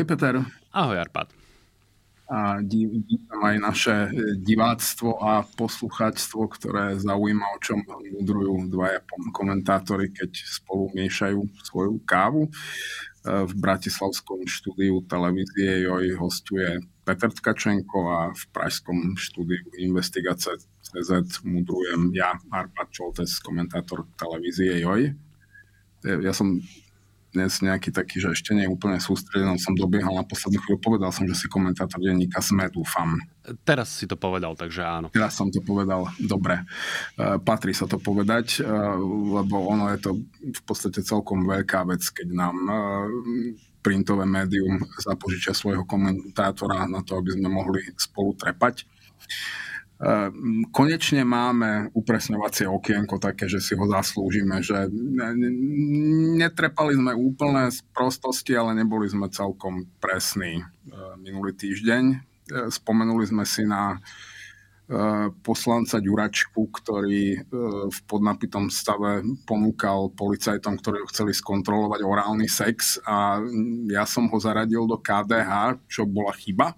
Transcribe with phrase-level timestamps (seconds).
[0.00, 0.40] Ahoj Peter.
[0.72, 1.28] Ahoj Arpad.
[2.32, 4.08] A vítam aj naše e,
[4.40, 9.04] diváctvo a poslucháctvo, ktoré zaujíma, o čom mudrujú dvaja
[9.36, 12.48] komentátori, keď spolu miešajú svoju kávu.
[12.48, 12.50] E,
[13.44, 22.08] v Bratislavskom štúdiu televízie JOJ hostuje Peter Tkačenko a v pražskom štúdiu Investigace CZ mudrujem
[22.16, 25.12] ja, Arpad Čoltes, komentátor televízie JOJ.
[26.08, 26.56] E, ja som
[27.30, 31.24] dnes nejaký taký, že ešte nie úplne sústredený, som dobiehal na poslednú chvíľu, povedal som,
[31.30, 33.18] že si komentátor denníka SME, dúfam.
[33.62, 35.06] Teraz si to povedal, takže áno.
[35.14, 36.62] Teraz som to povedal, dobre.
[37.14, 38.98] Uh, patrí sa to povedať, uh,
[39.40, 40.10] lebo ono je to
[40.42, 43.06] v podstate celkom veľká vec, keď nám uh,
[43.80, 48.84] printové médium zapožičia svojho komentátora na to, aby sme mohli spolu trepať.
[50.00, 54.88] Ehm, konečne máme upresňovacie okienko také, že si ho zaslúžime, že
[56.40, 62.04] netrepali sme úplne z prostosti, ale neboli sme celkom presní ehm, minulý týždeň.
[62.16, 64.00] Ehm, spomenuli sme si na
[65.46, 67.46] poslanca Ďuračku, ktorý
[67.94, 73.38] v podnapitom stave ponúkal policajtom, ktorí ho chceli skontrolovať orálny sex a
[73.86, 76.74] ja som ho zaradil do KDH, čo bola chyba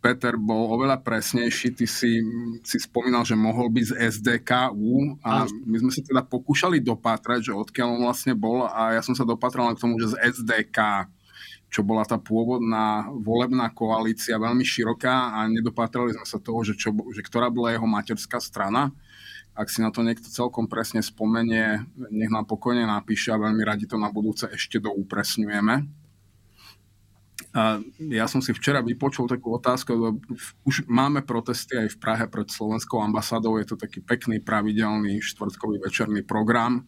[0.00, 1.76] Peter bol oveľa presnejší.
[1.76, 2.24] Ty si,
[2.64, 7.56] si spomínal, že mohol byť z SDKU a my sme sa teda pokúšali dopátrať, že
[7.56, 11.04] odkiaľ on vlastne bol a ja som sa dopatral k tomu, že z SDK,
[11.68, 16.96] čo bola tá pôvodná volebná koalícia, veľmi široká a nedopatrali sme sa toho, že, čo,
[17.12, 18.96] že ktorá bola jeho materská strana.
[19.52, 23.84] Ak si na to niekto celkom presne spomenie, nech nám pokojne napíše a veľmi radi
[23.84, 25.99] to na budúce ešte doupresňujeme.
[27.50, 30.22] A ja som si včera vypočul takú otázku, lebo
[30.62, 35.82] už máme protesty aj v Prahe pred slovenskou ambasádou, je to taký pekný, pravidelný štvrtkový
[35.82, 36.86] večerný program,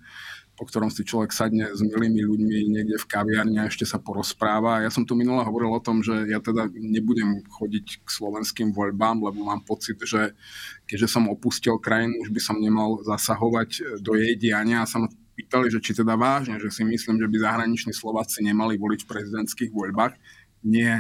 [0.55, 4.87] po ktorom si človek sadne s milými ľuďmi niekde v kaviarni a ešte sa porozpráva.
[4.87, 9.19] Ja som tu minule hovoril o tom, že ja teda nebudem chodiť k slovenským voľbám,
[9.19, 10.39] lebo mám pocit, že
[10.87, 14.85] keďže som opustil krajinu, už by som nemal zasahovať do jej diania.
[14.85, 18.45] A sa ma pýtali, že či teda vážne, že si myslím, že by zahraniční Slováci
[18.45, 20.15] nemali voliť v prezidentských voľbách
[20.63, 20.95] nie,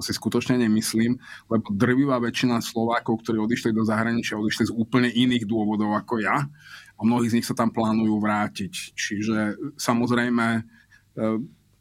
[0.00, 1.20] to si skutočne nemyslím,
[1.52, 6.48] lebo drvivá väčšina Slovákov, ktorí odišli do zahraničia, odišli z úplne iných dôvodov ako ja
[6.96, 8.96] a mnohí z nich sa tam plánujú vrátiť.
[8.96, 10.62] Čiže samozrejme, e,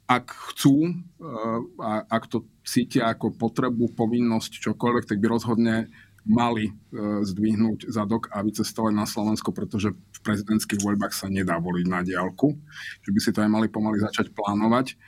[0.03, 0.91] ak chcú e,
[1.79, 5.75] a ak to cítia ako potrebu, povinnosť, čokoľvek, tak by rozhodne
[6.27, 6.73] mali e,
[7.23, 12.51] zdvihnúť zadok a vycestovať na Slovensko, pretože v prezidentských voľbách sa nedá voliť na diálku.
[13.07, 14.99] Že by si to aj mali pomaly začať plánovať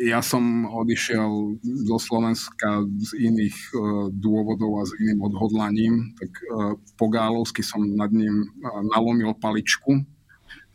[0.00, 3.78] ja som odišiel zo Slovenska z iných uh,
[4.08, 10.00] dôvodov a s iným odhodlaním, tak uh, po Gálovsky som nad ním uh, nalomil paličku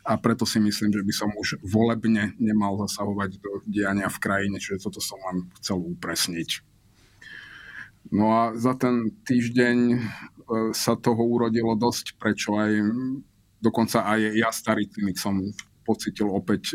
[0.06, 4.62] a preto si myslím, že by som už volebne nemal zasahovať do diania v krajine,
[4.62, 6.62] čiže toto som vám chcel upresniť.
[8.14, 9.98] No a za ten týždeň
[10.70, 12.86] sa toho urodilo dosť, prečo aj
[13.58, 15.42] dokonca aj ja starý cynik som
[15.86, 16.74] pocitil opäť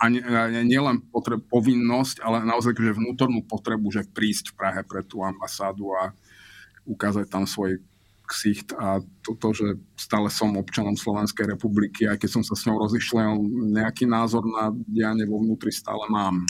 [0.00, 0.24] ani,
[0.64, 5.92] nielen potreb, povinnosť, ale naozaj že vnútornú potrebu, že prísť v Prahe pre tú ambasádu
[5.92, 6.16] a
[6.88, 7.76] ukázať tam svoj
[8.26, 12.82] ksicht a toto, že stále som občanom Slovenskej republiky, aj keď som sa s ňou
[12.82, 13.38] rozišiel,
[13.70, 16.42] nejaký názor na dianie vo vnútri stále mám.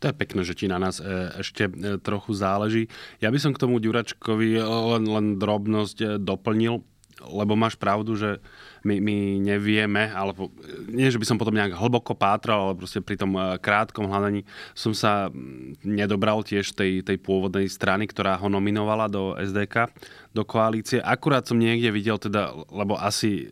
[0.00, 1.04] To je pekné, že ti na nás e,
[1.36, 2.88] ešte e, trochu záleží.
[3.20, 6.80] Ja by som k tomu Ďuračkovi len, len drobnosť e, doplnil,
[7.18, 8.38] lebo máš pravdu, že
[8.84, 10.52] my, my nevieme, alebo
[10.86, 14.44] nie, že by som potom nejak hlboko pátral, ale proste pri tom eh, krátkom hľadaní
[14.76, 19.90] som sa mm, nedobral tiež tej, tej pôvodnej strany, ktorá ho nominovala do SDK,
[20.36, 21.02] do koalície.
[21.02, 23.48] Akurát som niekde videl teda, lebo asi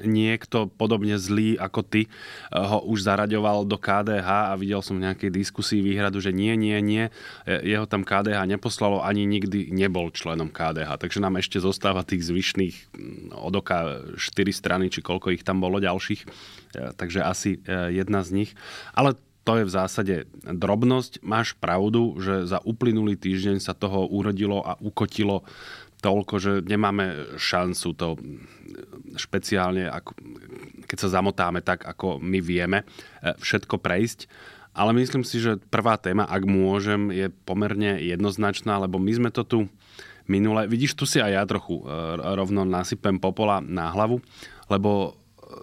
[0.00, 2.10] niekto podobne zlý ako ty eh,
[2.56, 6.76] ho už zaraďoval do KDH a videl som v nejakej diskusii výhradu, že nie, nie,
[6.80, 7.04] nie,
[7.44, 11.00] eh, jeho tam KDH neposlalo, ani nikdy nebol členom KDH.
[11.00, 15.62] Takže nám ešte zostáva tých zvyšných mm, od oka 4 strany, či koľko ich tam
[15.62, 16.20] bolo ďalších.
[16.24, 16.28] E,
[16.94, 18.50] takže asi e, jedna z nich.
[18.94, 21.24] Ale to je v zásade drobnosť.
[21.24, 25.42] Máš pravdu, že za uplynulý týždeň sa toho urodilo a ukotilo
[26.00, 28.08] toľko, že nemáme šancu to
[29.20, 30.16] špeciálne, ako,
[30.88, 32.84] keď sa zamotáme tak, ako my vieme,
[33.20, 34.28] e, všetko prejsť.
[34.70, 39.42] Ale myslím si, že prvá téma, ak môžem, je pomerne jednoznačná, lebo my sme to
[39.42, 39.58] tu
[40.30, 40.70] minule...
[40.70, 41.90] Vidíš, tu si aj ja trochu e,
[42.38, 44.22] rovno nasypem popola na hlavu,
[44.70, 45.19] lebo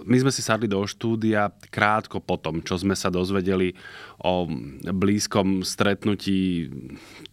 [0.07, 3.75] my sme si sadli do štúdia krátko potom, čo sme sa dozvedeli
[4.17, 4.49] o
[4.81, 6.69] blízkom stretnutí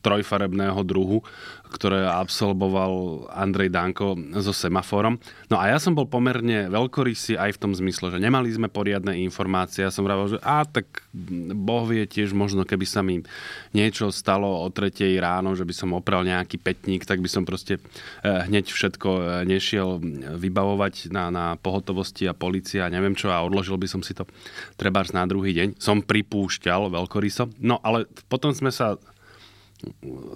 [0.05, 1.25] trojfarebného druhu,
[1.75, 5.19] ktoré absolvoval Andrej Danko so semaforom.
[5.51, 9.17] No a ja som bol pomerne veľkorysý aj v tom zmysle, že nemali sme poriadne
[9.25, 9.83] informácie.
[9.83, 11.09] Ja som vravil, že a tak
[11.57, 13.25] Boh vie tiež možno, keby sa mi
[13.75, 17.83] niečo stalo o tretej ráno, že by som opral nejaký petník, tak by som proste
[18.23, 19.99] eh, hneď všetko eh, nešiel
[20.39, 24.29] vybavovať na, na pohotovosti a policia a neviem čo a odložil by som si to
[24.77, 25.81] trebárs na druhý deň.
[25.81, 27.49] Som pripúšťal veľkoryso.
[27.65, 29.01] No ale potom sme sa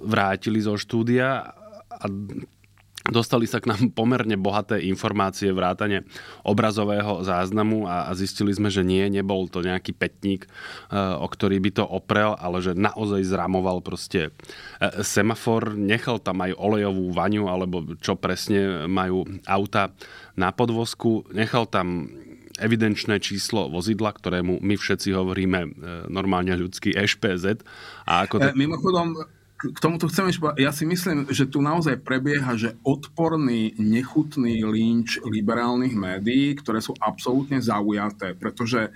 [0.00, 1.52] vrátili zo štúdia
[1.88, 2.04] a
[3.08, 6.04] dostali sa k nám pomerne bohaté informácie vrátane
[6.44, 10.48] obrazového záznamu a, zistili sme, že nie, nebol to nejaký petník, e,
[10.96, 14.30] o ktorý by to oprel, ale že naozaj zramoval proste e,
[15.00, 19.94] semafor, nechal tam aj olejovú vaňu, alebo čo presne majú auta
[20.38, 22.14] na podvozku, nechal tam
[22.58, 25.68] evidenčné číslo vozidla, ktorému my všetci hovoríme e,
[26.10, 27.62] normálne ľudský EŠPZ.
[28.06, 28.46] A ako to...
[28.54, 29.14] Mimochodom,
[29.58, 35.18] k tomuto chcem ešte ja si myslím, že tu naozaj prebieha, že odporný, nechutný lynč
[35.26, 38.90] liberálnych médií, ktoré sú absolútne zaujaté, pretože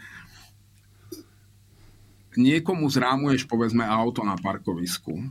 [2.38, 5.22] niekomu zrámuješ povedzme auto na parkovisku.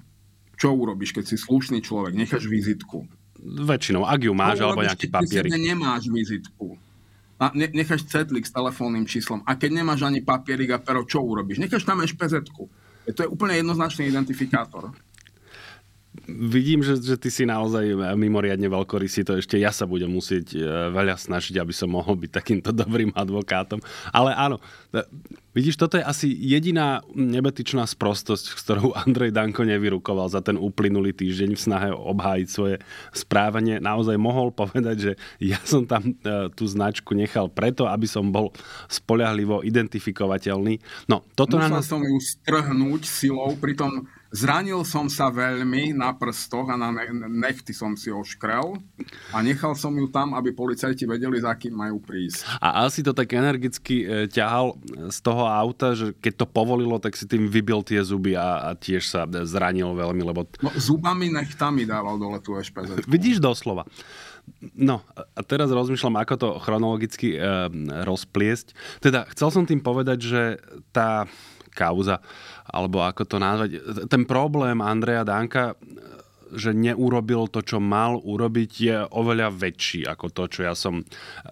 [0.60, 2.14] Čo urobíš, keď si slušný človek?
[2.14, 3.07] Necháš vizitku.
[3.42, 5.50] Väčšinou, ak ju máš, alebo nejaký papier.
[5.50, 6.78] Nemáš vizitku.
[7.42, 9.42] A necháš cetlik s telefónnym číslom.
[9.50, 11.58] A keď nemáš ani papierik a pero, čo urobíš?
[11.58, 12.46] Necháš tam špz
[13.10, 14.94] To je úplne jednoznačný identifikátor
[16.28, 20.60] vidím, že, že ty si naozaj mimoriadne veľkorysý, to ešte ja sa budem musieť e,
[20.92, 23.80] veľa snažiť, aby som mohol byť takýmto dobrým advokátom.
[24.12, 24.60] Ale áno,
[24.92, 25.08] e,
[25.56, 31.16] vidíš, toto je asi jediná nebetičná sprostosť, s ktorou Andrej Danko nevyrukoval za ten uplynulý
[31.16, 32.75] týždeň v snahe obhájiť svoje
[33.16, 33.80] správanie.
[33.80, 38.52] Naozaj mohol povedať, že ja som tam e, tú značku nechal preto, aby som bol
[38.92, 41.07] spoľahlivo identifikovateľný.
[41.07, 41.88] No, toto Musel na nás...
[41.88, 46.88] som ju strhnúť silou, pritom Zranil som sa veľmi na prstoch a na
[47.28, 48.80] nechty som si oškrel
[49.36, 52.48] a nechal som ju tam, aby policajti vedeli, za kým majú prísť.
[52.63, 54.80] A asi to tak energicky e, ťahal
[55.12, 58.80] z toho auta, že keď to povolilo, tak si tým vybil tie zuby a, a
[58.80, 60.48] tiež sa zranil veľmi, lebo...
[60.63, 63.04] No, zubami nechtami dával dole tú ešpz.
[63.12, 63.83] Vidíš doslova.
[64.74, 67.39] No a teraz rozmýšľam, ako to chronologicky e,
[68.07, 68.72] rozpliesť.
[69.04, 70.42] Teda chcel som tým povedať, že
[70.95, 71.28] tá
[71.72, 72.19] kauza,
[72.69, 73.69] alebo ako to nazvať.
[74.06, 75.74] Ten problém Andreja Danka
[76.56, 81.03] že neurobil to, čo mal urobiť, je oveľa väčší ako to, čo ja som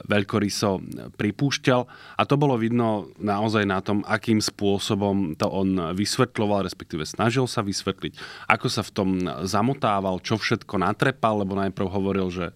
[0.08, 0.84] veľkoryso
[1.16, 1.82] pripúšťal.
[2.20, 7.64] A to bolo vidno naozaj na tom, akým spôsobom to on vysvetľoval, respektíve snažil sa
[7.64, 8.14] vysvetliť,
[8.52, 9.10] ako sa v tom
[9.48, 12.54] zamotával, čo všetko natrepal, lebo najprv hovoril, že e,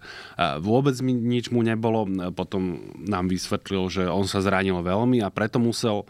[0.60, 2.06] vôbec mi nič mu nebolo,
[2.36, 6.06] potom nám vysvetlil, že on sa zranil veľmi a preto musel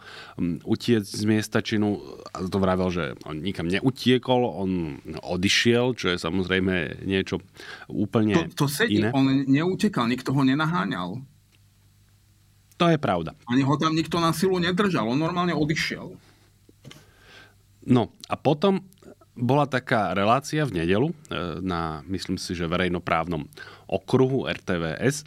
[0.64, 2.00] utiecť z miesta činu.
[2.34, 4.70] A to vravel, že on nikam neutiekol, on
[5.22, 7.44] odišiel, čo je samozrejme niečo
[7.92, 9.12] úplne to, to sedí, iné.
[9.12, 11.20] on neutekal, nikto ho nenaháňal.
[12.80, 13.36] To je pravda.
[13.46, 16.16] Ani ho tam nikto na silu nedržal, on normálne odišiel.
[17.84, 18.80] No a potom
[19.36, 21.16] bola taká relácia v nedelu e,
[21.60, 23.44] na, myslím si, že verejnoprávnom
[23.90, 25.26] okruhu RTVS,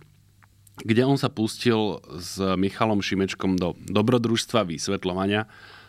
[0.81, 5.45] kde on sa pustil s Michalom Šimečkom do dobrodružstva vysvetľovania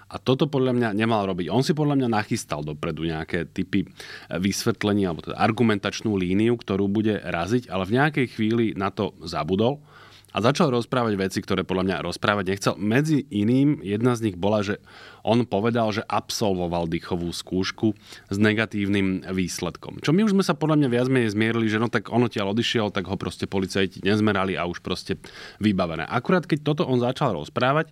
[0.08, 1.52] a toto podľa mňa nemal robiť.
[1.52, 3.84] On si podľa mňa nachystal dopredu nejaké typy
[4.32, 9.84] vysvetlenia alebo teda argumentačnú líniu, ktorú bude raziť, ale v nejakej chvíli na to zabudol
[10.28, 12.74] a začal rozprávať veci, ktoré podľa mňa rozprávať nechcel.
[12.76, 14.76] Medzi iným jedna z nich bola, že
[15.24, 17.96] on povedal, že absolvoval dýchovú skúšku
[18.28, 20.04] s negatívnym výsledkom.
[20.04, 22.52] Čo my už sme sa podľa mňa viac menej zmierili, že no tak ono tiaľ
[22.52, 25.16] odišiel, tak ho proste policajti nezmerali a už proste
[25.64, 26.04] vybavené.
[26.04, 27.88] Akurát keď toto on začal rozprávať,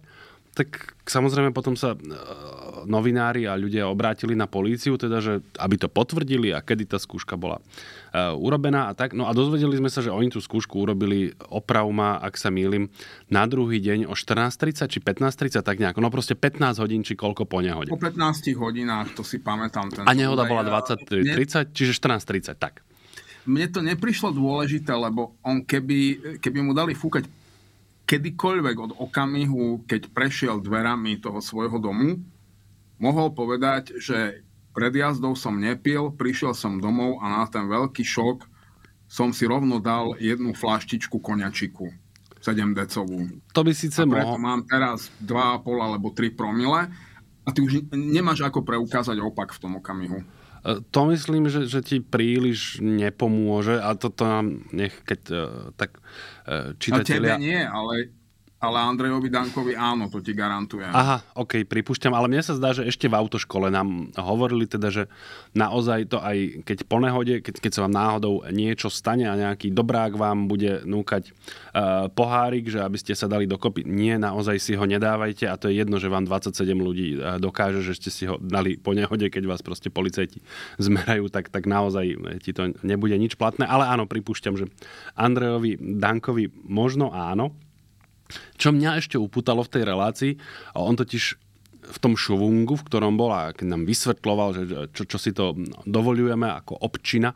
[0.56, 1.98] tak samozrejme potom sa e,
[2.88, 7.34] novinári a ľudia obrátili na políciu, teda, že aby to potvrdili a kedy tá skúška
[7.36, 9.12] bola uh, urobená a tak.
[9.12, 12.88] No a dozvedeli sme sa, že oni tú skúšku urobili, oprav ma, ak sa mýlim,
[13.26, 15.98] na druhý deň o 14.30 či 15.30, tak nejako.
[15.98, 17.90] No proste 15 hodín či koľko po nehode.
[17.90, 19.90] Po 15 hodinách, to si pamätám.
[19.90, 22.86] Ten a nehoda bola 20.30, čiže 14.30, tak.
[23.46, 27.26] Mne to neprišlo dôležité, lebo on keby, keby mu dali fúkať
[28.06, 32.22] kedykoľvek od okamihu, keď prešiel dverami toho svojho domu,
[33.02, 38.46] mohol povedať, že pred jazdou som nepil, prišiel som domov a na ten veľký šok
[39.06, 41.90] som si rovno dal jednu flaštičku koňačiku
[42.42, 43.26] 7 decovú.
[43.54, 44.38] To by síce mohol.
[44.38, 46.90] mám teraz 2,5 alebo 3 promile
[47.42, 50.22] a ty už nemáš ako preukázať opak v tom okamihu.
[50.66, 55.38] E, to myslím, že, že ti príliš nepomôže a toto nám nech, keď uh,
[55.78, 56.02] tak
[56.50, 57.38] uh, čitatelia...
[57.38, 58.10] A tebe nie, ale
[58.56, 60.88] ale Andrejovi Dankovi áno, to ti garantujem.
[60.88, 65.12] Aha, ok, pripúšťam, ale mne sa zdá, že ešte v autoškole nám hovorili teda, že
[65.52, 69.76] naozaj to aj keď po nehode, keď, keď sa vám náhodou niečo stane a nejaký
[69.76, 74.72] dobrák vám bude núkať uh, pohárik, že aby ste sa dali dokopy, nie, naozaj si
[74.72, 78.24] ho nedávajte a to je jedno, že vám 27 ľudí uh, dokáže, že ste si
[78.24, 80.40] ho dali po nehode, keď vás proste policajti
[80.80, 84.72] zmerajú, tak, tak naozaj ti to nebude nič platné, ale áno, pripúšťam, že
[85.12, 87.52] Andrejovi Dankovi možno áno,
[88.56, 90.32] čo mňa ešte upútalo v tej relácii,
[90.74, 91.38] on totiž
[91.86, 95.54] v tom šovungu, v ktorom bol a keď nám vysvetloval, že čo, čo si to
[95.86, 97.30] dovolujeme ako občina,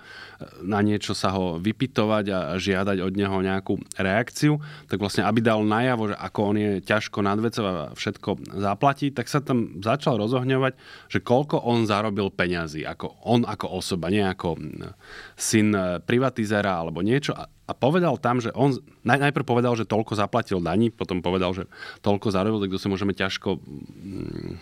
[0.66, 4.58] na niečo sa ho vypitovať a žiadať od neho nejakú reakciu,
[4.90, 9.30] tak vlastne aby dal najavo, že ako on je ťažko nadvecov a všetko zaplatí, tak
[9.30, 10.74] sa tam začal rozohňovať,
[11.06, 14.58] že koľko on zarobil peňazí, ako on ako osoba, nie ako
[15.38, 17.38] syn privatizera alebo niečo.
[17.38, 21.64] A povedal tam, že on naj, najprv povedal, že toľko zaplatil daní, potom povedal, že
[22.04, 24.52] toľko zarobil, tak to si môžeme ťažko mm,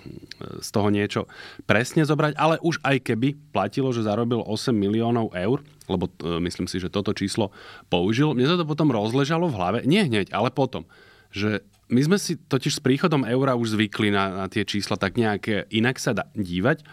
[0.62, 1.20] z toho niečo
[1.64, 6.66] presne zobrať, ale už aj keby platilo, že zarobil 8 miliónov eur, lebo e, myslím
[6.66, 7.54] si, že toto číslo
[7.88, 10.84] použil, mne sa to potom rozležalo v hlave, nie hneď, ale potom,
[11.32, 15.16] že my sme si totiž s príchodom eura už zvykli na, na tie čísla tak
[15.16, 16.84] nejak inak sa da, dívať,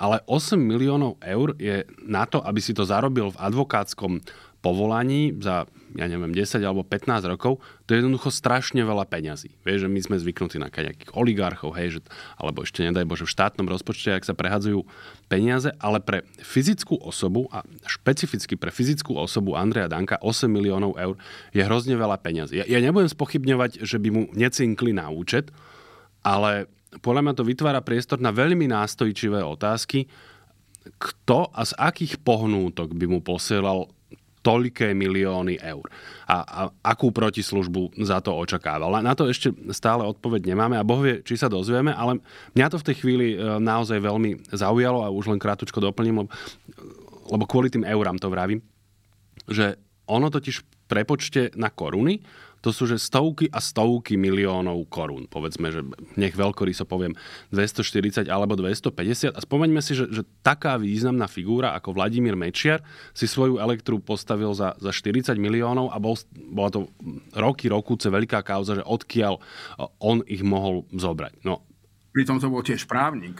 [0.00, 4.22] ale 8 miliónov eur je na to, aby si to zarobil v advokátskom
[4.60, 5.64] povolaní za,
[5.96, 9.56] ja neviem, 10 alebo 15 rokov, to je jednoducho strašne veľa peňazí.
[9.64, 12.00] Vieš, že my sme zvyknutí na nejakých oligarchov, hej, že,
[12.36, 14.84] alebo ešte nedaj Bože v štátnom rozpočte, ak sa prehadzujú
[15.32, 21.16] peniaze, ale pre fyzickú osobu a špecificky pre fyzickú osobu Andreja Danka 8 miliónov eur
[21.56, 22.60] je hrozne veľa peňazí.
[22.60, 25.48] Ja, ja nebudem spochybňovať, že by mu necinkli na účet,
[26.20, 26.68] ale
[27.00, 30.04] podľa mňa to vytvára priestor na veľmi nástojčivé otázky,
[31.00, 33.88] kto a z akých pohnútok by mu posielal
[34.40, 35.84] toľké milióny eur.
[36.24, 38.88] A, a akú protislužbu za to očakával.
[39.04, 42.24] Na to ešte stále odpoveď nemáme a Boh vie, či sa dozvieme, ale
[42.56, 46.30] mňa to v tej chvíli e, naozaj veľmi zaujalo a už len krátko doplním, lebo,
[47.28, 48.64] lebo kvôli tým eurám to vravím,
[49.44, 49.76] že
[50.08, 52.18] ono totiž prepočte na koruny
[52.60, 55.24] to sú že stovky a stovky miliónov korún.
[55.26, 55.80] Povedzme, že
[56.16, 57.16] nech veľkoryso poviem
[57.52, 62.84] 240 alebo 250 a spomeňme si, že, že taká významná figúra ako Vladimír Mečiar
[63.16, 66.80] si svoju elektru postavil za, za 40 miliónov a bol, bola to
[67.32, 69.40] roky, rokúce veľká kauza, že odkiaľ
[70.00, 71.40] on ich mohol zobrať.
[71.44, 71.64] No,
[72.10, 73.38] Pritom to bol tiež právnik.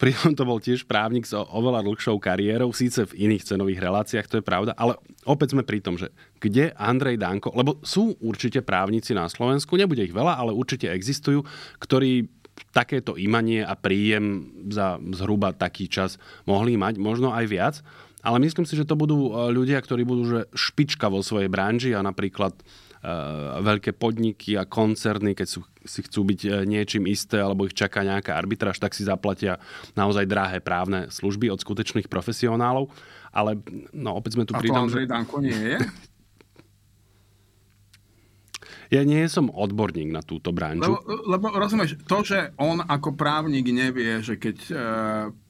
[0.00, 4.40] Pritom to bol tiež právnik s oveľa dlhšou kariérou, síce v iných cenových reláciách, to
[4.40, 4.96] je pravda, ale
[5.28, 6.08] opäť sme pri tom, že
[6.40, 11.44] kde Andrej Danko, lebo sú určite právnici na Slovensku, nebude ich veľa, ale určite existujú,
[11.76, 12.32] ktorí
[12.72, 16.16] takéto imanie a príjem za zhruba taký čas
[16.48, 17.76] mohli mať, možno aj viac.
[18.20, 21.96] Ale myslím si, že to budú e, ľudia, ktorí budú že špička vo svojej branži
[21.96, 22.52] a napríklad
[23.64, 28.04] veľké podniky a koncerny, keď sú, si chcú byť uh, niečím isté alebo ich čaká
[28.04, 29.56] nejaká arbitráž, tak si zaplatia
[29.96, 32.92] naozaj drahé právne služby od skutečných profesionálov.
[33.32, 33.56] Ale
[33.96, 35.08] no, opäť sme tu pri tom, že...
[35.08, 35.78] Danko nie je?
[38.90, 40.82] Ja nie som odborník na túto branžu.
[40.82, 40.98] Lebo,
[41.30, 44.74] lebo rozumieš, to, že on ako právnik nevie, že keď e,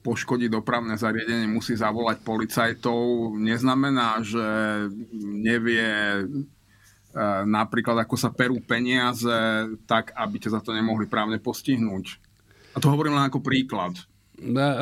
[0.04, 4.44] poškodí dopravné zariadenie, musí zavolať policajtov, neznamená, že
[5.24, 5.88] nevie
[7.46, 9.34] napríklad, ako sa perú peniaze,
[9.86, 12.22] tak, aby ťa za to nemohli právne postihnúť.
[12.74, 13.98] A to hovorím len ako príklad.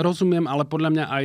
[0.05, 1.25] Rozumiem, ale podľa mňa aj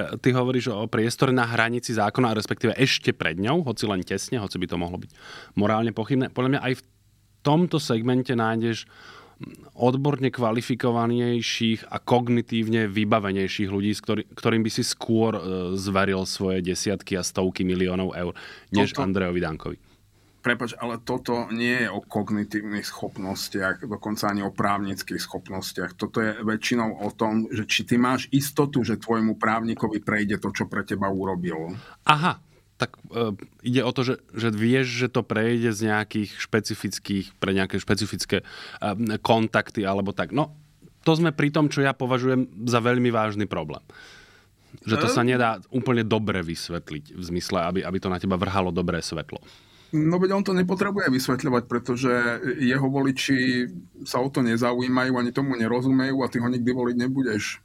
[0.00, 4.40] E, ty hovoríš o priestore na hranici zákona, respektíve ešte pred ňou, hoci len tesne,
[4.40, 5.10] hoci by to mohlo byť
[5.58, 6.32] morálne pochybné.
[6.32, 6.82] Podľa mňa aj v
[7.42, 8.86] tomto segmente nájdeš
[9.72, 15.40] odborne kvalifikovanejších a kognitívne vybavenejších ľudí, ktorý, ktorým by si skôr e,
[15.80, 18.32] zveril svoje desiatky a stovky miliónov eur,
[18.68, 19.04] než Toto...
[19.08, 19.78] Andrejovi Dankovi.
[20.40, 26.00] Prepač, ale toto nie je o kognitívnych schopnostiach, dokonca ani o právnických schopnostiach.
[26.00, 30.48] Toto je väčšinou o tom, že či ty máš istotu, že tvojmu právnikovi prejde to,
[30.48, 31.76] čo pre teba urobil.
[32.08, 32.40] Aha,
[32.80, 37.52] tak e, ide o to, že, že vieš, že to prejde z nejakých špecifických, pre
[37.52, 38.44] nejaké špecifické e,
[39.20, 40.32] kontakty alebo tak.
[40.32, 40.56] No,
[41.04, 43.84] to sme pri tom, čo ja považujem za veľmi vážny problém.
[44.88, 48.72] Že to sa nedá úplne dobre vysvetliť v zmysle, aby, aby to na teba vrhalo
[48.72, 49.42] dobré svetlo.
[49.90, 52.12] No veď on to nepotrebuje vysvetľovať, pretože
[52.62, 53.66] jeho voliči
[54.06, 57.58] sa o to nezaujímajú, ani tomu nerozumejú a ty ho nikdy voliť nebudeš.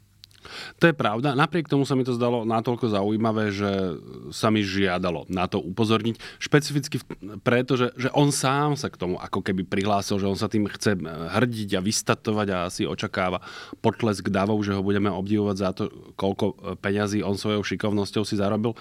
[0.80, 1.38] To je pravda.
[1.38, 4.00] Napriek tomu sa mi to zdalo natoľko zaujímavé, že
[4.32, 6.42] sa mi žiadalo na to upozorniť.
[6.42, 7.02] Špecificky
[7.42, 10.70] preto, že, že on sám sa k tomu ako keby prihlásil, že on sa tým
[10.70, 13.44] chce hrdiť a vystatovať a asi očakáva
[13.80, 15.84] potlesk davov, že ho budeme obdivovať za to,
[16.16, 18.78] koľko peňazí on svojou šikovnosťou si zarobil.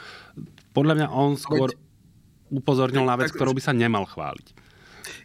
[0.75, 1.71] Podľa mňa on skôr
[2.51, 4.65] upozornil na vec, ktorou by sa nemal chváliť.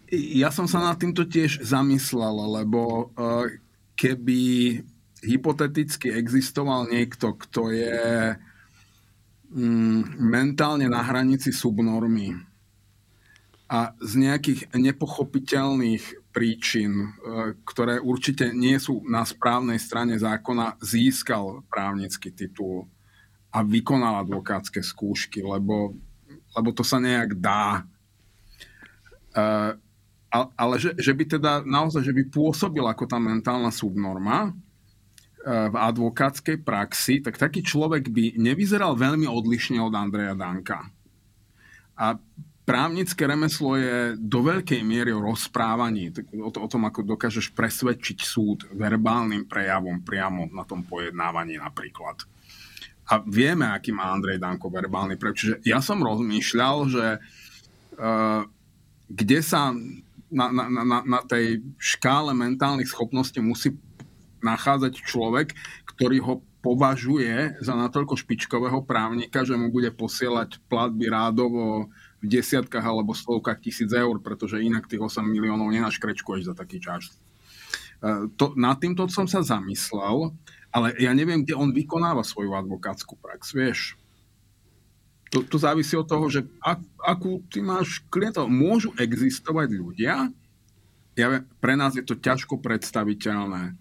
[0.09, 3.45] Ja som sa nad týmto tiež zamyslel, lebo uh,
[3.93, 4.81] keby
[5.23, 7.99] hypoteticky existoval niekto, kto je
[9.51, 12.49] mm, mentálne na hranici subnormy
[13.69, 17.07] a z nejakých nepochopiteľných príčin, e,
[17.61, 22.89] ktoré určite nie sú na správnej strane zákona, získal právnický titul
[23.53, 25.93] a vykonal advokátske skúšky, lebo,
[26.57, 27.85] lebo to sa nejak dá.
[29.37, 29.43] E,
[30.33, 34.53] ale že, že by teda naozaj, že by pôsobil ako tá mentálna subnorma,
[35.45, 40.83] v advokátskej praxi, tak taký človek by nevyzeral veľmi odlišne od Andreja Danka.
[41.95, 42.19] A
[42.67, 46.11] právnické remeslo je do veľkej miery o rozprávaní,
[46.43, 52.19] o, to, o tom, ako dokážeš presvedčiť súd verbálnym prejavom priamo na tom pojednávaní napríklad.
[53.09, 55.39] A vieme, aký má Andrej Danko verbálny prejav.
[55.39, 57.05] Čiže ja som rozmýšľal, že
[57.97, 58.45] uh,
[59.09, 59.73] kde sa
[60.29, 63.73] na, na, na, na tej škále mentálnych schopností musí
[64.41, 65.53] nachádzať človek,
[65.85, 71.87] ktorý ho považuje za natoľko špičkového právnika, že mu bude posielať platby rádovo
[72.19, 77.15] v desiatkách alebo stovkách tisíc eur, pretože inak tých 8 miliónov nenaškrečkuješ za taký čas.
[78.03, 80.35] E, to, nad týmto som sa zamyslel,
[80.69, 83.95] ale ja neviem, kde on vykonáva svoju advokátsku prax, vieš.
[85.31, 88.49] To, to závisí od toho, že ak, akú ty máš klientov.
[88.49, 90.27] Môžu existovať ľudia,
[91.15, 91.27] ja,
[91.59, 93.77] pre nás je to ťažko predstaviteľné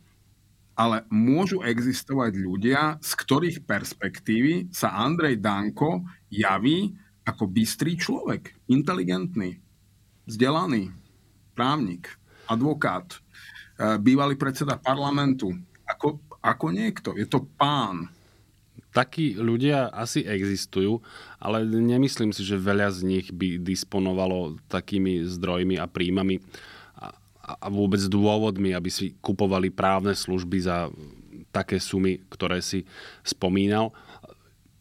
[0.78, 6.94] ale môžu existovať ľudia, z ktorých perspektívy sa Andrej Danko javí
[7.26, 9.58] ako bystrý človek, inteligentný,
[10.30, 10.94] vzdelaný,
[11.52, 12.14] právnik,
[12.46, 13.18] advokát, e,
[13.98, 15.50] bývalý predseda parlamentu,
[15.82, 17.18] ako, ako niekto.
[17.18, 18.08] Je to pán.
[18.94, 21.04] Takí ľudia asi existujú,
[21.36, 26.40] ale nemyslím si, že veľa z nich by disponovalo takými zdrojmi a príjmami
[27.48, 30.92] a vôbec dôvodmi, aby si kupovali právne služby za
[31.48, 32.84] také sumy, ktoré si
[33.24, 33.96] spomínal.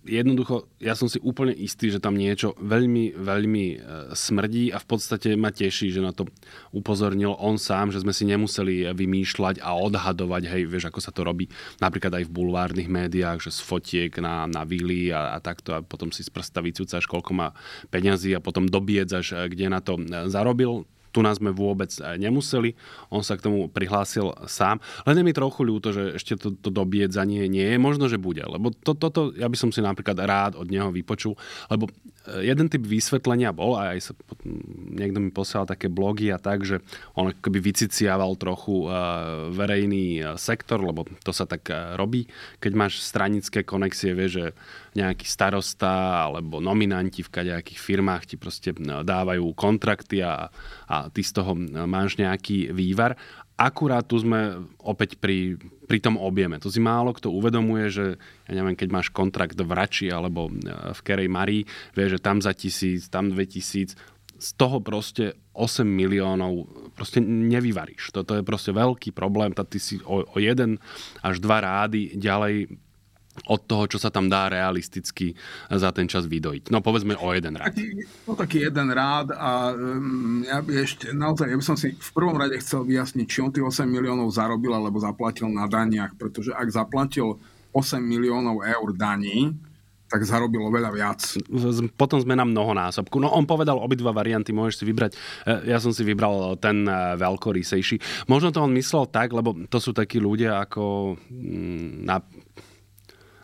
[0.07, 3.77] Jednoducho, ja som si úplne istý, že tam niečo veľmi, veľmi e,
[4.15, 6.23] smrdí a v podstate ma teší, že na to
[6.71, 11.27] upozornil on sám, že sme si nemuseli vymýšľať a odhadovať, hej, vieš, ako sa to
[11.27, 11.51] robí
[11.83, 15.83] napríklad aj v bulvárnych médiách, že z fotiek na, na vily a, a takto a
[15.83, 17.51] potom si z prsta vycúcaš, koľko má
[17.91, 22.15] peňazí a potom dobiedzaš, e, kde na to e, zarobil tu nás sme vôbec eh,
[22.19, 22.73] nemuseli.
[23.09, 24.83] On sa k tomu prihlásil sám.
[25.07, 27.77] Len je mi trochu ľúto, že ešte to, to dobiedzanie nie je.
[27.79, 28.43] Možno, že bude.
[28.43, 31.35] Lebo to, toto ja by som si napríklad rád od neho vypočul.
[31.71, 31.89] Lebo
[32.43, 34.13] jeden typ vysvetlenia bol, a aj sa,
[34.91, 36.83] niekto mi posielal také blogy a tak, že
[37.15, 38.93] on akoby vyciciaval trochu eh,
[39.51, 42.27] verejný sektor, lebo to sa tak robí.
[42.59, 44.45] Keď máš stranické konexie, vieš, že
[44.97, 50.49] nejaký starosta alebo nominanti v kadejakých firmách ti proste dávajú kontrakty a,
[50.89, 51.53] a ty z toho
[51.85, 53.13] máš nejaký vývar.
[53.57, 55.57] Akurát tu sme opäť pri,
[55.89, 56.61] pri tom objeme.
[56.61, 58.05] To si málo kto uvedomuje, že
[58.45, 60.53] ja neviem, keď máš kontrakt v Rači alebo
[60.93, 61.65] v Kerej Marii,
[61.97, 63.97] vieš, že tam za tisíc, tam dve tisíc,
[64.37, 68.13] z toho proste 8 miliónov proste nevyvaríš.
[68.13, 69.49] Toto je proste veľký problém.
[69.57, 70.77] Ty si o, o jeden
[71.25, 72.69] až dva rády ďalej
[73.45, 75.37] od toho, čo sa tam dá realisticky
[75.69, 76.73] za ten čas vydojiť.
[76.73, 77.77] No povedzme o jeden rád.
[78.25, 82.11] No taký jeden rád a um, ja by ešte, naozaj, ja by som si v
[82.11, 86.49] prvom rade chcel vyjasniť, či on tých 8 miliónov zarobil alebo zaplatil na daniach, pretože
[86.51, 87.37] ak zaplatil
[87.71, 89.53] 8 miliónov eur daní,
[90.07, 91.19] tak zarobil oveľa viac.
[91.99, 93.19] Potom sme na mnohonásobku.
[93.19, 95.11] No on povedal obidva varianty, môžeš si vybrať.
[95.43, 98.25] E, ja som si vybral ten e, veľkorysejší.
[98.31, 102.23] Možno to on myslel tak, lebo to sú takí ľudia ako mm, na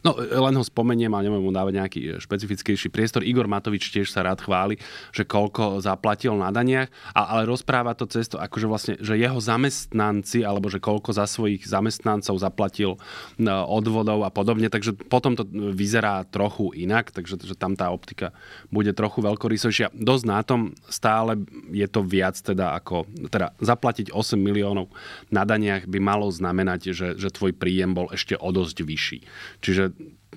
[0.03, 3.23] No, len ho spomeniem a neviem mu dávať nejaký e, špecifickejší priestor.
[3.23, 4.75] Igor Matovič tiež sa rád chváli,
[5.15, 10.67] že koľko zaplatil na daniach, ale rozpráva to cesto, akože vlastne, že jeho zamestnanci, alebo
[10.67, 12.99] že koľko za svojich zamestnancov zaplatil
[13.39, 18.35] e, odvodov a podobne, takže potom to vyzerá trochu inak, takže že tam tá optika
[18.75, 19.95] bude trochu veľkorysejšia.
[19.95, 21.39] Dosť na tom stále
[21.71, 24.91] je to viac teda ako, teda zaplatiť 8 miliónov
[25.31, 29.19] na daniach by malo znamenať, že, že tvoj príjem bol ešte o dosť vyšší.
[29.63, 29.92] Čiže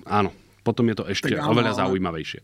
[0.07, 2.39] áno, potom je to ešte tak, oveľa zaujímavejšie.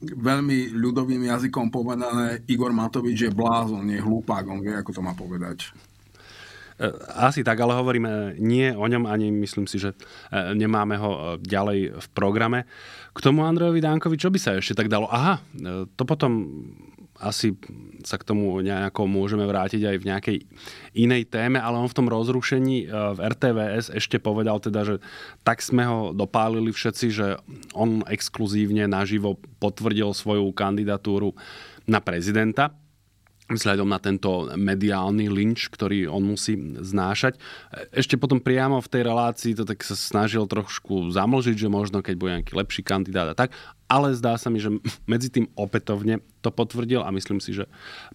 [0.00, 5.12] veľmi ľudovým jazykom povedané, Igor Matovič je blázon, nie hlupák, on vie, ako to má
[5.12, 5.68] povedať.
[6.80, 6.88] E,
[7.20, 11.20] asi tak, ale hovoríme nie o ňom, ani myslím si, že e, nemáme ho e,
[11.44, 12.64] ďalej v programe.
[13.12, 15.04] K tomu Andrejovi Dánkovi, čo by sa ešte tak dalo?
[15.12, 15.44] Aha,
[15.98, 16.48] to potom
[17.20, 17.52] asi
[18.00, 20.38] sa k tomu nejako môžeme vrátiť aj v nejakej
[20.96, 24.96] inej téme, ale on v tom rozrušení v RTVS ešte povedal teda, že
[25.44, 27.36] tak sme ho dopálili všetci, že
[27.76, 31.36] on exkluzívne naživo potvrdil svoju kandidatúru
[31.84, 32.72] na prezidenta
[33.50, 37.36] vzhľadom na tento mediálny lynč, ktorý on musí znášať.
[37.90, 42.14] Ešte potom priamo v tej relácii to tak sa snažil trošku zamlžiť, že možno keď
[42.14, 43.50] bude nejaký lepší kandidát a tak,
[43.90, 44.70] ale zdá sa mi, že
[45.12, 47.66] medzi tým opätovne to potvrdil a myslím si, že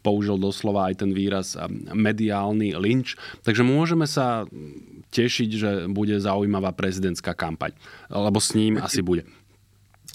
[0.02, 1.60] použil doslova aj ten výraz
[1.92, 3.20] mediálny lynč.
[3.44, 4.48] Takže môžeme sa
[5.14, 7.76] tešiť, že bude zaujímavá prezidentská kampaň,
[8.10, 9.28] lebo s ním asi bude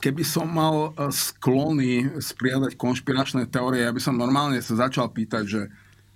[0.00, 5.44] keby som mal e, sklony spriadať konšpiračné teórie, ja by som normálne sa začal pýtať,
[5.44, 5.62] že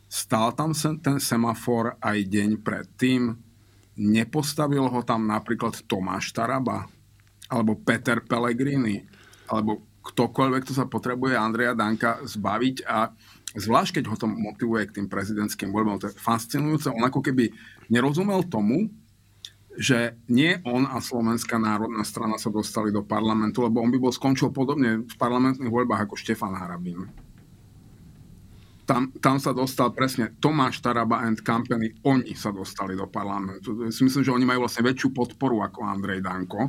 [0.08, 3.36] stál tam ten semafor aj deň predtým,
[4.00, 6.88] nepostavil ho tam napríklad Tomáš Taraba,
[7.46, 9.04] alebo Peter Pellegrini,
[9.46, 12.76] alebo ktokoľvek, kto sa potrebuje Andreja Danka zbaviť?
[12.88, 13.12] A
[13.54, 16.90] zvlášť, keď ho to motivuje k tým prezidentským voľbám, to je fascinujúce.
[16.90, 17.54] On ako keby
[17.88, 18.90] nerozumel tomu,
[19.74, 24.14] že nie on a Slovenská národná strana sa dostali do parlamentu, lebo on by bol
[24.14, 27.10] skončil podobne v parlamentných voľbách ako Štefan Harabín.
[28.84, 33.88] Tam, tam sa dostal presne Tomáš Taraba and Company, oni sa dostali do parlamentu.
[33.88, 36.68] Si myslím, že oni majú vlastne väčšiu podporu ako Andrej Danko.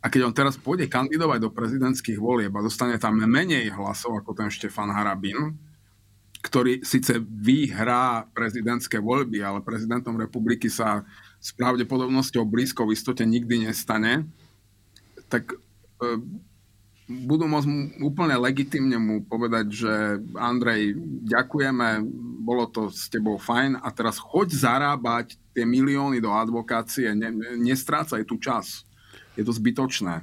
[0.00, 4.36] A keď on teraz pôjde kandidovať do prezidentských volieb a dostane tam menej hlasov ako
[4.36, 5.56] ten Štefan Harabín,
[6.40, 11.04] ktorý síce vyhrá prezidentské voľby, ale prezidentom republiky sa
[11.40, 14.28] s pravdepodobnosťou blízko v istote nikdy nestane,
[15.32, 15.56] tak e,
[17.08, 17.80] budú môcť mu
[18.12, 19.92] úplne legitimne mu povedať, že
[20.36, 20.94] Andrej,
[21.26, 22.04] ďakujeme,
[22.44, 28.22] bolo to s tebou fajn a teraz choď zarábať tie milióny do advokácie, ne, nestrácaj
[28.28, 28.86] tu čas.
[29.34, 30.22] Je to zbytočné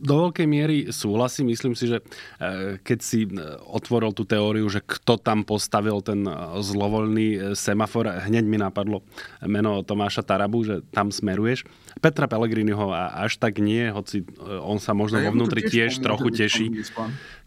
[0.00, 1.52] do veľkej miery súhlasím.
[1.52, 2.00] Myslím si, že
[2.40, 3.30] e, keď si e,
[3.68, 6.32] otvoril tú teóriu, že kto tam postavil ten e,
[6.64, 9.04] zlovoľný semafor, hneď mi napadlo
[9.44, 11.68] meno Tomáša Tarabu, že tam smeruješ.
[12.00, 14.24] Petra Pellegriniho až tak nie, hoci
[14.64, 16.66] on sa možno vo vnútri tiež, tiež trochu teší,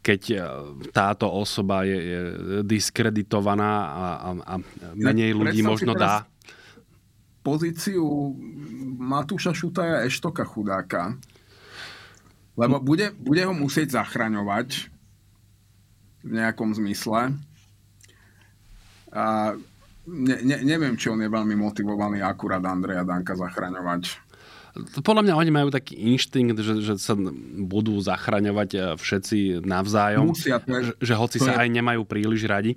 [0.06, 0.22] keď
[0.94, 2.20] táto osoba je, je
[2.62, 4.56] diskreditovaná a, a, a
[4.94, 6.30] menej ľudí možno dá
[7.44, 8.32] pozíciu
[8.98, 11.20] Matúša Šutaja Eštoka chudáka,
[12.54, 14.94] lebo bude, bude ho musieť zachraňovať
[16.24, 17.34] v nejakom zmysle.
[19.13, 19.24] A
[20.08, 24.22] ne, ne, neviem, či on je veľmi motivovaný akurát Andreja Danka zachraňovať.
[25.06, 27.13] Podľa mňa oni majú taký inštinkt, že, že sa
[27.62, 30.34] budú zachraňovať eh, všetci navzájom.
[30.34, 32.74] Musia, to je, že, že hoci sa je, aj nemajú príliš radi.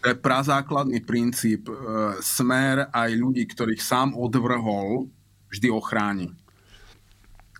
[0.00, 1.68] To je prazákladný princíp.
[1.68, 1.76] Eh,
[2.24, 5.12] smer aj ľudí, ktorých sám odvrhol,
[5.52, 6.32] vždy ochráni.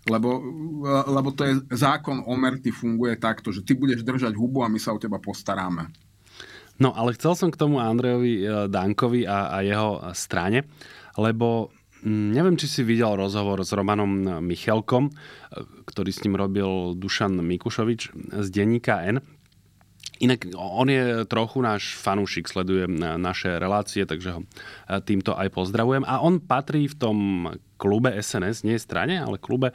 [0.05, 0.37] Lebo,
[1.09, 4.77] lebo to je zákon o merty funguje takto, že ty budeš držať hubu a my
[4.77, 5.89] sa o teba postaráme.
[6.77, 10.67] No ale chcel som k tomu Andrejovi e, Dankovi a, a jeho strane,
[11.15, 11.71] lebo
[12.03, 15.13] mm, neviem, či si videl rozhovor s Romanom Michelkom, e,
[15.87, 18.01] ktorý s ním robil Dušan Mikušovič
[18.43, 19.23] z denníka N.
[20.23, 22.87] Inak on je trochu náš fanúšik, sleduje
[23.19, 24.47] naše relácie, takže ho e,
[25.03, 26.07] týmto aj pozdravujem.
[26.07, 27.19] A on patrí v tom
[27.75, 29.75] klube SNS, nie strane, ale klube e,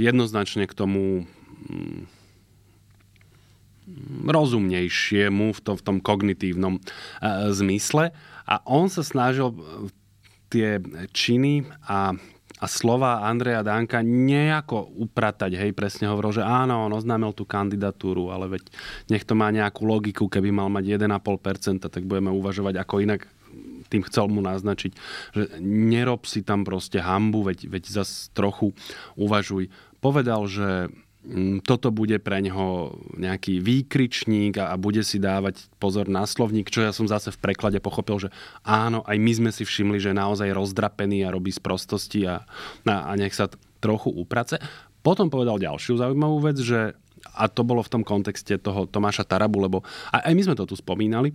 [0.00, 1.28] jednoznačne k tomu
[1.68, 2.08] mm,
[4.24, 6.80] rozumnejšiemu v, to, v tom kognitívnom e,
[7.52, 8.16] zmysle.
[8.48, 9.52] A on sa snažil
[10.48, 10.80] tie
[11.12, 12.16] činy a
[12.56, 18.32] a slova Andreja Danka nejako upratať, hej, presne hovoril, že áno, on oznámil tú kandidatúru,
[18.32, 18.72] ale veď
[19.12, 23.28] nech to má nejakú logiku, keby mal mať 1,5%, tak budeme uvažovať ako inak
[23.86, 24.92] tým chcel mu naznačiť,
[25.30, 28.74] že nerob si tam proste hambu, veď, veď zas trochu
[29.14, 29.70] uvažuj.
[30.02, 30.90] Povedal, že
[31.66, 36.86] toto bude pre neho nejaký výkričník a, a bude si dávať pozor na slovník, čo
[36.86, 38.30] ja som zase v preklade pochopil, že
[38.62, 42.46] áno, aj my sme si všimli, že je naozaj rozdrapený a robí z prostosti a,
[42.86, 44.62] a, a nech sa t- trochu uprace.
[45.02, 46.94] Potom povedal ďalšiu zaujímavú vec, že
[47.34, 49.82] a to bolo v tom kontexte toho Tomáša Tarabu, lebo
[50.14, 51.34] aj my sme to tu spomínali,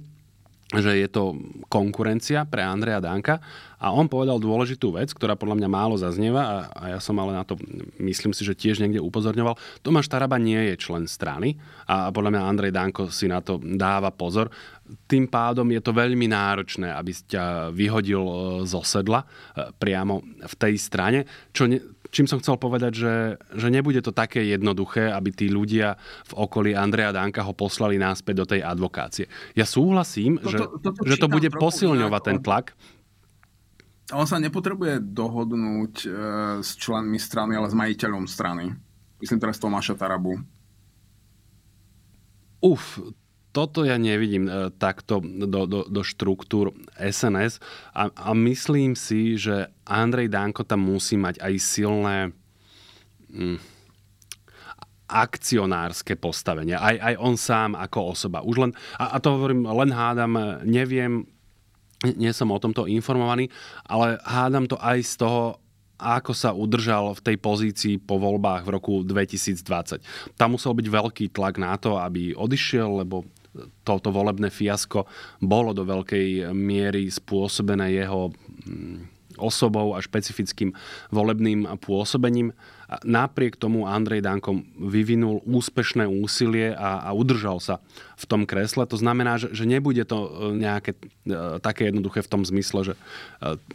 [0.80, 1.36] že je to
[1.68, 3.44] konkurencia pre Andreja Danka
[3.82, 7.36] a on povedal dôležitú vec, ktorá podľa mňa málo zaznieva a, a ja som ale
[7.36, 7.60] na to,
[8.00, 9.60] myslím si, že tiež niekde upozorňoval.
[9.84, 14.14] Tomáš Taraba nie je člen strany a podľa mňa Andrej Danko si na to dáva
[14.16, 14.48] pozor.
[15.12, 19.28] tým pádom je to veľmi náročné, aby ťa vyhodil e, zo sedla e,
[19.76, 21.20] priamo v tej strane,
[21.52, 21.80] čo ne,
[22.12, 23.16] čím som chcel povedať, že,
[23.56, 25.96] že nebude to také jednoduché, aby tí ľudia
[26.28, 29.32] v okolí Andreja Danka ho poslali náspäť do tej advokácie.
[29.56, 32.76] Ja súhlasím, toto, že, toto že to bude posilňovať ten tlak.
[34.12, 36.08] On sa nepotrebuje dohodnúť e,
[36.60, 38.76] s členmi strany, ale s majiteľom strany.
[39.24, 40.36] Myslím teraz Tomáša Tarabu.
[42.60, 43.00] Uf,
[43.52, 47.60] toto ja nevidím e, takto do, do, do štruktúr SNS
[47.92, 52.18] a, a myslím si, že Andrej Danko tam musí mať aj silné
[53.28, 53.60] hm,
[55.12, 56.80] akcionárske postavenie.
[56.80, 58.40] Aj, aj on sám ako osoba.
[58.48, 61.28] Už len, a, a to hovorím, len hádam, neviem,
[62.02, 63.52] nie som o tomto informovaný,
[63.86, 65.60] ale hádam to aj z toho,
[66.02, 70.02] ako sa udržal v tej pozícii po voľbách v roku 2020.
[70.34, 73.22] Tam musel byť veľký tlak na to, aby odišiel, lebo
[73.84, 75.08] toto volebné fiasko
[75.44, 80.76] bolo do veľkej miery spôsobené jeho mm, osobou a špecifickým
[81.10, 82.52] volebným pôsobením.
[83.08, 87.80] Napriek tomu Andrej Danko vyvinul úspešné úsilie a, a udržal sa
[88.20, 88.84] v tom kresle.
[88.84, 92.94] To znamená, že, že nebude to e, nejaké e, také jednoduché v tom zmysle, že
[92.96, 93.00] e,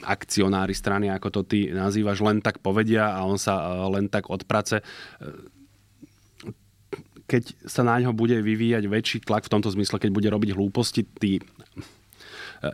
[0.04, 4.84] akcionári strany, ako to ty nazývaš, len tak povedia a on sa len tak odprace
[7.26, 11.02] keď sa na ňo bude vyvíjať väčší tlak v tomto zmysle, keď bude robiť hlúposti,
[11.02, 11.42] tý,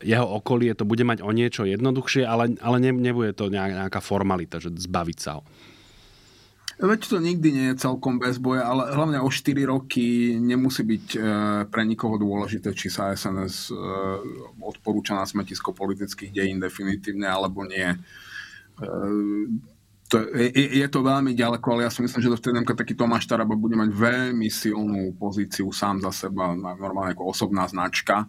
[0.00, 4.62] jeho okolie to bude mať o niečo jednoduchšie, ale, ale ne, nebude to nejaká formalita,
[4.62, 5.42] že zbaviť sa ho.
[6.82, 11.06] Veď to nikdy nie je celkom bez boja, ale hlavne o 4 roky nemusí byť
[11.14, 11.18] e,
[11.70, 13.74] pre nikoho dôležité, či sa SNS e,
[14.58, 17.86] odporúča na smetisko politických dejín definitívne alebo nie.
[20.12, 23.24] To, je, je to veľmi ďaleko, ale ja si myslím, že to vtedy taký Tomáš
[23.24, 28.28] Taraba bude mať veľmi silnú pozíciu sám za seba, normálne ako osobná značka.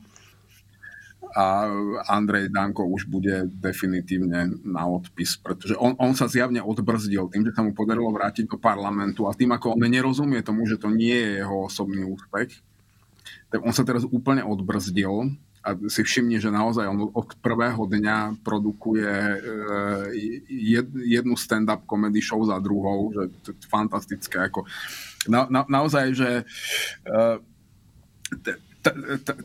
[1.35, 1.67] A
[2.07, 7.51] Andrej Danko už bude definitívne na odpis, pretože on, on sa zjavne odbrzdil tým, že
[7.51, 11.11] sa mu podarilo vrátiť do parlamentu a tým, ako on nerozumie tomu, že to nie
[11.11, 12.63] je jeho osobný úspech,
[13.51, 18.43] tak on sa teraz úplne odbrzdil a si všimni, že naozaj on od prvého dňa
[18.43, 19.39] produkuje eh,
[21.07, 24.51] jednu stand-up comedy show za druhou, že to je fantastické.
[24.51, 24.67] Ako,
[25.31, 26.31] na, na, naozaj, že
[27.07, 27.37] eh,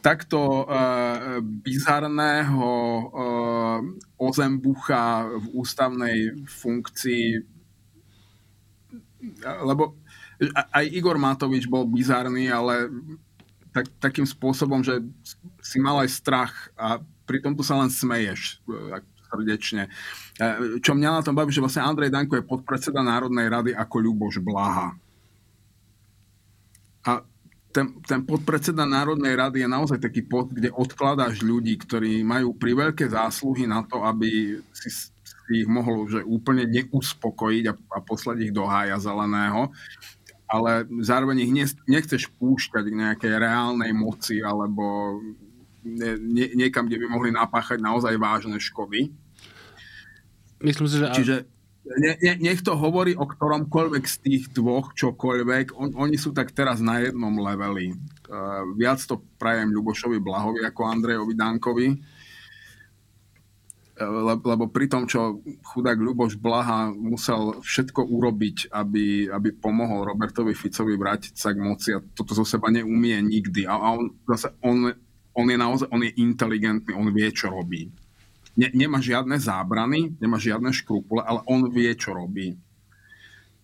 [0.02, 2.70] takto uh, bizarného
[3.06, 3.78] uh,
[4.18, 7.38] ozembucha v ústavnej funkcii,
[9.62, 9.94] lebo
[10.74, 12.90] aj Igor Matovič bol bizarný, ale
[13.78, 14.98] tak, takým spôsobom, že
[15.62, 16.98] si mal aj strach a
[17.30, 18.98] pritom tu sa len smeješ e,
[19.30, 19.86] srdečne.
[20.42, 23.96] E, čo mňa na tom baví, že vlastne Andrej Danko je podpredseda Národnej rady ako
[24.02, 24.98] Ľuboš Blaha.
[27.06, 27.22] A
[27.70, 33.06] ten, ten podpredseda Národnej rady je naozaj taký pod, kde odkladáš ľudí, ktorí majú priveľké
[33.06, 38.52] zásluhy na to, aby si, si ich mohol že úplne neuspokojiť a, a poslať ich
[38.52, 39.70] do hája zeleného
[40.48, 41.52] ale zároveň ich
[41.84, 45.16] nechceš púšťať k nejakej reálnej moci alebo
[45.84, 49.12] nie, niekam, kde by mohli napáchať naozaj vážne škody.
[50.64, 51.06] Myslím si, že...
[51.14, 51.36] Čiže
[51.86, 56.52] ne, ne, nech to hovorí o ktoromkoľvek z tých dvoch, čokoľvek, on, oni sú tak
[56.52, 57.94] teraz na jednom leveli.
[58.28, 61.88] Uh, viac to prajem Ľubošovi Blahovi ako Andrejovi Dankovi
[63.98, 65.42] lebo pri tom, čo
[65.74, 71.90] chudák Ľuboš Blaha musel všetko urobiť, aby, aby pomohol Robertovi Ficovi vrátiť sa k moci
[71.94, 73.66] a toto zo seba neumie nikdy.
[73.66, 74.94] A on, zase on,
[75.34, 77.90] on je naozaj on je inteligentný, on vie, čo robí.
[78.58, 82.58] Ne, nemá žiadne zábrany, nemá žiadne škrupule, ale on vie, čo robí.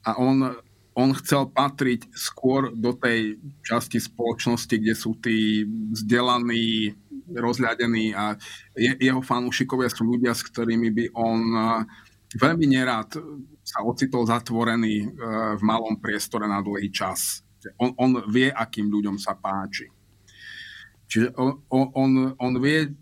[0.03, 0.55] A on,
[0.95, 6.95] on chcel patriť skôr do tej časti spoločnosti, kde sú tí vzdelaní,
[7.31, 8.37] rozľadený a
[8.77, 11.41] je, jeho fanúšikovia sú ľudia, s ktorými by on
[12.35, 13.17] veľmi nerád
[13.65, 15.07] sa ocitol zatvorený e,
[15.57, 17.41] v malom priestore na dlhý čas.
[17.81, 19.89] On, on vie, akým ľuďom sa páči.
[21.09, 22.93] Čiže on, on, on vie,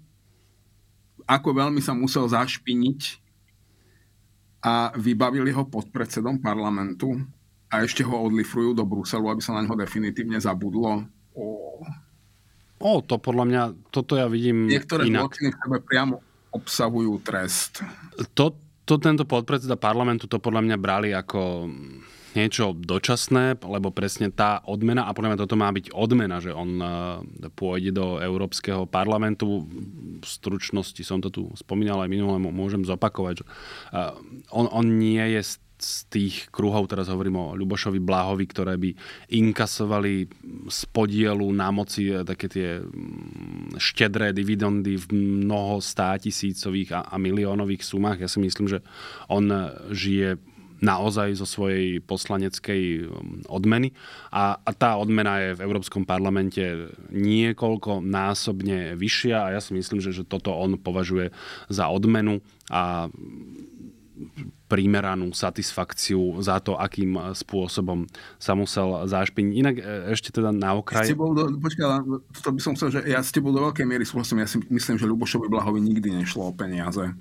[1.26, 3.00] ako veľmi sa musel zašpiniť
[4.62, 7.18] a vybavili ho podpredsedom parlamentu
[7.66, 11.02] a ešte ho odlifrujú do Bruselu, aby sa na neho definitívne zabudlo.
[12.82, 13.62] O, to podľa mňa,
[13.94, 15.30] toto ja vidím Niektoré inak.
[15.30, 16.14] zločiny v sebe priamo
[16.50, 17.86] obsahujú trest.
[18.34, 21.70] To, to tento podpredseda parlamentu to podľa mňa brali ako
[22.32, 26.80] niečo dočasné, lebo presne tá odmena, a podľa mňa toto má byť odmena, že on
[26.80, 26.88] e,
[27.52, 29.68] pôjde do Európskeho parlamentu.
[30.20, 33.50] V stručnosti som to tu spomínal aj minulé, môžem zopakovať, že e,
[34.48, 38.90] on, on nie je z tých kruhov, teraz hovorím o Ľubošovi Bláhovi, ktoré by
[39.34, 40.30] inkasovali
[40.70, 45.06] z podielu na moci e, také tie mm, štedré dividendy v
[45.42, 48.22] mnoho státisícových a, a miliónových sumách.
[48.22, 48.80] Ja si myslím, že
[49.28, 49.50] on
[49.90, 50.38] žije
[50.82, 53.94] naozaj zo svojej poslaneckej um, odmeny.
[54.34, 60.02] A, a tá odmena je v Európskom parlamente niekoľko násobne vyššia a ja si myslím,
[60.02, 61.30] že, že toto on považuje
[61.70, 63.06] za odmenu a
[64.72, 68.08] primeranú satisfakciu za to, akým spôsobom
[68.40, 69.52] sa musel zašpiniť.
[69.52, 69.84] Inak e,
[70.16, 71.04] ešte teda na okraj...
[71.04, 71.84] Ja do, počkaj,
[72.40, 74.40] to by som chcel, že ja s tebou do veľkej miery súhlasím.
[74.40, 77.12] Ja si myslím, že Ľubošovi Blahovi nikdy nešlo o peniaze.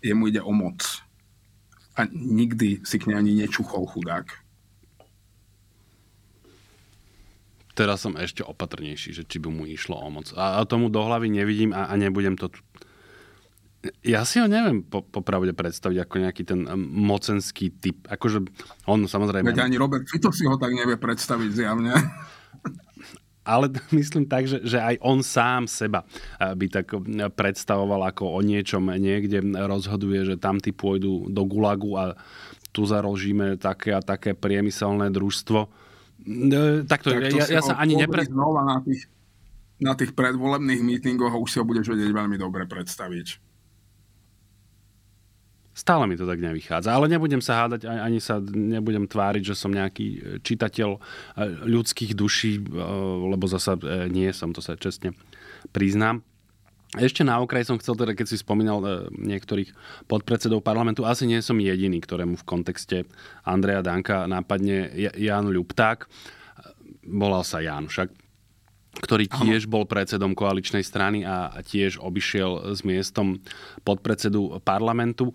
[0.00, 0.80] Jemu ide o moc
[1.92, 4.40] a nikdy si k nej ani nečuchol chudák.
[7.76, 10.32] Teraz som ešte opatrnejší, že či by mu išlo o moc.
[10.36, 12.48] A, a tomu do hlavy nevidím a, a nebudem to...
[14.06, 18.06] Ja si ho neviem po, popravde predstaviť ako nejaký ten mocenský typ.
[18.06, 18.46] Akože
[18.86, 19.50] on samozrejme...
[19.50, 21.90] Veď ani Robert Fito si ho tak nevie predstaviť zjavne
[23.42, 26.06] ale myslím tak, že, že aj on sám seba
[26.38, 31.42] eh, by tak eh, predstavoval ako o niečom niekde rozhoduje, že tam ty pôjdu do
[31.46, 32.04] Gulagu a
[32.72, 35.60] tu zarožíme také a také priemyselné družstvo.
[36.22, 38.30] Eh, tak to, tak to ja, ja sa ani nepred...
[38.30, 39.10] na tých,
[39.82, 43.51] na tých predvolebných mítingoch už si ho budeš vedieť veľmi dobre predstaviť.
[45.72, 46.92] Stále mi to tak nevychádza.
[46.92, 51.00] Ale nebudem sa hádať, ani sa nebudem tváriť, že som nejaký e, čitateľ e,
[51.64, 52.62] ľudských duší, e,
[53.32, 53.80] lebo zasa
[54.12, 55.16] nie som, to sa čestne
[55.72, 56.20] priznám.
[56.92, 59.72] Ešte na okraj som chcel, teda, keď si spomínal niektorých
[60.12, 63.08] podpredsedov parlamentu, asi nie som jediný, ktorému v kontexte
[63.48, 66.04] Andreja Danka nápadne Jan Ľupták.
[67.08, 68.12] Volal sa Jan však
[68.92, 73.40] ktorý tiež bol predsedom koaličnej strany a tiež obišiel s miestom
[73.88, 75.32] podpredsedu parlamentu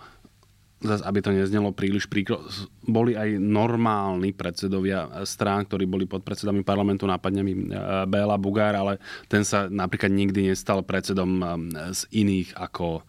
[0.77, 2.45] zase, aby to neznelo príliš príkro,
[2.85, 7.61] boli aj normálni predsedovia strán, ktorí boli pod predsedami parlamentu, nápadne mi e,
[8.05, 11.45] Béla Bugár, ale ten sa napríklad nikdy nestal predsedom e,
[11.97, 13.01] z iných ako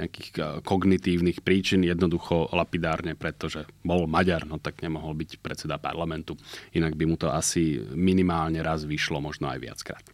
[0.00, 6.40] nejakých e, kognitívnych príčin, jednoducho lapidárne, pretože bol Maďar, no tak nemohol byť predseda parlamentu.
[6.72, 10.04] Inak by mu to asi minimálne raz vyšlo, možno aj viackrát.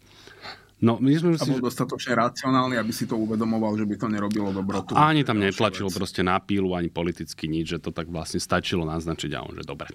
[0.77, 4.53] No, myslím si, a bol dostatočne racionálny, aby si to uvedomoval, že by to nerobilo
[4.53, 4.93] dobrotu.
[4.93, 9.31] Ani tam netlačil proste na pílu, ani politicky nič, že to tak vlastne stačilo naznačiť
[9.33, 9.89] a on, že dobre.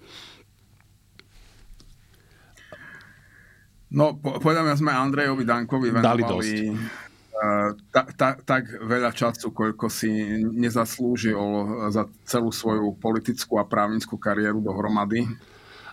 [3.95, 10.11] No, povedame, sme Andrejovi Dankovi venovali uh, ta, ta, tak veľa času, koľko si
[10.51, 11.39] nezaslúžil
[11.95, 15.31] za celú svoju politickú a právnickú kariéru dohromady.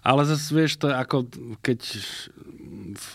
[0.01, 1.29] Ale zase vieš, to je ako
[1.61, 1.79] keď
[2.95, 3.09] v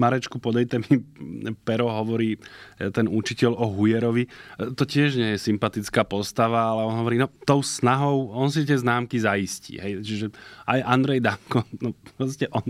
[0.00, 1.04] Marečku, podejte mi
[1.68, 2.40] pero, hovorí
[2.88, 4.24] ten učiteľ o Hujerovi.
[4.24, 4.30] E,
[4.72, 8.80] to tiež nie je sympatická postava, ale on hovorí, no tou snahou, on si tie
[8.80, 9.76] známky zaistí.
[9.76, 10.00] Hej.
[10.00, 10.26] Čiže
[10.64, 12.64] aj Andrej Danko, no proste on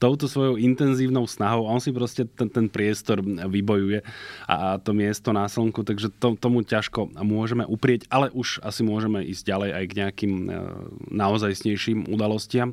[0.00, 4.00] touto svojou intenzívnou snahou, on si proste ten, ten priestor vybojuje
[4.48, 9.20] a to miesto na slnku, takže to, tomu ťažko môžeme uprieť, ale už asi môžeme
[9.20, 10.50] ísť ďalej aj k nejakým e,
[11.12, 12.72] naozajstnejším udalostiam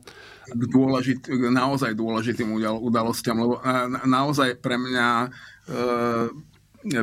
[0.55, 2.47] dôležit, naozaj dôležitým
[2.79, 3.59] udalostiam, lebo
[4.07, 5.27] naozaj pre mňa e,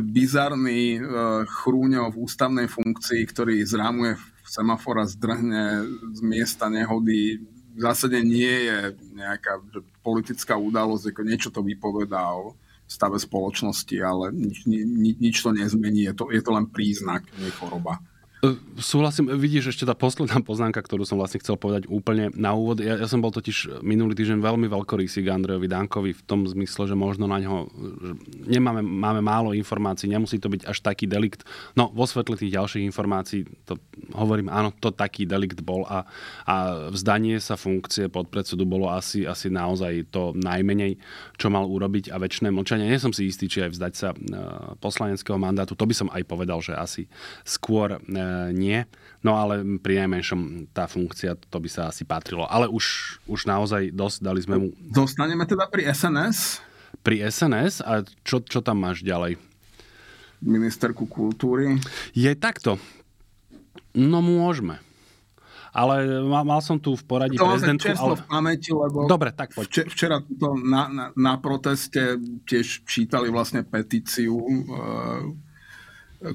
[0.01, 1.01] bizarný e,
[1.45, 7.43] chrúňov v ústavnej funkcii, ktorý zrámuje semafora, zdrhne z miesta nehody,
[7.75, 8.79] v zásade nie je
[9.19, 9.59] nejaká
[10.05, 12.55] politická udalosť, ako niečo to vypovedá o
[12.87, 17.51] stave spoločnosti, ale nič, nič, nič to nezmení, je to, je to len príznak, nie
[17.51, 17.99] choroba.
[18.75, 22.83] Súhlasím, vidíš ešte tá posledná poznámka, ktorú som vlastne chcel povedať úplne na úvod.
[22.83, 26.91] Ja, ja som bol totiž minulý týždeň veľmi veľkorysý k Andrejovi Dankovi v tom zmysle,
[26.91, 27.71] že možno na ňo
[28.51, 31.47] nemáme, máme málo informácií, nemusí to byť až taký delikt.
[31.79, 33.79] No vo svetle tých ďalších informácií to
[34.13, 36.03] hovorím, áno, to taký delikt bol a,
[36.45, 40.99] a vzdanie sa funkcie podpredsedu bolo asi, asi naozaj to najmenej,
[41.39, 42.91] čo mal urobiť a väčšie mlčanie.
[42.91, 44.17] Nie som si istý, či aj vzdať sa e,
[44.83, 45.79] poslaneckého mandátu.
[45.79, 47.07] To by som aj povedal, že asi
[47.47, 47.99] skôr e,
[48.53, 48.85] nie.
[49.25, 52.45] No ale pri najmenšom tá funkcia, to by sa asi patrilo.
[52.45, 54.67] Ale už, už naozaj dosť, dali sme mu...
[54.77, 56.61] Dostaneme teda pri SNS?
[57.01, 57.81] Pri SNS?
[57.81, 59.41] A čo, čo tam máš ďalej?
[60.45, 61.81] Ministerku kultúry?
[62.13, 62.77] Je takto.
[63.97, 64.85] No môžeme.
[65.75, 67.91] Ale mal, mal som tu v poradí to prezidentku...
[67.99, 68.15] Ale...
[68.15, 69.67] v pamäti, lebo Dobre, tak poď.
[69.67, 72.15] Včera, včera to na, na, na proteste
[72.47, 74.63] tiež čítali vlastne petíciu e,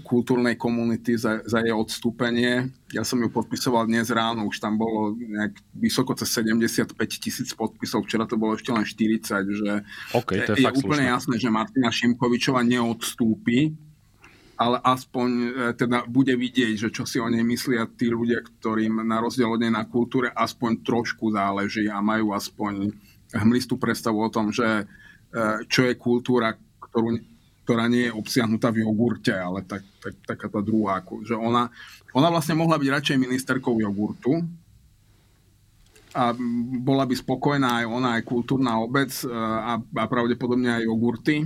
[0.06, 2.70] kultúrnej komunity za, za jej odstúpenie.
[2.94, 8.06] Ja som ju podpisoval dnes ráno, už tam bolo nejak vysoko cez 75 tisíc podpisov,
[8.06, 9.72] včera to bolo ešte len 40, že
[10.14, 11.14] okay, to je, je úplne slušné.
[11.16, 13.90] jasné, že Martina Šimkovičova neodstúpi
[14.60, 19.08] ale aspoň e, teda bude vidieť, že čo si o nej myslia tí ľudia, ktorým
[19.08, 22.92] na rozdiel od nej na kultúre aspoň trošku záleží a majú aspoň
[23.40, 24.86] hmlistú predstavu o tom, že e,
[25.72, 27.24] čo je kultúra, ktorú,
[27.70, 31.06] ktorá nie je obsiahnutá v jogurte, ale tak, tak, taká tá druhá.
[31.06, 31.70] Že ona,
[32.18, 34.42] ona vlastne mohla byť radšej ministerkou jogurtu,
[36.10, 36.34] a
[36.82, 41.46] bola by spokojná aj ona, aj kultúrna obec e, a, a pravdepodobne aj jogurty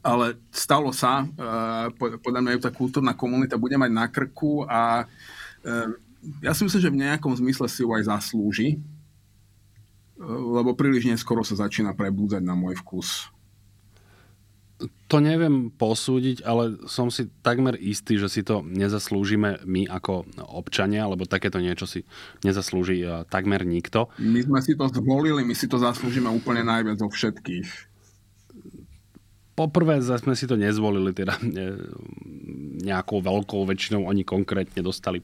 [0.00, 1.86] ale stalo sa, eh,
[2.20, 5.92] podľa mňa tá kultúrna komunita bude mať na krku a eh,
[6.40, 8.76] ja si myslím, že v nejakom zmysle si ju aj zaslúži,
[10.20, 13.32] lebo príliš neskoro sa začína prebúdzať na môj vkus.
[15.10, 20.22] To neviem posúdiť, ale som si takmer istý, že si to nezaslúžime my ako
[20.54, 22.06] občania, lebo takéto niečo si
[22.46, 24.06] nezaslúži takmer nikto.
[24.22, 27.90] My sme si to zvolili, my si to zaslúžime úplne najviac zo všetkých
[29.60, 31.36] poprvé sme si to nezvolili, teda
[32.80, 35.20] nejakou veľkou väčšinou oni konkrétne dostali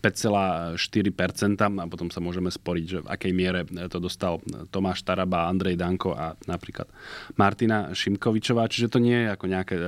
[0.00, 4.40] 5,4% a potom sa môžeme sporiť, že v akej miere to dostal
[4.72, 6.88] Tomáš Taraba, Andrej Danko a napríklad
[7.36, 8.64] Martina Šimkovičová.
[8.66, 9.84] Čiže to nie je ako nejaké e,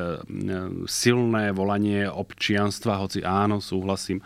[0.84, 4.24] silné volanie občianstva, hoci áno, súhlasím, e,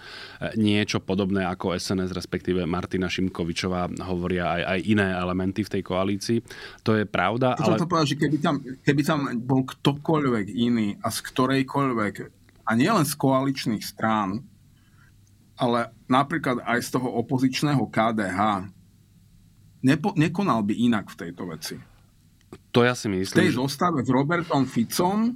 [0.58, 6.38] niečo podobné ako SNS, respektíve Martina Šimkovičová hovoria aj, aj iné elementy v tej koalícii.
[6.82, 7.54] To je pravda.
[7.54, 7.78] Ale...
[7.78, 12.14] To povedať, že keby tam, keby tam bol ktokoľvek iný a z ktorejkoľvek,
[12.66, 14.42] a nielen z koaličných strán,
[15.56, 18.70] ale napríklad aj z toho opozičného KDH,
[19.82, 21.76] nepo, nekonal by inak v tejto veci.
[22.72, 23.36] To ja si myslím.
[23.36, 25.32] V tej zostave s Robertom Ficom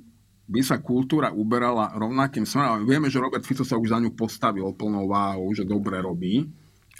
[0.51, 2.83] by sa kultúra uberala rovnakým smerom.
[2.85, 6.43] Vieme, že Robert Fico sa už za ňu postavil plnou váhou, že dobre robí.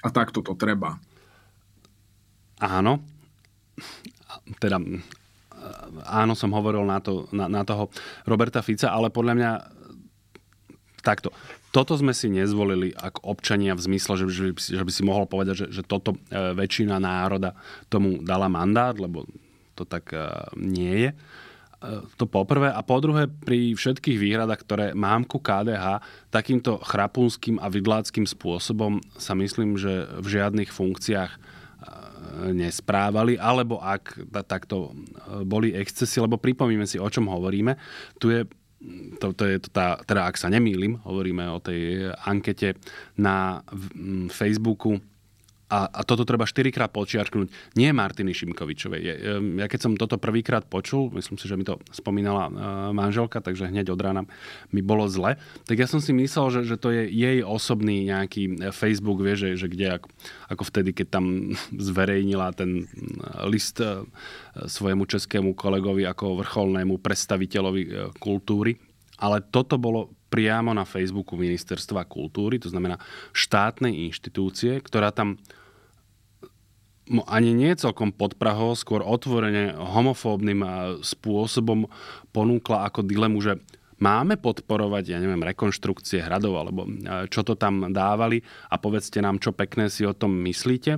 [0.01, 0.97] A takto to treba.
[2.63, 3.03] Áno.
[4.63, 4.79] Teda
[6.07, 7.93] áno, som hovoril na, to, na, na toho
[8.25, 9.51] Roberta Fica, ale podľa mňa
[11.03, 11.35] takto.
[11.71, 15.55] Toto sme si nezvolili ako občania v zmysle, že, že, že by si mohol povedať,
[15.55, 16.19] že, že toto e,
[16.59, 17.55] väčšina národa
[17.87, 19.23] tomu dala mandát, lebo
[19.79, 20.19] to tak e,
[20.59, 21.11] nie je.
[21.15, 21.17] E,
[22.19, 22.75] to poprvé.
[22.75, 26.03] A po druhé, pri všetkých výhradách, ktoré mám ku KDH,
[26.35, 31.63] takýmto chrapunským a vidláckým spôsobom sa myslím, že v žiadnych funkciách
[32.31, 34.95] nesprávali, alebo ak takto
[35.43, 37.75] boli excesy, lebo pripomíme si, o čom hovoríme.
[38.23, 38.41] Tu je
[39.21, 42.81] to, to je to tá, teda ak sa nemýlim, hovoríme o tej ankete
[43.21, 43.61] na
[44.33, 45.01] Facebooku
[45.71, 47.79] a, a toto treba štyrikrát počiarknúť.
[47.79, 49.03] Nie Martiny Šimkovičovej.
[49.55, 52.53] Ja keď som toto prvýkrát počul, myslím si, že mi to spomínala uh,
[52.91, 54.23] manželka, takže hneď od rána
[54.75, 55.39] mi bolo zle,
[55.71, 59.39] tak ja som si myslel, že, že to je jej osobný nejaký e, Facebook, vie,
[59.39, 60.09] že, že kde ako,
[60.51, 61.55] ako vtedy, keď tam
[61.89, 62.85] zverejnila ten e,
[63.47, 63.79] list
[64.51, 68.75] svojemu českému kolegovi ako vrcholnému predstaviteľovi kultúry.
[69.21, 72.97] Ale toto bolo priamo na Facebooku Ministerstva kultúry, to znamená
[73.35, 75.37] štátnej inštitúcie, ktorá tam
[77.27, 80.63] ani nie celkom pod Prahou, skôr otvorene homofóbnym
[81.03, 81.91] spôsobom
[82.31, 83.59] ponúkla ako dilemu, že
[84.01, 86.89] máme podporovať, ja neviem, rekonštrukcie hradov, alebo
[87.29, 88.41] čo to tam dávali
[88.73, 90.97] a povedzte nám, čo pekné si o tom myslíte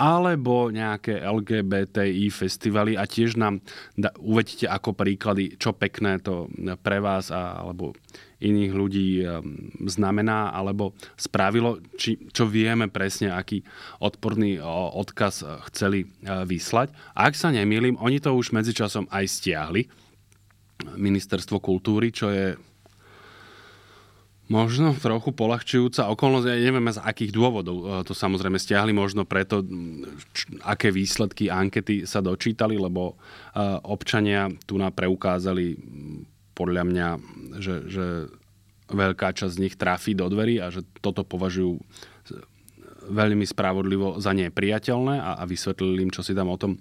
[0.00, 3.60] alebo nejaké LGBTI festivaly a tiež nám
[3.92, 6.48] da, uvedite ako príklady, čo pekné to
[6.80, 7.92] pre vás a, alebo
[8.40, 13.60] iných ľudí um, znamená alebo spravilo, či, čo vieme presne, aký
[14.00, 14.56] odporný
[14.96, 16.96] odkaz chceli uh, vyslať.
[17.12, 19.84] A ak sa nemýlim, oni to už medzičasom aj stiahli,
[20.96, 22.56] ministerstvo kultúry, čo je
[24.50, 29.62] Možno trochu polahčujúca okolnosť, ja neviem z akých dôvodov e, to samozrejme stiahli, možno preto,
[30.34, 35.78] č, aké výsledky ankety sa dočítali, lebo uh, občania tu na preukázali
[36.58, 37.08] podľa mňa,
[37.62, 38.06] že, že
[38.90, 41.78] veľká časť z nich trafí do dverí a že toto považujú
[43.10, 46.78] veľmi spravodlivo za nepriateľné a, a vysvetlili im, čo si tam o tom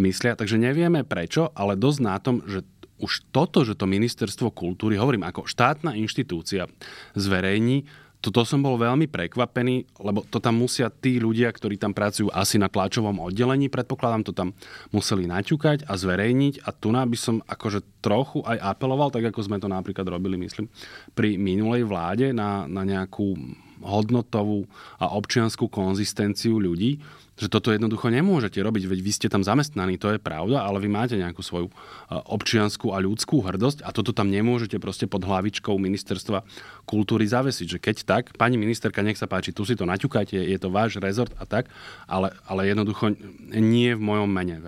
[0.00, 0.34] myslia.
[0.34, 2.66] Takže nevieme prečo, ale dosť na tom, že
[2.98, 6.66] už toto, že to ministerstvo kultúry, hovorím ako štátna inštitúcia,
[7.14, 7.86] zverejní,
[8.18, 12.58] toto som bol veľmi prekvapený, lebo to tam musia tí ľudia, ktorí tam pracujú asi
[12.58, 14.50] na tlačovom oddelení, predpokladám, to tam
[14.90, 19.62] museli naťukať a zverejniť a tu by som akože trochu aj apeloval, tak ako sme
[19.62, 20.66] to napríklad robili, myslím,
[21.14, 23.38] pri minulej vláde na, na nejakú
[23.82, 24.66] hodnotovú
[24.98, 26.98] a občianskú konzistenciu ľudí,
[27.38, 30.90] že toto jednoducho nemôžete robiť, veď vy ste tam zamestnaní, to je pravda, ale vy
[30.90, 31.70] máte nejakú svoju
[32.10, 36.42] občianskú a ľudskú hrdosť a toto tam nemôžete proste pod hlavičkou ministerstva
[36.82, 40.58] kultúry zavesiť, že keď tak, pani ministerka, nech sa páči, tu si to naťukajte, je
[40.58, 41.70] to váš rezort a tak,
[42.10, 43.14] ale, ale jednoducho
[43.54, 44.58] nie v mojom mene,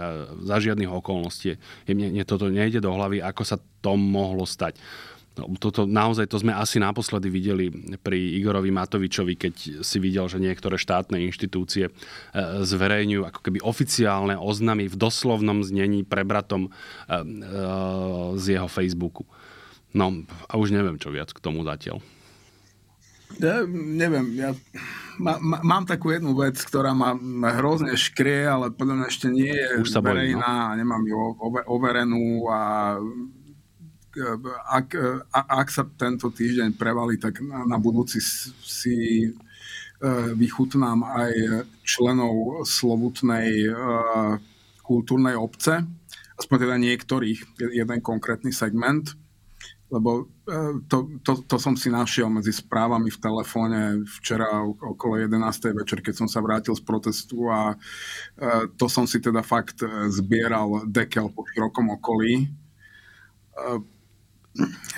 [0.47, 1.59] za žiadnych okolností.
[1.91, 4.79] Mne, mne toto nejde do hlavy, ako sa to mohlo stať.
[5.39, 7.71] No, toto naozaj to sme asi naposledy videli
[8.03, 9.55] pri Igorovi Matovičovi, keď
[9.87, 11.93] si videl, že niektoré štátne inštitúcie e,
[12.67, 17.21] zverejňujú ako keby oficiálne oznamy v doslovnom znení prebratom e, e,
[18.43, 19.23] z jeho Facebooku.
[19.95, 22.03] No a už neviem, čo viac k tomu zatiaľ.
[23.39, 24.51] Ja neviem, ja
[25.23, 27.15] má, má, mám takú jednu vec, ktorá ma
[27.55, 30.79] hrozne škrie, ale podľa mňa ešte nie je Už sa verejná, boli, no?
[30.83, 31.19] nemám ju
[31.71, 32.59] overenú a
[34.67, 34.89] ak,
[35.31, 38.19] ak sa tento týždeň prevalí, tak na, na budúci
[38.65, 38.97] si
[39.27, 39.31] e,
[40.35, 41.33] vychutnám aj
[41.87, 43.73] členov slovutnej e,
[44.83, 45.87] kultúrnej obce,
[46.35, 47.39] aspoň teda niektorých,
[47.71, 49.15] jeden konkrétny segment,
[49.95, 53.81] lebo e, to, to, to som si našiel medzi správami v telefóne
[54.19, 55.39] včera okolo 11.
[55.71, 57.79] večer, keď som sa vrátil z protestu a
[58.75, 62.51] to som si teda fakt zbieral dekel po širokom okolí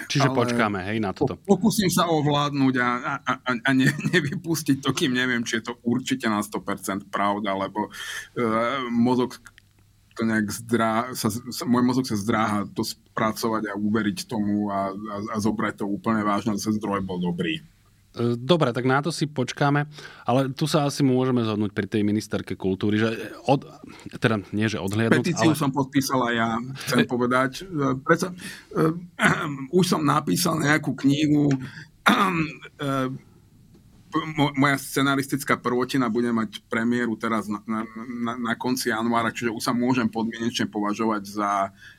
[0.09, 1.37] Čiže Ale počkáme, hej, na toto.
[1.45, 5.75] Pokúsim sa ovládnuť a, a, a, a ne, nevypustiť to, kým neviem, či je to
[5.85, 9.37] určite na 100% pravda, lebo uh, mozog
[10.13, 14.93] to nejak zdrá, sa, sa, môj mozog sa zdráha to spracovať a uveriť tomu a,
[14.93, 17.65] a, a zobrať to úplne vážne, že zdroj bol dobrý.
[18.13, 19.89] E, dobre, tak na to si počkáme,
[20.29, 23.09] ale tu sa asi môžeme zhodnúť pri tej ministerke kultúry, že
[23.49, 23.65] od,
[24.21, 25.61] teda nie, že odhliadnúť, Petíciu ale...
[25.61, 27.09] som podpísala ja, chcem e...
[27.09, 27.65] povedať.
[27.65, 28.37] E, Preto,
[29.73, 31.49] už som napísal nejakú knihu,
[34.37, 39.63] moja scenaristická prvotina bude mať premiéru teraz na, na, na, na konci januára, čiže už
[39.65, 41.51] sa môžem podmienečne považovať za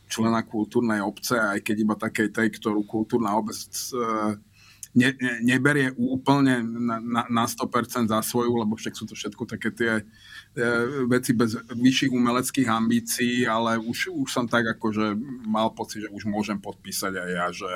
[0.06, 3.58] člena kultúrnej obce, aj keď iba takej tej, ktorú kultúrna obec
[3.98, 4.38] uh,
[4.94, 9.44] ne, ne, neberie úplne na, na, na 100% za svoju, lebo však sú to všetko
[9.50, 10.04] také tie e,
[11.10, 15.18] veci bez vyšších umeleckých ambícií, ale už, už som tak akože
[15.50, 17.72] mal pocit, že už môžem podpísať aj ja, že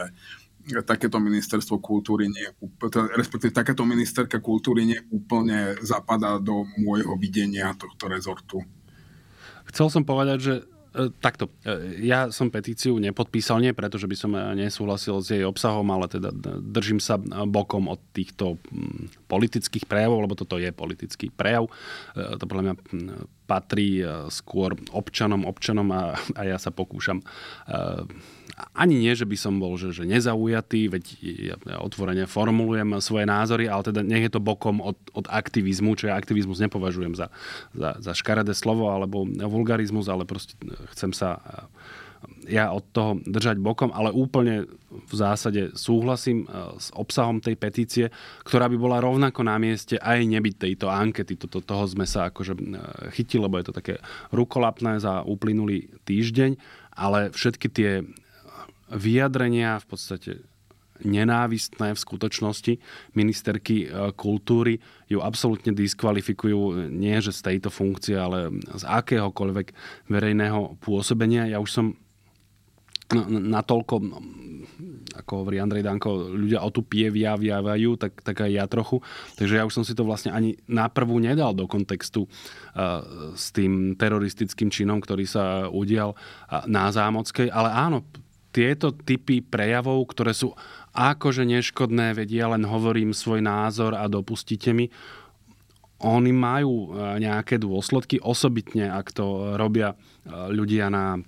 [0.84, 2.48] takéto ministerstvo kultúry nie,
[3.16, 8.60] respektíve takéto ministerka kultúry nie úplne zapadá do môjho videnia tohto rezortu.
[9.72, 10.54] Chcel som povedať, že
[11.22, 15.44] takto, e, ja som petíciu nepodpísal, nie preto, že by som e, nesúhlasil s jej
[15.46, 18.58] obsahom, ale teda držím sa bokom od týchto
[19.32, 21.70] politických prejavov, lebo toto je politický prejav.
[22.16, 22.76] To podľa mňa
[23.46, 27.22] patrí skôr občanom, občanom a, a ja sa pokúšam
[28.74, 33.30] ani nie, že by som bol že, že nezaujatý, veď ja, ja otvorene formulujem svoje
[33.30, 37.30] názory, ale teda nech je to bokom od, od aktivizmu, čo ja aktivizmus nepovažujem za,
[37.78, 40.58] za, za škaredé slovo alebo vulgarizmus, ale proste
[40.98, 41.38] chcem sa
[42.48, 46.48] ja od toho držať bokom, ale úplne v zásade súhlasím
[46.80, 48.06] s obsahom tej petície,
[48.42, 51.36] ktorá by bola rovnako na mieste aj nebyť tejto ankety.
[51.36, 52.58] Toto, toho sme sa akože
[53.14, 54.00] chytili, lebo je to také
[54.32, 56.58] rukolapné za uplynulý týždeň,
[56.98, 58.02] ale všetky tie
[58.92, 60.32] vyjadrenia v podstate
[61.04, 62.74] nenávistné v skutočnosti
[63.14, 69.68] ministerky e, kultúry ju absolútne diskvalifikujú nie že z tejto funkcie, ale z akéhokoľvek
[70.10, 71.46] verejného pôsobenia.
[71.50, 71.88] Ja už som
[73.28, 74.04] natoľko,
[75.16, 79.00] ako hovorí Andrej Danko, ľudia o tu pie vyjaviavajú, tak, tak aj ja trochu.
[79.40, 83.56] Takže ja už som si to vlastne ani na prvú nedal do kontextu uh, s
[83.56, 86.20] tým teroristickým činom, ktorý sa udial
[86.68, 87.48] na Zámockej.
[87.48, 88.04] Ale áno,
[88.58, 90.58] tieto typy prejavov, ktoré sú
[90.98, 94.90] akože neškodné, vedia, len hovorím svoj názor a dopustite mi,
[96.02, 99.96] oni majú e, nejaké dôsledky, osobitne ak to robia e,
[100.50, 101.22] ľudia na,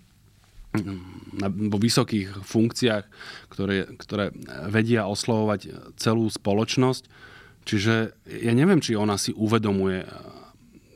[1.38, 3.05] na, vo vysokých funkciách,
[3.49, 4.34] ktoré, ktoré
[4.69, 7.03] vedia oslovovať celú spoločnosť.
[7.65, 7.93] Čiže
[8.41, 10.05] ja neviem, či ona si uvedomuje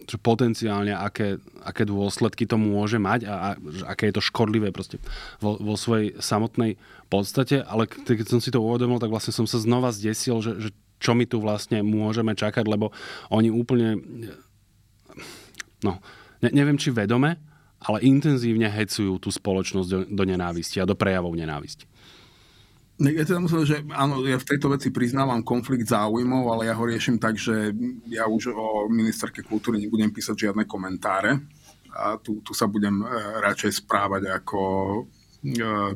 [0.03, 3.47] že potenciálne aké, aké dôsledky to môže mať a, a
[3.87, 4.99] aké je to škodlivé proste
[5.39, 6.75] vo, vo svojej samotnej
[7.13, 10.69] podstate, ale keď som si to uvedomil, tak vlastne som sa znova zdesil, že, že
[10.97, 12.89] čo my tu vlastne môžeme čakať, lebo
[13.29, 14.01] oni úplne
[15.85, 16.01] no,
[16.41, 17.37] ne, neviem či vedome,
[17.83, 21.85] ale intenzívne hecujú tú spoločnosť do, do nenávisti a do prejavov nenávisti.
[23.01, 26.85] Ja teda musím, že áno, ja v tejto veci priznávam konflikt záujmov, ale ja ho
[26.85, 27.73] riešim tak, že
[28.05, 31.41] ja už o ministerke kultúry nebudem písať žiadne komentáre
[31.89, 33.05] a tu, tu sa budem e,
[33.41, 34.61] radšej správať ako
[35.01, 35.93] uh,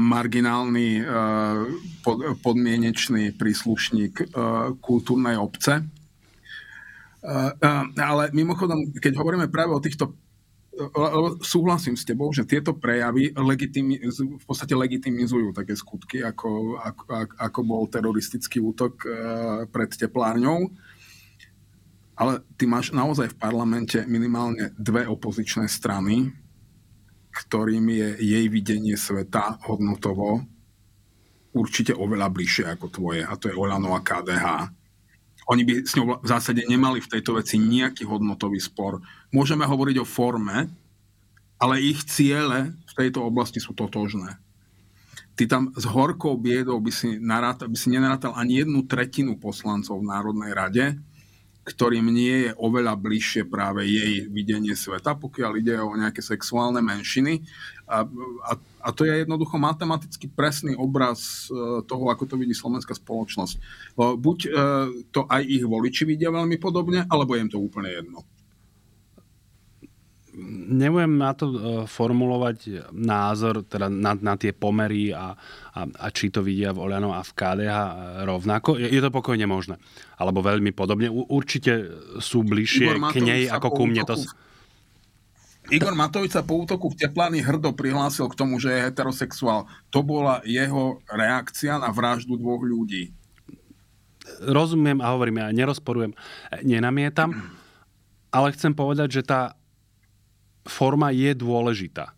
[0.00, 1.04] marginálny
[2.00, 4.32] pod, podmienečný príslušník
[4.80, 5.84] kultúrnej obce.
[7.92, 10.16] Ale mimochodom, keď hovoríme práve o týchto
[11.40, 17.02] súhlasím s tebou, že tieto prejavy legitimizujú, v podstate legitimizujú také skutky, ako, ako,
[17.36, 19.08] ako bol teroristický útok e,
[19.68, 20.68] pred teplárňou.
[22.16, 26.32] Ale ty máš naozaj v parlamente minimálne dve opozičné strany,
[27.32, 30.40] ktorým je jej videnie sveta hodnotovo
[31.56, 34.46] určite oveľa bližšie ako tvoje a to je Olano a KDH.
[35.46, 38.98] Oni by s ňou v zásade nemali v tejto veci nejaký hodnotový spor.
[39.30, 40.66] Môžeme hovoriť o forme,
[41.56, 44.36] ale ich ciele v tejto oblasti sú totožné.
[45.36, 50.00] Ty tam s horkou biedou by si, narátal, by si nenarátal ani jednu tretinu poslancov
[50.00, 50.84] v Národnej rade,
[51.66, 57.42] ktorým nie je oveľa bližšie práve jej videnie sveta, pokiaľ ide o nejaké sexuálne menšiny.
[57.90, 58.06] A,
[58.46, 58.52] a,
[58.86, 63.58] a to je jednoducho matematicky presný obraz e, toho, ako to vidí slovenská spoločnosť.
[63.98, 64.50] Buď e,
[65.10, 68.22] to aj ich voliči vidia veľmi podobne, alebo je im to úplne jedno
[70.36, 71.58] nebudem na to e,
[71.88, 75.32] formulovať názor teda na, na tie pomery a,
[75.72, 77.74] a, a či to vidia v Oliano a v KDH
[78.28, 78.76] rovnako.
[78.76, 79.80] Je, je to pokojne možné.
[80.20, 81.08] Alebo veľmi podobne.
[81.08, 81.88] U, určite
[82.20, 84.04] sú bližšie k nej ako ku mne.
[84.04, 84.20] To...
[85.72, 89.66] Igor Matovič sa po útoku v Teplány hrdo prihlásil k tomu, že je heterosexuál.
[89.90, 93.10] To bola jeho reakcia na vraždu dvoch ľudí.
[94.42, 96.12] Rozumiem a hovorím, ja nerozporujem,
[96.66, 97.30] nenamietam,
[98.34, 99.54] ale chcem povedať, že tá
[100.66, 102.12] forma je dôležitá.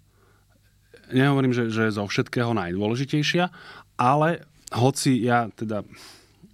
[1.08, 3.48] Nehovorím, že, že zo všetkého najdôležitejšia,
[3.96, 4.44] ale
[4.76, 5.80] hoci ja teda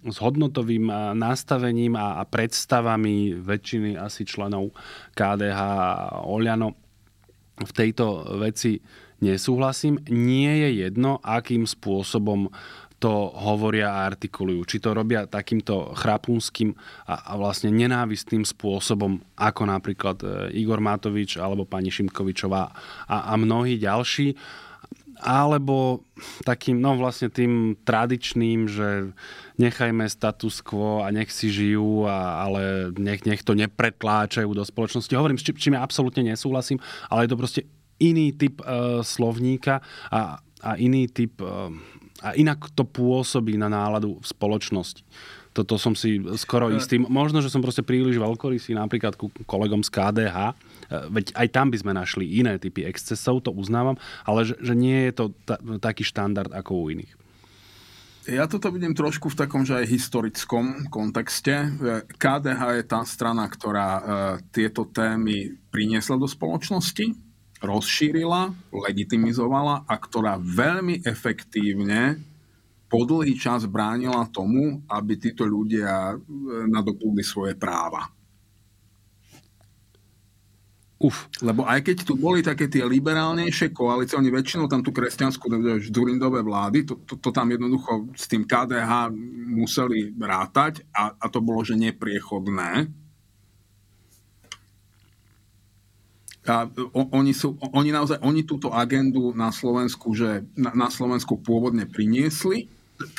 [0.05, 0.87] s hodnotovým
[1.17, 4.71] nastavením a, predstavami väčšiny asi členov
[5.17, 6.77] KDH a Oliano
[7.57, 8.77] v tejto veci
[9.23, 9.97] nesúhlasím.
[10.11, 12.51] Nie je jedno, akým spôsobom
[13.05, 14.65] to hovoria a artikulujú.
[14.65, 16.73] Či to robia takýmto chrapúnským
[17.05, 22.73] a, a vlastne nenávistným spôsobom, ako napríklad e, Igor Matovič alebo pani Šimkovičová
[23.05, 24.33] a, a mnohí ďalší,
[25.21, 26.01] alebo
[26.49, 29.13] takým, no vlastne tým tradičným, že
[29.61, 35.13] nechajme status quo a nech si žijú, a, ale nech, nech to nepretláčajú do spoločnosti.
[35.13, 36.81] Hovorím, s čím ja absolútne nesúhlasím,
[37.13, 37.61] ale je to proste
[38.01, 39.79] iný typ uh, slovníka
[40.09, 41.69] a, a iný typ uh,
[42.25, 45.05] a inak to pôsobí na náladu v spoločnosti.
[45.55, 46.99] Toto som si skoro istý.
[46.99, 50.53] Možno, že som proste príliš veľkorysý napríklad ku kolegom z KDH, e,
[51.15, 53.95] veď aj tam by sme našli iné typy excesov, to uznávam,
[54.27, 57.13] ale že, že nie je to ta, taký štandard ako u iných.
[58.25, 61.71] Ja toto vidím trošku v takom, že aj historickom kontexte.
[62.17, 64.01] KDH je tá strana, ktorá e,
[64.49, 67.24] tieto témy priniesla do spoločnosti
[67.63, 72.19] rozšírila, legitimizovala a ktorá veľmi efektívne
[72.85, 76.15] po dlhý čas bránila tomu, aby títo ľudia e,
[76.69, 78.07] nadobudli svoje práva.
[80.95, 81.27] Uf.
[81.43, 85.51] Lebo aj keď tu boli také tie liberálnejšie koalície, oni väčšinou tam tú kresťanskú
[85.91, 89.11] Durindové vlády, to, to, to tam jednoducho s tým KDH
[89.51, 92.87] museli rátať a, a to bolo, že nepriechodné
[96.45, 101.89] A oni, sú, oni naozaj, oni túto agendu na Slovensku, že na, na Slovensku pôvodne
[101.89, 102.69] priniesli,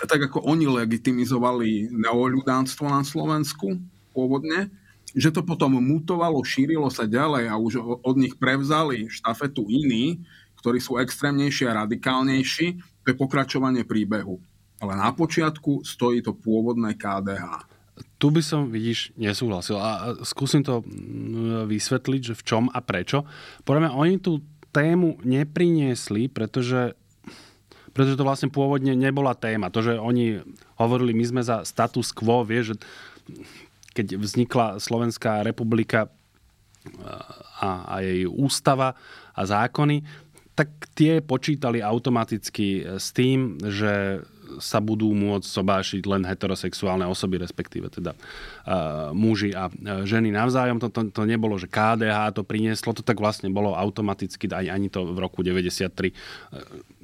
[0.06, 3.82] tak ako oni legitimizovali neoľudánstvo na Slovensku
[4.14, 4.70] pôvodne,
[5.12, 10.22] že to potom mutovalo, šírilo sa ďalej a už od nich prevzali štafetu iní,
[10.62, 12.66] ktorí sú extrémnejší a radikálnejší,
[13.02, 14.38] to je pokračovanie príbehu.
[14.78, 17.65] Ale na počiatku stojí to pôvodné KDH
[18.16, 19.76] tu by som, vidíš, nesúhlasil.
[19.76, 23.28] A skúsim to mm, vysvetliť, že v čom a prečo.
[23.68, 24.40] Podľa mňa oni tú
[24.72, 26.96] tému nepriniesli, pretože
[27.96, 29.72] pretože to vlastne pôvodne nebola téma.
[29.72, 30.44] To, že oni
[30.76, 32.76] hovorili, my sme za status quo, vie, že
[33.96, 36.12] keď vznikla Slovenská republika
[37.56, 38.92] a, a jej ústava
[39.32, 40.04] a zákony,
[40.52, 44.20] tak tie počítali automaticky s tým, že
[44.58, 49.70] sa budú môcť sobášiť len heterosexuálne osoby, respektíve teda uh, muži a
[50.04, 50.82] ženy navzájom.
[50.82, 54.88] To, to, to nebolo, že KDH to prinieslo, to tak vlastne bolo automaticky, ani, ani
[54.88, 56.12] to v roku 93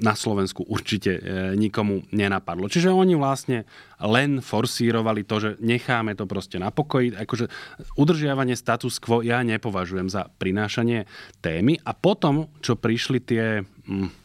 [0.03, 1.21] na Slovensku určite
[1.55, 2.67] nikomu nenapadlo.
[2.67, 3.65] Čiže oni vlastne
[4.03, 7.15] len forsírovali to, že necháme to proste na pokoji.
[7.15, 7.47] Akože
[7.95, 11.07] udržiavanie status quo ja nepovažujem za prinášanie
[11.39, 11.79] témy.
[11.87, 13.63] A potom, čo prišli tie...
[13.87, 14.22] Hm,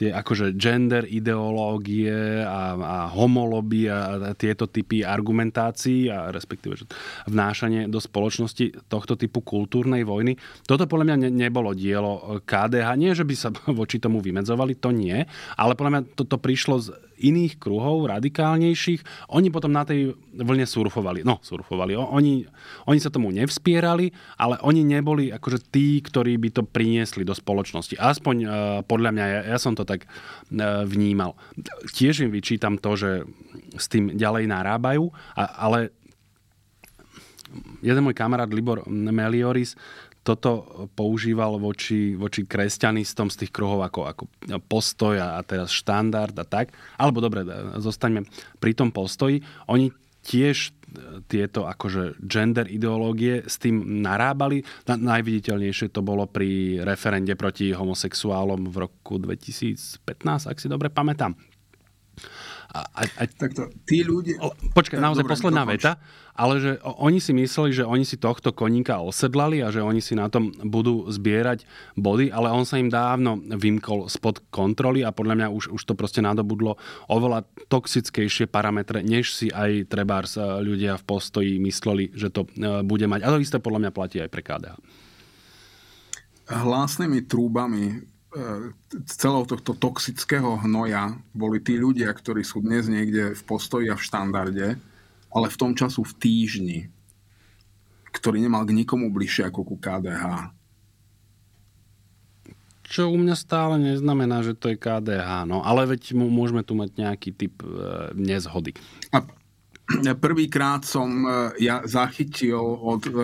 [0.00, 6.88] tie akože gender ideológie a, a homoloby a, tieto typy argumentácií a respektíve že
[7.28, 10.40] vnášanie do spoločnosti tohto typu kultúrnej vojny.
[10.64, 12.88] Toto podľa mňa ne, nebolo dielo KDH.
[12.96, 15.20] Nie, že by sa voči tomu vymedzovali, to nie,
[15.60, 16.88] ale podľa mňa toto prišlo z
[17.20, 19.30] iných kruhov, radikálnejších.
[19.36, 21.20] Oni potom na tej vlne surfovali.
[21.20, 21.92] No, surfovali.
[21.94, 22.48] Oni,
[22.88, 24.10] oni sa tomu nevspierali,
[24.40, 28.00] ale oni neboli akože tí, ktorí by to priniesli do spoločnosti.
[28.00, 28.50] Aspoň uh,
[28.88, 31.36] podľa mňa, ja, ja som to tak uh, vnímal.
[31.92, 33.10] Tiež im vyčítam to, že
[33.76, 35.92] s tým ďalej narábajú, a, ale
[37.82, 39.74] jeden môj kamarát Libor Melioris
[40.20, 44.22] toto používal voči, voči kresťanistom z tých kruhov ako, ako
[44.68, 46.76] postoj a teraz štandard a tak.
[47.00, 47.42] Alebo dobre,
[47.80, 48.28] zostaňme
[48.60, 49.40] pri tom postoji.
[49.72, 49.88] Oni
[50.20, 50.76] tiež
[51.30, 54.60] tieto akože gender ideológie s tým narábali.
[54.84, 60.04] Na, najviditeľnejšie to bolo pri referende proti homosexuálom v roku 2015,
[60.50, 61.32] ak si dobre pamätám.
[62.70, 64.38] A, a, a, Takto, tí ľudia...
[64.70, 65.98] Počkaj, naozaj dobre, posledná veta,
[66.34, 70.18] ale že oni si mysleli, že oni si tohto koníka osedlali a že oni si
[70.18, 71.66] na tom budú zbierať
[71.98, 75.94] body, ale on sa im dávno vymkol spod kontroly a podľa mňa už, už to
[75.98, 76.78] proste nadobudlo
[77.10, 82.82] oveľa toxickejšie parametre, než si aj trebárs e, ľudia v postoji mysleli, že to e,
[82.86, 83.20] bude mať.
[83.26, 84.74] A to isté podľa mňa platí aj pre KDH.
[86.50, 88.70] Hlásnymi trúbami E,
[89.10, 94.06] celého tohto toxického hnoja boli tí ľudia, ktorí sú dnes niekde v postoji a v
[94.06, 94.68] štandarde,
[95.30, 96.80] ale v tom času v týždni,
[98.10, 100.54] ktorý nemal k nikomu bližšie ako ku KDH.
[102.90, 106.98] Čo u mňa stále neznamená, že to je KDH, no ale veď môžeme tu mať
[106.98, 107.70] nejaký typ e,
[108.18, 108.74] nezhody.
[109.14, 109.22] A
[110.18, 113.14] prvýkrát som e, ja zachytil od e,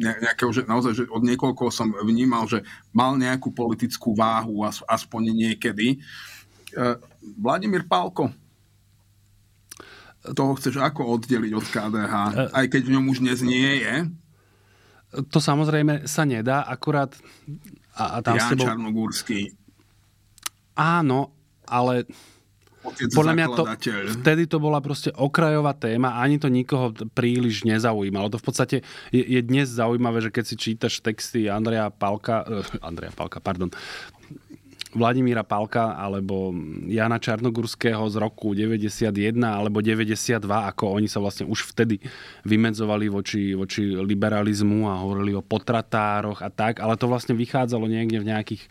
[0.00, 5.94] nejakého, že naozaj že od niekoľko som vnímal, že mal nejakú politickú váhu aspoň niekedy.
[5.94, 5.96] E,
[7.36, 8.32] Vladimír Pálko,
[10.32, 13.94] toho chceš ako oddeliť od KDH, e, aj keď v ňom už dnes nie je?
[15.28, 17.12] To samozrejme sa nedá, akurát...
[17.94, 18.66] A, a tam Jan tebou...
[18.66, 19.54] Čarnogórsky.
[20.74, 21.30] Áno,
[21.68, 22.08] ale
[22.84, 23.64] Otec Podľa mňa to,
[24.20, 28.28] vtedy to bola proste okrajová téma, ani to nikoho príliš nezaujímalo.
[28.28, 28.76] To v podstate
[29.08, 33.72] je, je dnes zaujímavé, že keď si čítaš texty Andreja Palka, uh, Andreja Palka, pardon,
[34.94, 36.54] Vladimíra Palka alebo
[36.86, 39.10] Jana Čarnogurského z roku 91
[39.42, 41.98] alebo 92, ako oni sa vlastne už vtedy
[42.46, 48.22] vymedzovali voči, voči liberalizmu a hovorili o potratároch a tak, ale to vlastne vychádzalo niekde
[48.22, 48.62] v nejakých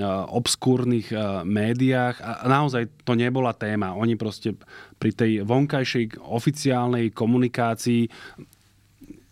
[0.00, 3.92] uh, obskúrnych uh, médiách a naozaj to nebola téma.
[3.92, 4.56] Oni proste
[4.96, 8.08] pri tej vonkajšej oficiálnej komunikácii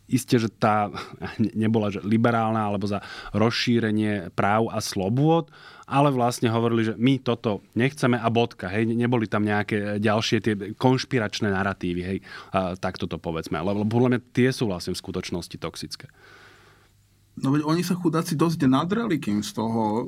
[0.05, 0.93] Isté, že tá
[1.57, 3.01] nebola že liberálna alebo za
[3.33, 5.49] rozšírenie práv a slobôd,
[5.85, 8.73] ale vlastne hovorili, že my toto nechceme a bodka.
[8.73, 12.19] Hej, neboli tam nejaké ďalšie tie konšpiračné narratívy, hej,
[12.57, 13.61] a tak toto povedzme.
[13.61, 16.09] Lebo podľa mňa tie sú vlastne v skutočnosti toxické.
[17.35, 20.03] No veď oni sa chudáci dosť nadreli, kým z toho e,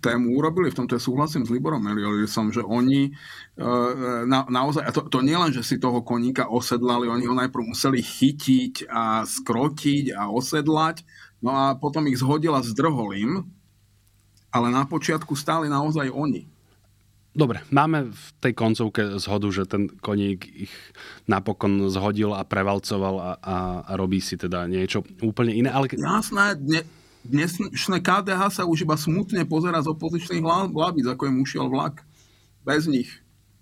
[0.00, 0.72] tému urobili.
[0.72, 3.70] V tomto ja súhlasím s Liborom Eliolisom, že oni e,
[4.24, 7.76] na, naozaj, a to, to nie len, že si toho koníka osedlali, oni ho najprv
[7.76, 11.04] museli chytiť a skrotiť a osedlať,
[11.44, 13.44] no a potom ich zhodila s drholím,
[14.56, 16.48] ale na počiatku stáli naozaj oni.
[17.36, 20.72] Dobre, máme v tej koncovke zhodu, že ten koník ich
[21.28, 25.68] napokon zhodil a prevalcoval a, a, a robí si teda niečo úplne iné.
[25.68, 25.92] Ale...
[25.92, 26.88] Jasné, dne,
[27.28, 30.40] dnešné KDH sa už iba smutne pozera z opozičných
[30.72, 32.00] hlavíc, ako im ušiel vlak.
[32.64, 33.12] Bez nich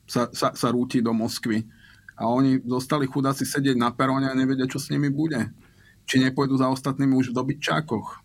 [0.07, 1.67] sa, sa, sa rúti do Moskvy.
[2.15, 5.51] A oni zostali chudáci sedieť na peróne a nevedia, čo s nimi bude.
[6.07, 8.23] Či nepôjdu za ostatnými už v dobytčákoch.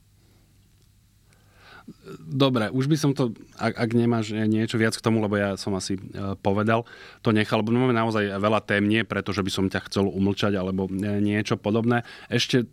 [2.19, 5.73] Dobre, už by som to, ak, ak nemáš niečo viac k tomu, lebo ja som
[5.73, 6.01] asi e,
[6.39, 6.85] povedal,
[7.25, 10.57] to nechal, lebo máme naozaj veľa tém, nie preto, že by som ťa chcel umlčať
[10.57, 12.05] alebo e, niečo podobné.
[12.29, 12.69] Ešte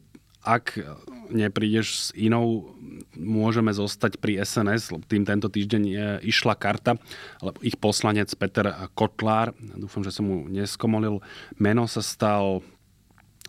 [0.47, 0.79] ak
[1.27, 2.71] neprídeš s inou,
[3.19, 4.95] môžeme zostať pri SNS.
[5.11, 6.95] Tým tento týždeň e, išla karta,
[7.43, 11.19] lebo ich poslanec Peter Kotlár, dúfam, že som mu neskomolil,
[11.59, 12.62] meno sa stal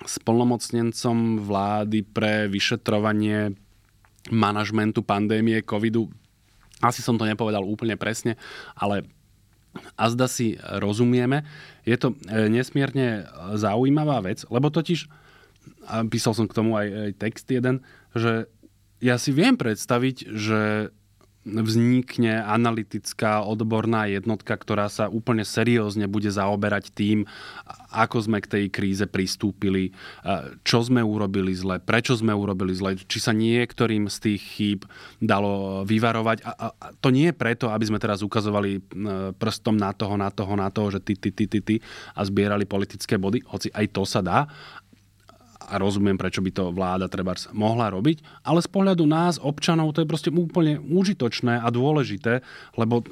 [0.01, 3.53] splnomocnencom vlády pre vyšetrovanie
[4.31, 6.11] manažmentu pandémie covidu.
[6.81, 8.37] Asi som to nepovedal úplne presne,
[8.77, 9.07] ale
[9.93, 11.45] a zda si rozumieme.
[11.85, 15.05] Je to e, nesmierne zaujímavá vec, lebo totiž,
[16.09, 17.85] písal som k tomu aj, aj text jeden,
[18.17, 18.49] že
[18.97, 20.89] ja si viem predstaviť, že
[21.47, 27.23] vznikne analytická odborná jednotka, ktorá sa úplne seriózne bude zaoberať tým,
[27.95, 29.95] ako sme k tej kríze pristúpili,
[30.67, 34.79] čo sme urobili zle, prečo sme urobili zle, či sa niektorým z tých chýb
[35.23, 36.43] dalo vyvarovať.
[36.43, 38.83] A, a to nie je preto, aby sme teraz ukazovali
[39.39, 41.75] prstom na toho, na toho, na toho, že ty, ty, ty, ty, ty
[42.11, 44.51] a zbierali politické body, hoci aj to sa dá,
[45.67, 50.01] a rozumiem, prečo by to vláda treba mohla robiť, ale z pohľadu nás, občanov, to
[50.01, 52.39] je proste úplne užitočné a dôležité,
[52.79, 53.03] lebo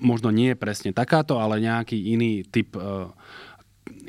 [0.00, 3.10] možno nie je presne takáto, ale nejaký iný typ e,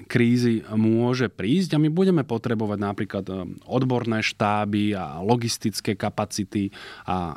[0.07, 3.34] krízy môže prísť a my budeme potrebovať napríklad e,
[3.67, 6.71] odborné štáby a logistické kapacity
[7.03, 7.36] a,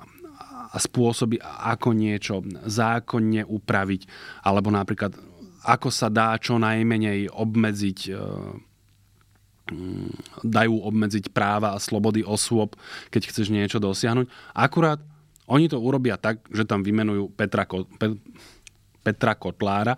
[0.70, 4.03] a spôsoby, ako niečo zákonne upraviť,
[4.47, 5.16] alebo napríklad
[5.64, 8.12] ako sa dá čo najmenej obmedziť e,
[10.44, 12.76] dajú obmedziť práva a slobody osôb,
[13.08, 14.28] keď chceš niečo dosiahnuť.
[14.52, 15.00] Akurát
[15.48, 17.64] oni to urobia tak, že tam vymenujú Petra,
[19.04, 19.96] Petra Kotlára,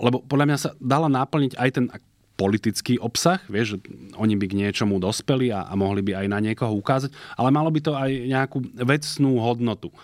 [0.00, 1.86] lebo podľa mňa sa dala naplniť aj ten
[2.34, 6.42] politický obsah, vieš, že oni by k niečomu dospeli a, a mohli by aj na
[6.42, 9.94] niekoho ukázať, ale malo by to aj nejakú vecnú hodnotu.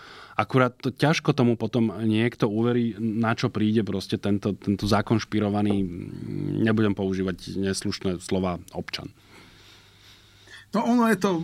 [0.41, 5.85] Akurát to ťažko tomu potom niekto uverí, na čo príde proste tento, tento zakonšpirovaný,
[6.65, 9.13] nebudem používať neslušné slova, občan.
[10.73, 11.37] No ono je to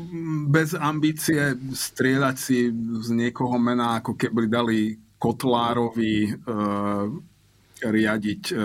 [0.50, 6.32] bez ambície strieľať si z niekoho mena, ako keby dali Kotlárovi e,
[7.86, 8.56] riadiť e,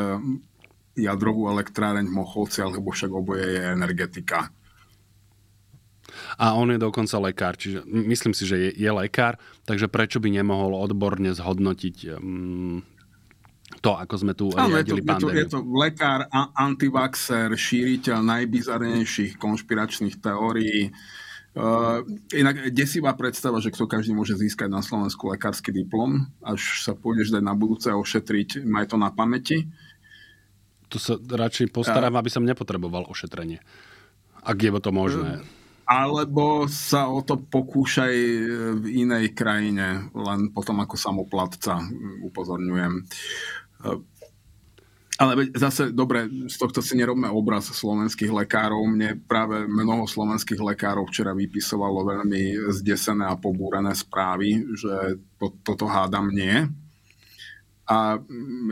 [1.02, 4.48] jadrovú elektráreň v Mochovci, alebo však oboje je energetika.
[6.36, 10.28] A on je dokonca lekár, čiže myslím si, že je, je lekár, takže prečo by
[10.32, 12.80] nemohol odborne zhodnotiť um,
[13.80, 18.20] to, ako sme tu Áno, riadili je to, je, to, je to lekár, antivaxer, šíriteľ
[18.20, 20.92] najbizarnejších konšpiračných teórií.
[21.52, 22.00] Uh,
[22.32, 27.28] inak desivá predstava, že kto každý môže získať na Slovensku lekársky diplom, až sa pôjdeš
[27.28, 29.68] dať na budúce ošetriť, maj to na pamäti.
[30.88, 33.60] Tu sa radšej postarám, uh, aby som nepotreboval ošetrenie.
[34.42, 35.44] Ak je to možné.
[35.44, 38.14] Uh, alebo sa o to pokúšaj
[38.78, 41.82] v inej krajine, len potom ako samoplatca,
[42.22, 43.02] upozorňujem.
[45.22, 48.80] Ale zase, dobre, z tohto si nerobme obraz slovenských lekárov.
[48.90, 55.86] Mne práve mnoho slovenských lekárov včera vypisovalo veľmi zdesené a pobúrené správy, že to, toto
[55.86, 56.66] hádam nie.
[57.86, 58.18] A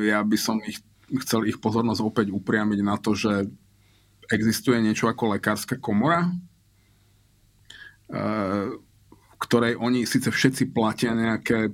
[0.00, 0.82] ja by som ich,
[1.22, 3.46] chcel ich pozornosť opäť upriamiť na to, že
[4.32, 6.34] existuje niečo ako lekárska komora,
[9.40, 11.72] ktorej oni síce všetci platia nejaké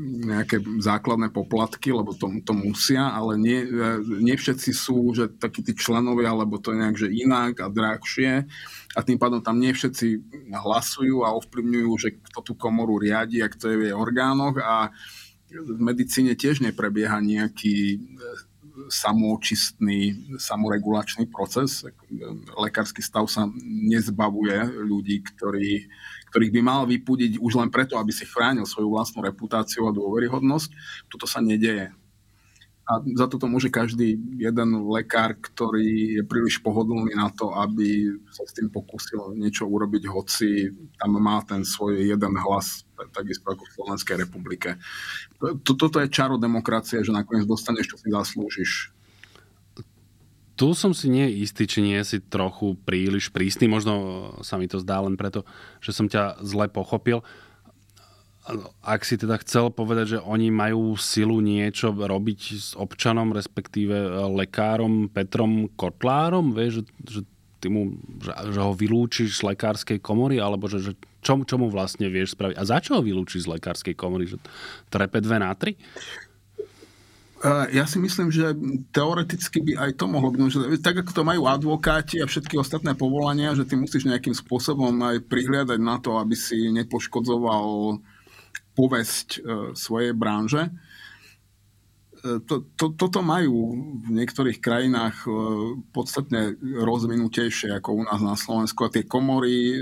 [0.00, 3.60] nejaké základné poplatky, lebo to, to musia, ale nie,
[4.24, 8.48] nie všetci sú, že takí tí členovia, alebo to je nejak, že inak a drahšie.
[8.96, 13.52] A tým pádom tam nie všetci hlasujú a ovplyvňujú, že kto tú komoru riadi a
[13.52, 14.56] kto je v jej orgánoch.
[14.64, 14.88] A
[15.52, 18.00] v medicíne tiež neprebieha nejaký
[18.88, 21.84] samočistný, samoregulačný proces.
[22.56, 25.86] Lekársky stav sa nezbavuje ľudí, ktorí,
[26.32, 30.68] ktorých by mal vypudiť už len preto, aby si chránil svoju vlastnú reputáciu a dôveryhodnosť.
[31.12, 31.92] Toto sa nedeje.
[32.82, 38.42] A za toto môže každý jeden lekár, ktorý je príliš pohodlný na to, aby sa
[38.42, 42.82] s tým pokúsil niečo urobiť, hoci tam má ten svoj jeden hlas,
[43.14, 44.82] takisto ako v Slovenskej republike.
[45.62, 48.90] Toto je čaro demokracie, že nakoniec dostaneš, čo si zaslúžiš.
[50.58, 53.70] Tu som si nie istý, či nie si trochu príliš prísny.
[53.70, 53.94] Možno
[54.42, 55.46] sa mi to zdá len preto,
[55.78, 57.22] že som ťa zle pochopil
[58.82, 64.10] ak si teda chcel povedať, že oni majú silu niečo robiť s občanom, respektíve e,
[64.34, 67.20] lekárom Petrom Kotlárom, vieš, že, že,
[67.62, 71.70] ty mu, že, že ho vylúčiš z lekárskej komory, alebo že, že čo, čo mu
[71.70, 72.58] vlastne vieš spraviť?
[72.58, 74.26] A za čo ho vylúčiš z lekárskej komory?
[74.26, 74.42] Že
[74.90, 75.78] trepe dve na tri?
[77.46, 78.58] E, ja si myslím, že
[78.90, 80.40] teoreticky by aj to mohlo byť.
[80.50, 84.98] Že tak ako to majú advokáti a všetky ostatné povolania, že ty musíš nejakým spôsobom
[84.98, 88.02] aj prihliadať na to, aby si nepoškodzoval
[88.72, 89.40] povesť e,
[89.76, 90.68] svojej branže.
[90.68, 90.72] E,
[92.48, 95.30] to, to, toto majú v niektorých krajinách e,
[95.92, 99.76] podstatne rozvinutejšie ako u nás na Slovensku a tie komory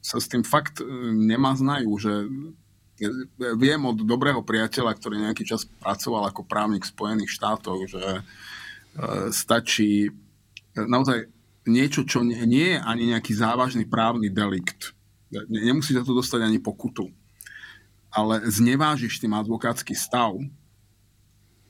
[0.00, 0.80] sa s tým fakt
[1.12, 2.12] nemaznajú, že
[3.58, 8.22] viem od dobrého priateľa, ktorý nejaký čas pracoval ako právnik v Spojených štátoch, že
[9.30, 10.10] stačí
[10.74, 11.28] naozaj
[11.66, 14.96] niečo, čo nie je ani nejaký závažný právny delikt.
[15.50, 17.10] Nemusí sa to dostať ani pokutu
[18.08, 20.34] ale znevážiš tým advokátsky stav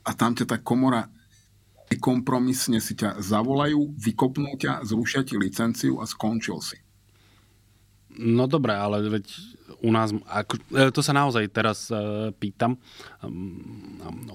[0.03, 1.11] a tam ťa tá komora
[1.97, 6.77] kompromisne si ťa zavolajú, vykopnú ťa, zrušia ti licenciu a skončil si.
[8.19, 9.31] No dobré, ale veď
[9.79, 11.95] u nás, ako, e, to sa naozaj teraz e,
[12.35, 12.75] pýtam,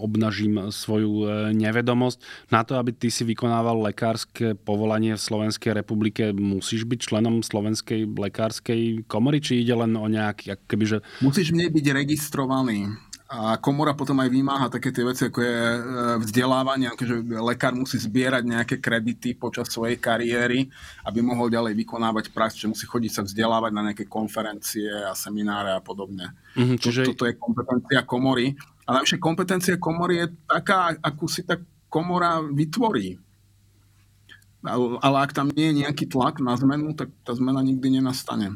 [0.01, 2.49] obnažím svoju e, nevedomosť.
[2.49, 8.09] Na to, aby ty si vykonával lekárske povolanie v Slovenskej republike, musíš byť členom Slovenskej
[8.09, 11.05] lekárskej komory, či ide len o nejaký, kebyže...
[11.21, 12.89] Musíš mne byť registrovaný
[13.35, 15.79] a komora potom aj vymáha také tie veci, ako je e,
[16.23, 20.71] vzdelávanie, akože lekár musí zbierať nejaké kredity počas svojej kariéry,
[21.03, 25.75] aby mohol ďalej vykonávať prax, že musí chodiť sa vzdelávať na nejaké konferencie a semináre
[25.75, 26.31] a podobne.
[26.55, 27.11] Mm-hmm, čiže...
[27.11, 28.55] Toto je kompetencia komory.
[28.87, 31.59] A najvyššia kompetencia komory je taká, akú si tá
[31.91, 33.19] komora vytvorí.
[35.03, 38.55] Ale ak tam nie je nejaký tlak na zmenu, tak tá zmena nikdy nenastane.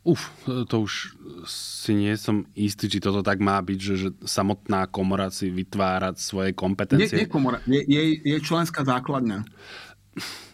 [0.00, 1.12] Uf, to už
[1.44, 6.16] si nie som istý, či toto tak má byť, že, že samotná komora si vytvárať
[6.16, 7.20] svoje kompetencie.
[7.20, 9.44] Nie, nie komora, je, je, je členská základňa.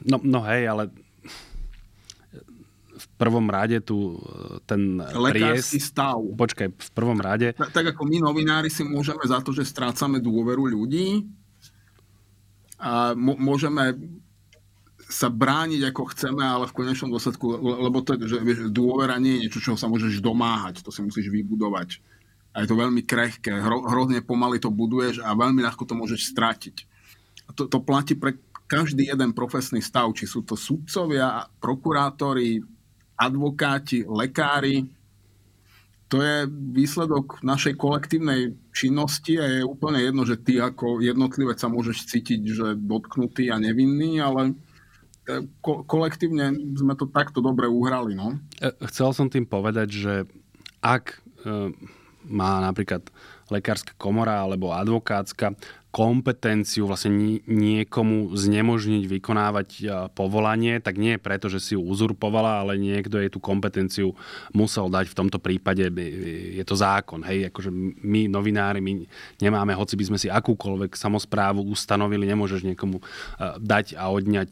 [0.03, 0.91] No, no hej, ale
[3.17, 4.21] prvom rade tu
[4.69, 5.89] ten Lekársky pries...
[5.89, 6.21] stav.
[6.21, 7.57] Počkaj, v prvom rade...
[7.57, 11.25] Tak, tak ako my novinári si môžeme za to, že strácame dôveru ľudí
[12.77, 13.97] a môžeme
[15.07, 19.43] sa brániť ako chceme, ale v konečnom dôsledku, lebo to že vieš, dôvera nie je
[19.47, 22.03] niečo, čoho sa môžeš domáhať, to si musíš vybudovať.
[22.59, 26.35] A je to veľmi krehké, hro, hrozne pomaly to buduješ a veľmi ľahko to môžeš
[26.35, 26.77] stratiť.
[27.47, 28.35] A to, to platí pre
[28.67, 32.59] každý jeden profesný stav, či sú to sudcovia, prokurátori,
[33.15, 34.91] advokáti, lekári.
[36.11, 41.71] To je výsledok našej kolektívnej činnosti a je úplne jedno, že ty ako jednotlivec sa
[41.71, 44.55] môžeš cítiť, že dotknutý a nevinný, ale
[45.61, 48.15] ko- kolektívne sme to takto dobre uhrali.
[48.15, 48.39] No?
[48.63, 50.15] E, chcel som tým povedať, že
[50.81, 51.75] ak e,
[52.27, 53.07] má napríklad
[53.51, 55.55] lekárska komora alebo advokátska
[55.97, 59.69] kompetenciu vlastne niekomu znemožniť vykonávať
[60.13, 64.13] povolanie, tak nie preto, že si ju uzurpovala, ale niekto jej tú kompetenciu
[64.53, 65.09] musel dať.
[65.09, 65.89] V tomto prípade
[66.53, 67.25] je to zákon.
[67.25, 67.73] Hej, akože
[68.05, 69.09] my, novinári, my
[69.41, 73.01] nemáme, hoci by sme si akúkoľvek samozprávu ustanovili, nemôžeš niekomu
[73.57, 74.51] dať a odňať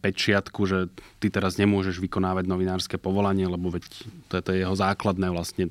[0.00, 0.88] pečiatku, že
[1.20, 3.84] ty teraz nemôžeš vykonávať novinárske povolanie, lebo veď
[4.32, 5.68] to je jeho základné vlastne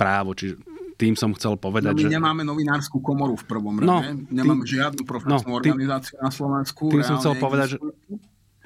[0.00, 0.32] právo.
[0.32, 0.56] Čiže
[0.94, 2.14] tým som chcel povedať, no, my že...
[2.14, 4.14] nemáme novinárskú komoru v prvom no, rade.
[4.14, 6.90] No, nemáme tým, žiadnu profesnú no, organizáciu na Slovensku.
[6.90, 7.78] Tým som chcel povedať, že,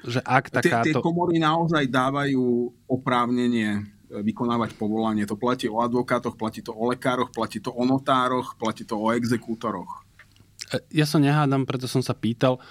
[0.05, 0.85] že ak takáto...
[0.85, 2.41] Tie, tie komory naozaj dávajú
[2.85, 3.81] oprávnenie e,
[4.21, 5.25] vykonávať povolanie.
[5.25, 9.09] To platí o advokátoch, platí to o lekároch, platí to o notároch, platí to o
[9.09, 10.05] exekútoroch.
[10.69, 12.61] E, ja sa nehádam, preto som sa pýtal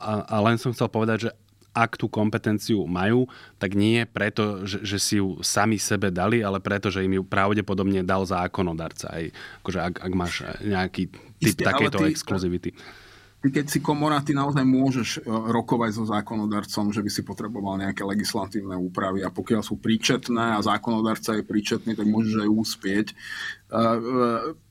[0.00, 1.30] a, a len som chcel povedať, že
[1.70, 3.30] ak tú kompetenciu majú,
[3.62, 7.24] tak nie preto, že, že si ju sami sebe dali, ale preto, že im ju
[7.24, 9.06] pravdepodobne dal zákonodarca.
[9.10, 9.24] Aj,
[9.62, 12.70] akože ak, ak máš nejaký typ Isté, takejto ty, exkluzivity.
[13.40, 17.80] Ty keď si komora, ty naozaj môžeš e, rokovať so zákonodarcom, že by si potreboval
[17.80, 23.06] nejaké legislatívne úpravy a pokiaľ sú príčetné a zákonodarca je príčetný, tak môžeš aj úspieť.
[23.72, 24.69] Uh, uh,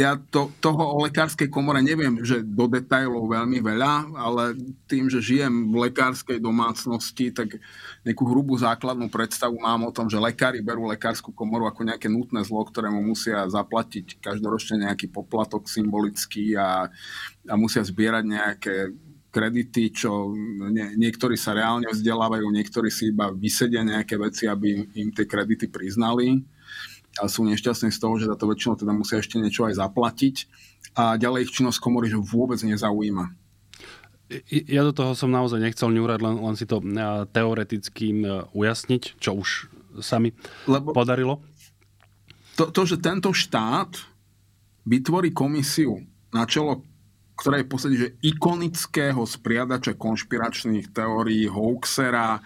[0.00, 4.56] ja to, toho o lekárskej komore neviem, že do detajlov veľmi veľa, ale
[4.88, 7.60] tým, že žijem v lekárskej domácnosti, tak
[8.00, 12.40] nejakú hrubú základnú predstavu mám o tom, že lekári berú lekárskú komoru ako nejaké nutné
[12.48, 16.88] zlo, ktorému musia zaplatiť každoročne nejaký poplatok symbolický a,
[17.44, 18.74] a musia zbierať nejaké
[19.30, 20.34] kredity, čo
[20.74, 25.70] nie, niektorí sa reálne vzdelávajú, niektorí si iba vysedia nejaké veci, aby im tie kredity
[25.70, 26.42] priznali
[27.18, 30.36] a sú nešťastní z toho, že za to väčšinou teda musia ešte niečo aj zaplatiť
[30.94, 33.34] a ďalej ich činnosť komory že vôbec nezaujíma.
[34.50, 36.78] Ja do toho som naozaj nechcel ňúrať, len, len si to
[37.34, 38.14] teoreticky
[38.54, 39.66] ujasniť, čo už
[39.98, 40.30] sa mi
[40.70, 41.42] Lebo podarilo.
[42.54, 43.90] To, to, že tento štát
[44.86, 45.98] vytvorí komisiu
[46.30, 46.86] na čelo
[47.40, 52.44] ktorá je v podstate že ikonického spriadača konšpiračných teórií, hoaxera,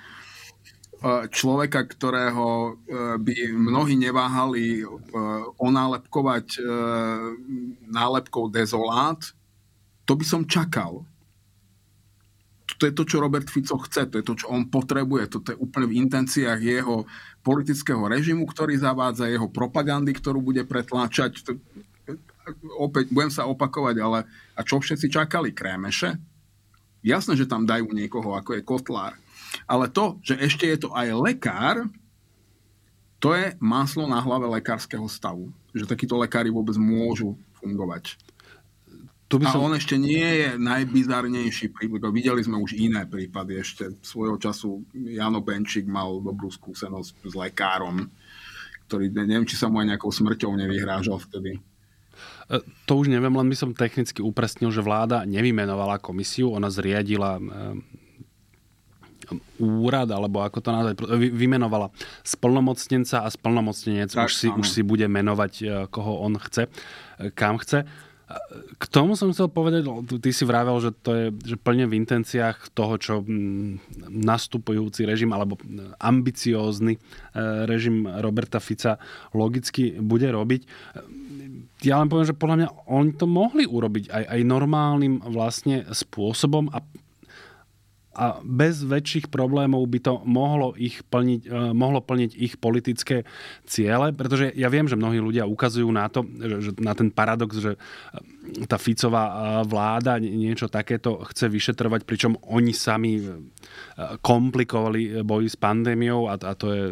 [1.28, 2.70] človeka, ktorého e,
[3.20, 4.84] by mnohí neváhali e,
[5.60, 6.60] onálepkovať e,
[7.92, 9.20] nálepkou dezolát,
[10.08, 11.04] to by som čakal.
[12.80, 15.60] To je to, čo Robert Fico chce, to je to, čo on potrebuje, toto je
[15.60, 17.04] úplne v intenciách jeho
[17.44, 21.44] politického režimu, ktorý zavádza, jeho propagandy, ktorú bude pretláčať.
[22.80, 24.24] Opäť budem sa opakovať, ale
[24.56, 25.52] a čo všetci čakali?
[25.52, 26.16] Krémeše?
[27.04, 29.23] Jasné, že tam dajú niekoho, ako je Kotlár
[29.64, 31.76] ale to, že ešte je to aj lekár,
[33.22, 35.48] to je maslo na hlave lekárskeho stavu.
[35.72, 38.20] Že takíto lekári vôbec môžu fungovať.
[39.32, 39.64] Tu by som...
[39.64, 42.12] A on ešte nie je najbizarnejší prípad.
[42.12, 43.64] Videli sme už iné prípady.
[43.64, 48.12] Ešte svojho času Jano Benčík mal dobrú skúsenosť s lekárom,
[48.86, 51.56] ktorý, neviem, či sa mu aj nejakou smrťou nevyhrážal vtedy.
[52.52, 57.40] E, to už neviem, len by som technicky upresnil, že vláda nevymenovala komisiu, ona zriadila
[57.40, 57.42] e,
[59.60, 60.96] úrad, alebo ako to nazvať,
[61.32, 61.90] vymenovala
[62.22, 67.30] splnomocnenca a splnomocnenec tak, už, si, už si bude menovať, e, koho on chce, e,
[67.32, 67.84] kam chce.
[68.80, 69.84] K tomu som chcel povedať,
[70.16, 73.20] ty si vravel, že to je že plne v intenciách toho, čo
[74.08, 75.60] nastupujúci režim alebo
[76.00, 77.00] ambiciózny e,
[77.68, 78.96] režim Roberta Fica
[79.36, 80.62] logicky bude robiť.
[81.84, 86.72] Ja len poviem, že podľa mňa oni to mohli urobiť aj, aj normálnym vlastne spôsobom
[86.72, 86.80] a
[88.14, 93.26] a bez väčších problémov by to mohlo, ich plniť, e, mohlo plniť ich politické
[93.66, 96.22] ciele, pretože ja viem, že mnohí ľudia ukazujú na to,
[96.62, 97.78] že, na ten paradox, že e,
[98.70, 99.34] tá Ficová e,
[99.66, 103.18] vláda niečo takéto chce vyšetrovať, pričom oni sami
[104.22, 106.84] komplikovali boj s pandémiou a, a to je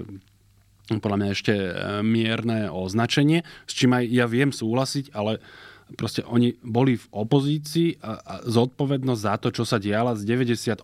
[0.92, 1.54] podľa mňa ešte
[2.02, 5.38] mierne označenie, s čím aj ja viem súhlasiť, ale
[5.94, 10.82] proste oni boli v opozícii a, a zodpovednosť za to, čo sa diala z 98,73%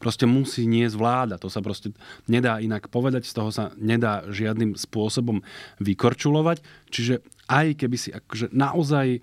[0.00, 1.36] proste musí niesť vláda.
[1.40, 1.92] To sa proste
[2.26, 5.40] nedá inak povedať, z toho sa nedá žiadnym spôsobom
[5.80, 6.60] vykorčulovať.
[6.90, 9.22] Čiže aj keby si akože naozaj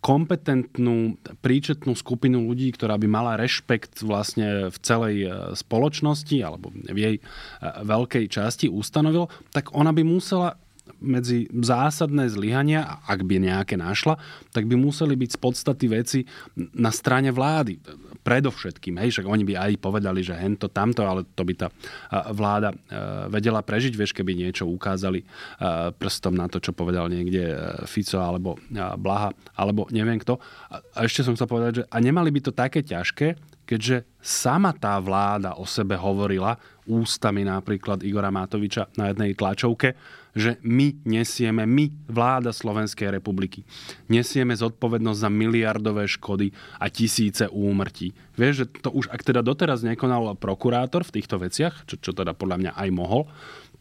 [0.00, 5.16] kompetentnú, príčetnú skupinu ľudí, ktorá by mala rešpekt vlastne v celej
[5.52, 7.16] spoločnosti alebo v jej
[7.62, 10.56] veľkej časti ustanovil, tak ona by musela
[11.04, 14.16] medzi zásadné zlyhania, ak by nejaké našla,
[14.50, 16.20] tak by museli byť z podstaty veci
[16.56, 17.78] na strane vlády.
[18.24, 21.68] Predovšetkým, hej, však oni by aj povedali, že hento, tamto, ale to by tá
[22.32, 22.76] vláda e,
[23.28, 25.26] vedela prežiť, vieš, keby niečo ukázali e,
[25.92, 29.28] prstom na to, čo povedal niekde e, Fico alebo Blaha,
[29.60, 30.40] alebo neviem kto.
[30.72, 33.36] A ešte som chcel povedať, že a nemali by to také ťažké,
[33.68, 36.56] keďže sama tá vláda o sebe hovorila
[36.88, 39.96] ústami napríklad Igora Matoviča na jednej tlačovke,
[40.34, 43.62] že my nesieme, my, vláda Slovenskej republiky,
[44.10, 46.50] nesieme zodpovednosť za miliardové škody
[46.82, 48.12] a tisíce úmrtí.
[48.34, 52.34] Vieš, že to už, ak teda doteraz nekonal prokurátor v týchto veciach, čo, čo teda
[52.34, 53.30] podľa mňa aj mohol,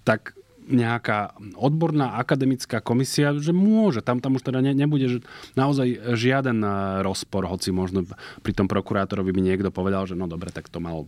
[0.05, 5.19] tak nejaká odborná akademická komisia, že môže, tam, tam už teda ne, nebude že
[5.59, 6.63] naozaj žiaden
[7.03, 8.07] rozpor, hoci možno
[8.39, 11.03] pri tom prokurátorovi by niekto povedal, že no dobre, tak to mal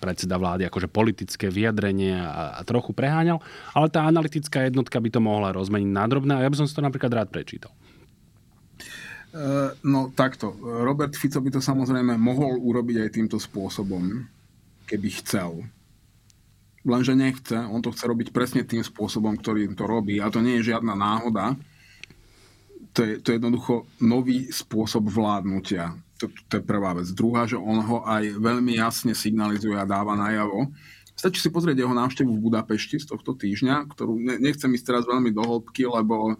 [0.00, 3.44] predseda vlády akože politické vyjadrenie a, a trochu preháňal,
[3.76, 6.72] ale tá analytická jednotka by to mohla rozmeniť na drobné a ja by som si
[6.72, 7.70] to napríklad rád prečítal.
[9.30, 10.50] Uh, no takto.
[10.58, 14.26] Robert Fico by to samozrejme mohol urobiť aj týmto spôsobom,
[14.90, 15.62] keby chcel.
[16.82, 17.54] Lenže nechce.
[17.54, 20.18] On to chce robiť presne tým spôsobom, ktorým to robí.
[20.18, 21.54] A to nie je žiadna náhoda.
[22.98, 27.08] To je, to je jednoducho nový spôsob vládnutia to, to je prvá vec.
[27.16, 30.68] Druhá, že on ho aj veľmi jasne signalizuje a dáva najavo.
[31.16, 35.32] Stačí si pozrieť jeho návštevu v Budapešti z tohto týždňa, ktorú nechcem ísť teraz veľmi
[35.32, 36.34] do hĺbky, lebo e,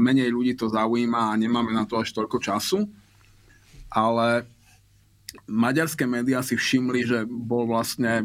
[0.00, 2.84] menej ľudí to zaujíma a nemáme na to až toľko času.
[3.88, 4.44] Ale
[5.48, 8.24] maďarské médiá si všimli, že bol vlastne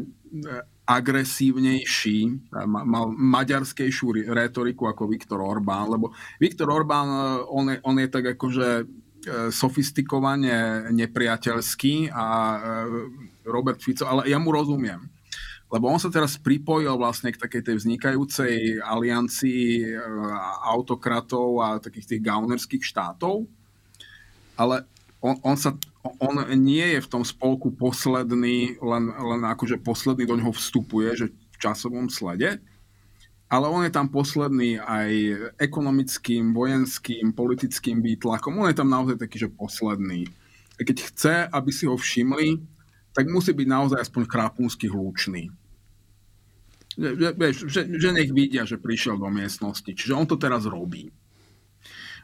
[0.84, 8.08] agresívnejší, mal maďarskejšiu retoriku ako Viktor Orbán, lebo Viktor Orbán, e, on je, on je
[8.12, 8.99] tak akože E,
[9.52, 12.58] sofistikovane nepriateľský a e,
[13.44, 15.00] Robert Fico, ale ja mu rozumiem.
[15.70, 20.00] Lebo on sa teraz pripojil vlastne k takej tej vznikajúcej aliancii e,
[20.66, 23.44] autokratov a takých tých gaunerských štátov,
[24.56, 24.88] ale
[25.20, 25.76] on, on, sa,
[26.20, 31.26] on nie je v tom spolku posledný, len, len akože posledný do ňoho vstupuje, že
[31.28, 32.64] v časovom slede,
[33.50, 35.10] ale on je tam posledný aj
[35.58, 38.54] ekonomickým, vojenským, politickým výtlakom.
[38.54, 40.30] On je tam naozaj taký, že posledný.
[40.78, 42.62] A keď chce, aby si ho všimli,
[43.10, 45.50] tak musí byť naozaj aspoň chrápúnsky hlučný.
[46.94, 47.34] Že,
[47.66, 49.90] že, že nech vidia, že prišiel do miestnosti.
[49.90, 51.10] Čiže on to teraz robí.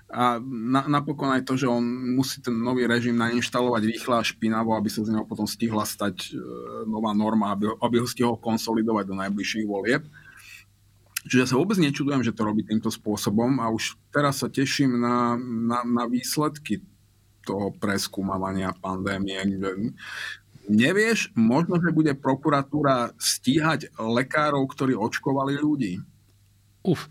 [0.06, 1.82] A na, napokon aj to, že on
[2.14, 6.30] musí ten nový režim nainštalovať rýchlo a špinavo, aby sa z neho potom stihla stať
[6.30, 6.38] e,
[6.86, 10.06] nová norma, aby, aby ho stihol konsolidovať do najbližších volieb.
[11.26, 14.94] Čiže ja sa vôbec nečudujem, že to robí týmto spôsobom a už teraz sa teším
[14.96, 16.80] na, na, na výsledky
[17.42, 19.42] toho preskúmavania pandémie.
[20.66, 26.02] Nevieš, možno, že bude prokuratúra stíhať lekárov, ktorí očkovali ľudí.
[26.86, 27.10] Uf,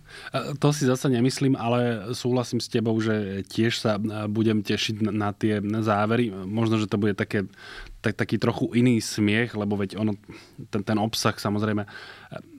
[0.63, 3.99] to si zase nemyslím, ale súhlasím s tebou, že tiež sa
[4.31, 6.31] budem tešiť na tie závery.
[6.31, 7.43] Možno, že to bude také,
[7.99, 10.15] tak, taký trochu iný smiech, lebo veď ono,
[10.71, 11.83] ten, ten obsah samozrejme,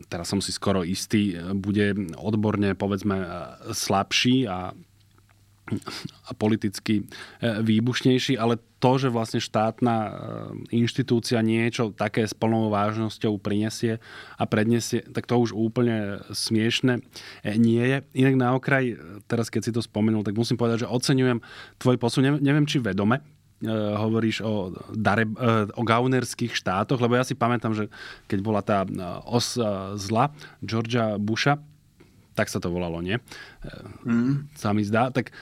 [0.06, 3.26] teraz som si skoro istý, bude odborne povedzme
[3.74, 4.76] slabší a
[6.26, 7.04] a politicky e,
[7.62, 10.10] výbušnejší, ale to, že vlastne štátna e,
[10.78, 13.98] inštitúcia niečo také s plnou vážnosťou prinesie
[14.38, 17.02] a predniesie, tak to už úplne smiešne
[17.42, 17.98] e, nie je.
[18.14, 18.94] Inak na okraj,
[19.26, 21.42] teraz keď si to spomenul, tak musím povedať, že oceňujem
[21.82, 23.26] tvoj posun, neviem či vedome,
[23.64, 25.24] hovoríš o, dare,
[25.72, 27.88] o gaunerských štátoch, lebo ja si pamätám, že
[28.28, 28.84] keď bola tá
[29.24, 29.56] os
[29.96, 30.28] zla
[30.60, 31.56] Georgia Busha,
[32.36, 33.16] tak sa to volalo, nie?
[34.04, 34.52] Mm.
[34.52, 35.08] Sa mi zdá.
[35.08, 35.32] Tak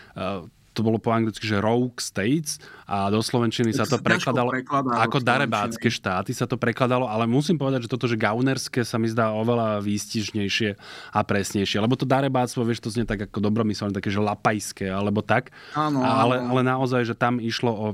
[0.75, 4.51] to bolo po anglicky, že Rogue States a do Slovenčiny sa to prekladalo
[4.99, 9.07] ako darebácké štáty sa to prekladalo, ale musím povedať, že toto, že gaunerské sa mi
[9.07, 10.71] zdá oveľa výstižnejšie
[11.15, 15.23] a presnejšie, lebo to darebáctvo, vieš, to znie tak ako dobromyselné, také, že lapajské, alebo
[15.23, 15.55] tak.
[15.79, 17.89] Áno, ale, ale naozaj, že tam išlo o,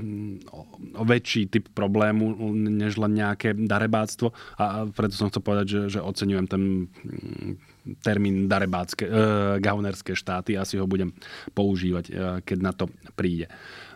[0.49, 0.61] o,
[0.97, 5.99] o väčší typ problému, než len nejaké darebáctvo a preto som chcel povedať, že, že
[6.01, 6.63] oceňujem ten
[8.01, 9.11] termín darebácké, e,
[9.59, 10.57] gaunerské štáty.
[10.57, 11.09] Asi ho budem
[11.53, 12.13] používať, e,
[12.45, 12.85] keď na to
[13.17, 13.49] príde.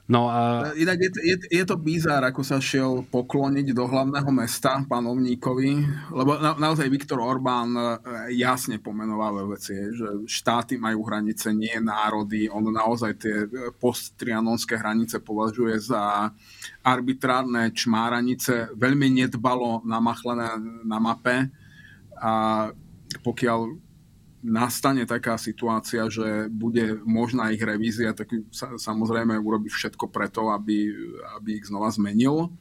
[0.05, 0.69] No a...
[0.77, 5.81] Inak je, je, je to bizár, ako sa šiel pokloniť do hlavného mesta panovníkovi,
[6.13, 7.81] lebo na, naozaj Viktor Orbán e,
[8.37, 12.45] jasne pomenoval veci, že štáty majú hranice, nie národy.
[12.53, 13.49] On naozaj tie
[13.81, 16.29] posttrianonské hranice považuje za
[16.85, 20.53] arbitrárne čmáranice, veľmi nedbalo namachlené
[20.85, 21.49] na mape
[22.21, 22.33] a
[23.21, 23.59] pokiaľ
[24.45, 30.93] nastane taká situácia, že bude možná ich revízia, tak sa, samozrejme urobí všetko preto, aby,
[31.41, 32.53] aby ich znova zmenil.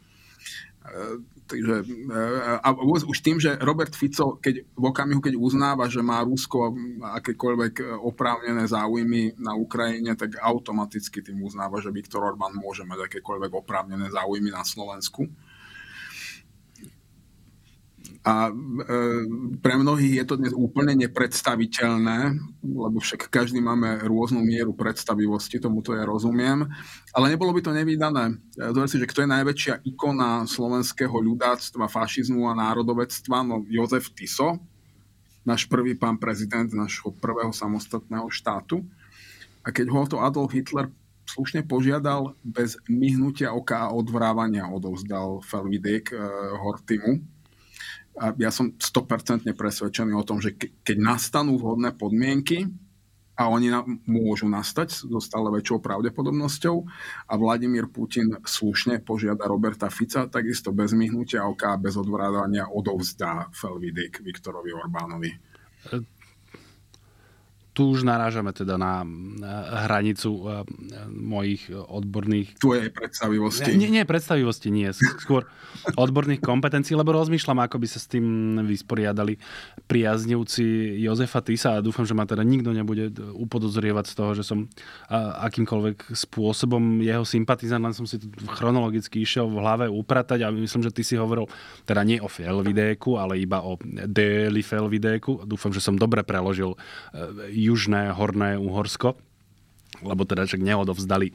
[0.81, 2.25] E, takže, e,
[2.65, 2.69] a
[3.05, 6.73] už tým, že Robert Fico, keď, v okamihu, keď uznáva, že má Rusko
[7.21, 13.53] akékoľvek oprávnené záujmy na Ukrajine, tak automaticky tým uznáva, že Viktor Orbán môže mať akékoľvek
[13.53, 15.29] oprávnené záujmy na Slovensku.
[18.25, 18.53] A e,
[19.61, 25.93] pre mnohých je to dnes úplne nepredstaviteľné, lebo však každý máme rôznu mieru predstavivosti, tomuto
[25.93, 26.65] ja rozumiem.
[27.13, 28.41] Ale nebolo by to nevydané.
[28.57, 33.45] Zober si, že kto je najväčšia ikona slovenského ľudáctva, fašizmu a národovectva?
[33.45, 34.57] No Jozef Tiso,
[35.45, 38.81] náš prvý pán prezident našho prvého samostatného štátu.
[39.61, 40.89] A keď ho to Adolf Hitler
[41.29, 46.17] slušne požiadal, bez myhnutia oka a odvrávania odovzdal Felvidek e,
[46.57, 47.34] Hortimu,
[48.15, 52.71] a ja som 100% presvedčený o tom, že keď nastanú vhodné podmienky,
[53.35, 56.77] a oni na, môžu nastať so stále väčšou pravdepodobnosťou
[57.27, 63.51] a Vladimír Putin slušne požiada Roberta Fica, takisto bez myhnutia oka a bez odvrádania odovzdá
[63.51, 65.35] Felvidek Viktorovi Orbánovi
[67.75, 69.03] tu už narážame teda na
[69.91, 70.43] hranicu e,
[71.11, 72.55] mojich odborných...
[72.63, 73.75] Tvojej predstavivosti.
[73.75, 74.95] Nie, nie, predstavivosti nie.
[74.95, 75.51] Skôr
[75.99, 79.37] odborných kompetencií, lebo rozmýšľam, ako by sa s tým vysporiadali
[79.91, 84.71] priaznivci Jozefa Tisa a dúfam, že ma teda nikto nebude upodozrievať z toho, že som
[85.43, 90.87] akýmkoľvek spôsobom jeho sympatizant, len som si to chronologicky išiel v hlave upratať a myslím,
[90.87, 91.51] že ty si hovoril
[91.83, 93.75] teda nie o Felvidéku, ale iba o
[94.07, 95.43] Deli Felvidéku.
[95.43, 96.79] Dúfam, že som dobre preložil e,
[97.65, 99.17] južné horné Uhorsko
[100.03, 101.35] lebo teda však neodovzdali e,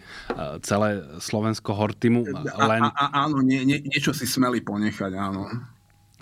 [0.67, 2.27] celé Slovensko Hortimu.
[2.43, 2.83] Len...
[2.83, 5.47] A, a, áno, nie, nie, niečo si smeli ponechať, áno.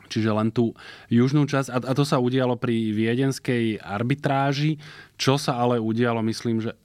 [0.08, 0.78] Čiže len tú
[1.10, 1.74] južnú časť.
[1.74, 4.78] A, a to sa udialo pri viedenskej arbitráži,
[5.18, 6.78] čo sa ale udialo, myslím, že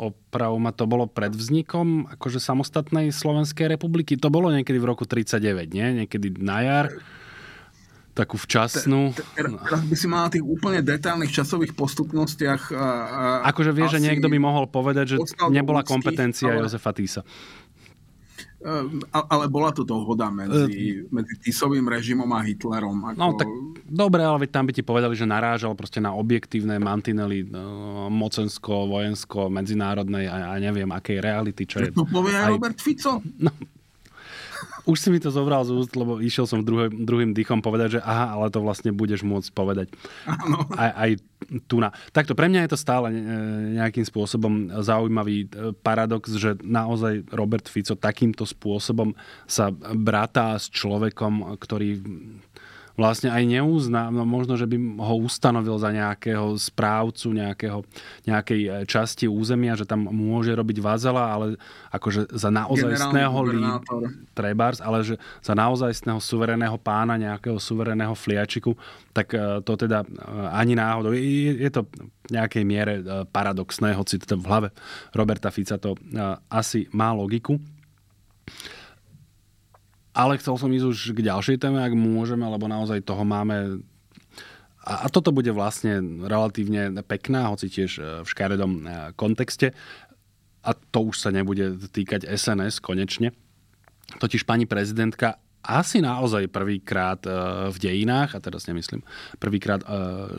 [0.00, 4.18] opravu ma to bolo pred vznikom akože samostatnej Slovenskej republiky.
[4.18, 5.86] To bolo niekedy v roku 39, nie?
[6.02, 6.86] Niekedy na jar
[8.12, 9.16] takú včasnú.
[9.36, 12.62] Teraz by si mal na tých úplne detailných časových postupnostiach.
[12.72, 16.68] A, akože vie, že niekto by mohol povedať, že nebola kompetencia ale...
[16.68, 17.24] Jozefa Týsa.
[18.62, 21.10] Ehm, ale bola to dohoda medzi, ehm.
[21.10, 22.94] medzi Tisovým režimom a Hitlerom.
[23.10, 23.18] Ako...
[23.18, 23.50] No tak
[23.90, 29.50] dobre, ale tam by ti povedali, že narážal proste na objektívne mantinely no, mocensko, vojensko,
[29.50, 31.66] medzinárodnej a, a neviem akej reality.
[31.66, 33.18] Čo je, to povie aj Robert Fico?
[33.42, 33.50] No,
[34.82, 38.00] už si mi to zobral z úst, lebo išiel som druhý, druhým dýchom povedať, že
[38.02, 39.88] aha, ale to vlastne budeš môcť povedať.
[40.74, 41.10] Aj, aj
[41.70, 41.94] tu na.
[42.10, 43.14] Takto, pre mňa je to stále e,
[43.78, 49.14] nejakým spôsobom zaujímavý e, paradox, že naozaj Robert Fico takýmto spôsobom
[49.46, 52.02] sa bratá s človekom, ktorý
[52.94, 57.78] vlastne aj neuzná, no možno, že by ho ustanovil za nejakého správcu nejakého,
[58.28, 61.46] nejakej e, časti územia, že tam môže robiť vazela, ale
[61.92, 63.38] akože za naozajstného
[64.36, 68.76] trebárs, ale že za naozajstného suvereného pána, nejakého suvereného fliačiku,
[69.16, 70.08] tak e, to teda e,
[70.52, 71.16] ani náhodou.
[71.16, 71.88] Je, je to
[72.28, 72.94] v nejakej miere
[73.34, 74.68] paradoxné, hoci to v hlave
[75.10, 75.98] Roberta Fica to
[76.48, 77.58] asi má logiku.
[80.12, 83.80] Ale chcel som ísť už k ďalšej téme, ak môžeme, lebo naozaj toho máme
[84.82, 89.70] a, a toto bude vlastne relatívne pekná, hoci tiež e, v škaredom e, kontexte.
[90.62, 93.30] A to už sa nebude týkať SNS konečne.
[94.18, 97.30] Totiž pani prezidentka asi naozaj prvýkrát e,
[97.70, 99.06] v dejinách, a teraz nemyslím
[99.38, 99.86] prvýkrát, e,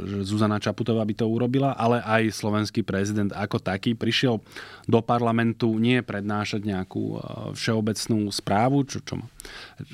[0.03, 4.43] že Zuzana Čaputová by to urobila, ale aj slovenský prezident ako taký prišiel
[4.83, 7.17] do parlamentu nie prednášať nejakú e,
[7.55, 9.15] všeobecnú správu, čo, čo,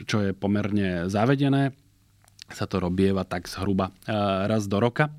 [0.09, 1.77] čo je pomerne zavedené,
[2.49, 3.93] sa to robieva tak zhruba
[4.49, 5.13] raz do roka,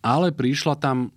[0.00, 1.12] ale prišla tam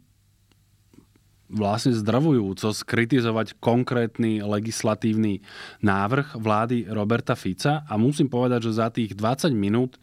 [1.50, 5.46] vlastne zdravujúco skritizovať konkrétny legislatívny
[5.86, 10.02] návrh vlády Roberta Fica a musím povedať, že za tých 20 minút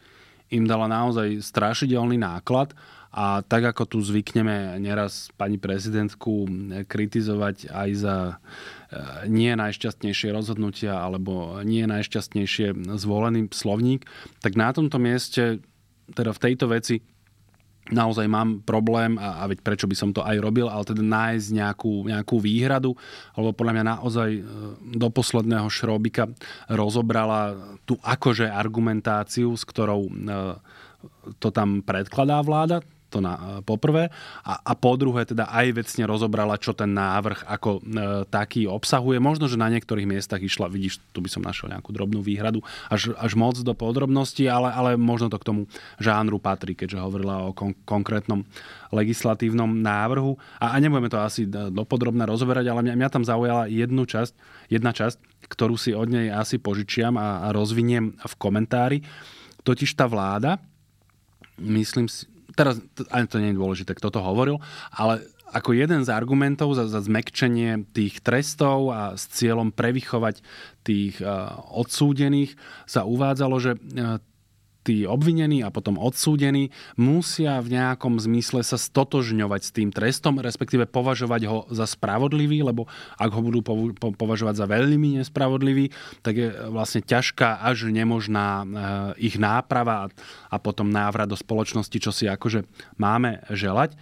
[0.53, 2.71] im dala naozaj strašidelný náklad
[3.13, 6.49] a tak ako tu zvykneme neraz pani prezidentku
[6.89, 8.35] kritizovať aj za e,
[9.29, 14.09] nie najšťastnejšie rozhodnutia alebo nie najšťastnejšie zvolený slovník,
[14.41, 15.61] tak na tomto mieste,
[16.09, 17.05] teda v tejto veci
[17.91, 21.47] naozaj mám problém a, a veď prečo by som to aj robil, ale teda nájsť
[21.51, 22.95] nejakú, nejakú výhradu,
[23.35, 24.41] alebo podľa mňa naozaj e,
[24.95, 26.31] do posledného šrobika
[26.71, 30.11] rozobrala tú akože argumentáciu, s ktorou e,
[31.43, 32.79] to tam predkladá vláda,
[33.13, 34.09] to na, poprvé.
[34.41, 37.81] A, a po druhé teda aj vecne rozobrala, čo ten návrh ako e,
[38.25, 39.21] taký obsahuje.
[39.21, 43.13] Možno, že na niektorých miestach išla, vidíš, tu by som našiel nejakú drobnú výhradu, až,
[43.21, 45.61] až moc do podrobností, ale, ale možno to k tomu
[46.01, 48.41] žánru patrí, keďže hovorila o kon- konkrétnom
[48.89, 50.41] legislatívnom návrhu.
[50.57, 54.33] A, a nebudeme to asi dopodrobne rozoberať, ale mňa, mňa tam zaujala jednu časť,
[54.73, 58.97] jedna časť, ktorú si od nej asi požičiam a, a rozviniem v komentári.
[59.63, 60.59] Totiž tá vláda,
[61.61, 64.61] myslím si, teraz ani to nie je dôležité, kto to hovoril,
[64.93, 70.41] ale ako jeden z argumentov za, za zmekčenie tých trestov a s cieľom prevychovať
[70.81, 72.57] tých uh, odsúdených
[72.89, 74.17] sa uvádzalo, že uh,
[74.83, 76.69] tí obvinení a potom odsúdení
[76.99, 82.85] musia v nejakom zmysle sa stotožňovať s tým trestom, respektíve považovať ho za spravodlivý, lebo
[83.15, 83.63] ak ho budú
[83.95, 85.89] považovať za veľmi nespravodlivý,
[86.19, 88.67] tak je vlastne ťažká až nemožná eh,
[89.31, 90.11] ich náprava
[90.51, 92.67] a potom návrat do spoločnosti, čo si akože
[92.99, 93.95] máme želať.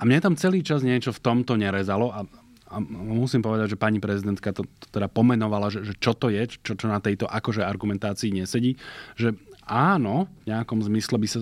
[0.00, 2.26] A mne tam celý čas niečo v tomto nerezalo a
[2.70, 6.46] a musím povedať, že pani prezidentka to, to teda pomenovala, že, že čo to je,
[6.62, 8.78] čo, čo na tejto akože argumentácii nesedí,
[9.18, 9.34] že
[9.70, 11.40] áno, v nejakom zmysle by sa,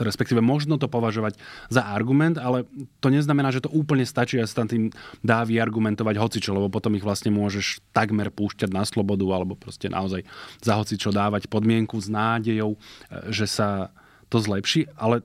[0.00, 1.36] respektíve možno to považovať
[1.68, 2.64] za argument, ale
[3.04, 4.84] to neznamená, že to úplne stačí a sa tam tým
[5.20, 10.24] dá vyargumentovať hocičo, lebo potom ich vlastne môžeš takmer púšťať na slobodu alebo proste naozaj
[10.64, 12.78] za hocičo dávať podmienku s nádejou, e,
[13.28, 13.92] že sa
[14.32, 15.20] to zlepší, ale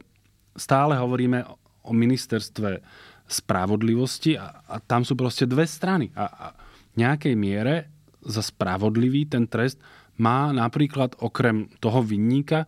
[0.60, 1.48] stále hovoríme
[1.88, 2.84] o ministerstve
[3.32, 6.12] spravodlivosti a, a tam sú proste dve strany.
[6.18, 6.46] A, a
[6.92, 7.88] v nejakej miere
[8.20, 9.80] za spravodlivý ten trest
[10.20, 12.68] má napríklad okrem toho vinníka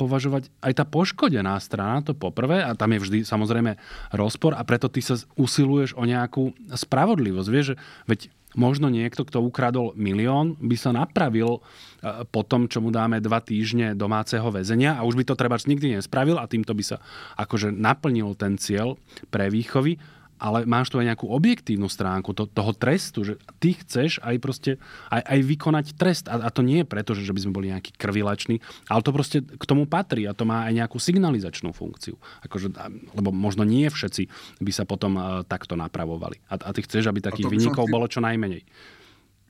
[0.00, 3.76] považovať aj tá poškodená strana, to poprvé, a tam je vždy samozrejme
[4.16, 7.48] rozpor a preto ty sa usiluješ o nejakú spravodlivosť.
[7.52, 7.68] Vieš,
[8.08, 13.20] veď možno niekto, kto ukradol milión, by sa napravil e, po tom, čo mu dáme
[13.20, 16.96] dva týždne domáceho väzenia a už by to treba nikdy nespravil a týmto by sa
[17.38, 18.96] akože naplnil ten cieľ
[19.28, 20.00] pre výchovy
[20.38, 24.70] ale máš tu aj nejakú objektívnu stránku to, toho trestu, že ty chceš aj proste
[25.08, 27.66] aj, aj vykonať trest a, a to nie je preto, že, že by sme boli
[27.70, 28.58] nejaký krvilační,
[28.90, 32.18] ale to proste k tomu patrí a to má aj nejakú signalizačnú funkciu.
[32.44, 32.74] Akože,
[33.14, 34.28] lebo možno nie všetci
[34.60, 36.42] by sa potom uh, takto napravovali.
[36.50, 37.92] A, a ty chceš, aby takých vynikov si...
[37.94, 38.66] bolo čo najmenej.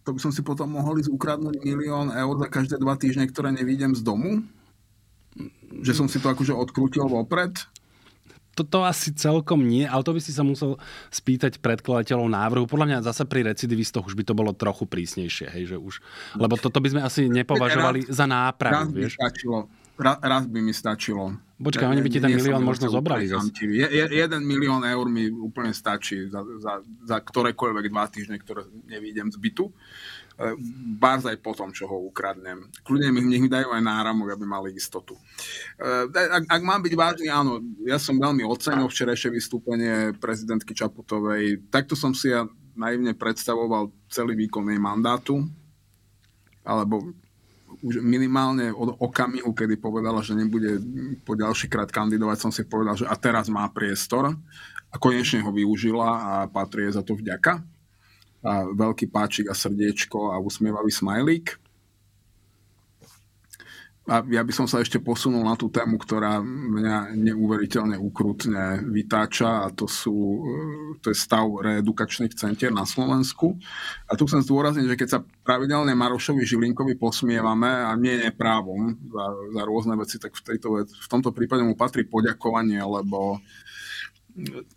[0.05, 3.57] To by som si potom mohol ísť ukradnúť milión eur za každé dva týždne, ktoré
[3.57, 4.45] nevidím z domu?
[5.81, 7.57] Že som si to akože odkrútil vopred?
[8.55, 10.79] Toto asi celkom nie, ale to by si sa musel
[11.11, 12.65] spýtať predkladateľov návrhu.
[12.71, 16.01] Podľa mňa zase pri recidivistoch už by to bolo trochu prísnejšie, hej, že už,
[16.39, 19.15] lebo toto by sme asi nepovažovali raz, za nápravu, raz vieš.
[19.19, 19.59] By stačilo,
[19.99, 21.25] raz, raz by mi stačilo.
[21.55, 23.55] Počkaj, oni by ti ten milión možno zobrali zase.
[23.63, 28.67] Je, je, jeden milión eur mi úplne stačí za, za, za ktorékoľvek dva týždne, ktoré
[28.91, 29.71] nevídem z bytu.
[29.71, 29.73] E,
[30.99, 32.67] bárs aj po tom, čo ho ukradnem.
[32.83, 35.15] Kľudne mi, nech mi dajú aj náramok, aby mali istotu.
[35.79, 41.71] E, ak, ak mám byť vážny, áno, ja som veľmi ocenil včerajšie vystúpenie prezidentky Čaputovej.
[41.71, 45.47] Takto som si ja naivne predstavoval celý výkon jej mandátu,
[46.67, 47.15] alebo
[47.85, 50.83] už minimálne od okamihu, kedy povedala, že nebude
[51.23, 54.35] po ďalší krát kandidovať, som si povedal, že a teraz má priestor
[54.91, 57.74] a konečne ho využila a patrí za to vďaka
[58.53, 61.65] veľký páčik a srdiečko a usmievavý smajlík.
[64.05, 69.65] A ja by som sa ešte posunul na tú tému, ktorá mňa neuveriteľne ukrutne vytáča
[69.65, 70.45] a to, sú,
[71.01, 73.57] to je stav reedukačných centier na Slovensku.
[74.05, 78.93] A tu chcem zdôrazniť, že keď sa pravidelne Marošovi Žilinkovi posmievame a nie je právom
[79.09, 79.25] za,
[79.57, 83.41] za rôzne veci, tak v, tejto, v tomto prípade mu patrí poďakovanie, lebo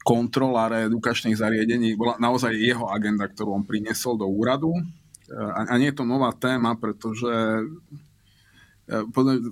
[0.05, 4.69] kontrola reedukačných zariadení bola naozaj jeho agenda, ktorú on priniesol do úradu.
[5.33, 7.27] A nie je to nová téma, pretože
[8.87, 8.95] e,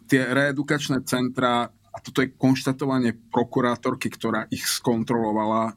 [0.07, 5.75] tie reedukačné centra, a toto je konštatovanie prokurátorky, ktorá ich skontrolovala,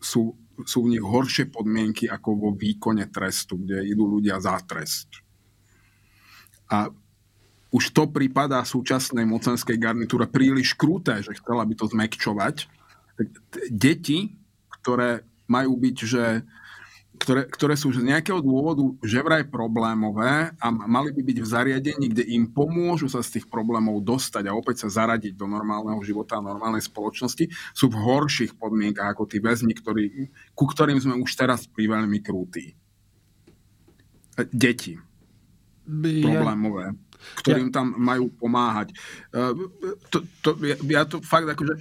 [0.00, 0.32] sú,
[0.64, 5.20] sú v nich horšie podmienky ako vo výkone trestu, kde idú ľudia za trest.
[6.72, 6.88] A
[7.68, 12.81] už to prípada súčasnej mocenskej garnitúre príliš kruté, že chcela by to zmekčovať
[13.70, 14.38] deti,
[14.82, 16.24] ktoré majú byť, že
[17.22, 22.06] ktoré, ktoré sú z nejakého dôvodu že vraj problémové a mali by byť v zariadení,
[22.10, 26.40] kde im pomôžu sa z tých problémov dostať a opäť sa zaradiť do normálneho života
[26.40, 31.30] a normálnej spoločnosti, sú v horších podmienkach ako tí väzni, ktorí, ku ktorým sme už
[31.38, 32.74] teraz veľmi krúti.
[34.50, 34.98] Deti.
[35.86, 36.96] Problémové.
[37.38, 37.74] ktorým ja...
[37.74, 38.90] tam majú pomáhať.
[39.30, 39.54] Uh,
[40.10, 41.78] to, to, ja, ja to fakt akože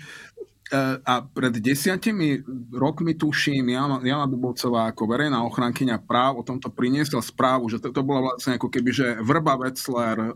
[1.04, 7.20] a pred desiatimi rokmi tuším, Jana, Jana Dubovcová ako verejná ochrankyňa práv o tomto priniesla
[7.20, 10.32] správu, že to, to bola vlastne ako keby, že vrba Wetzler uh,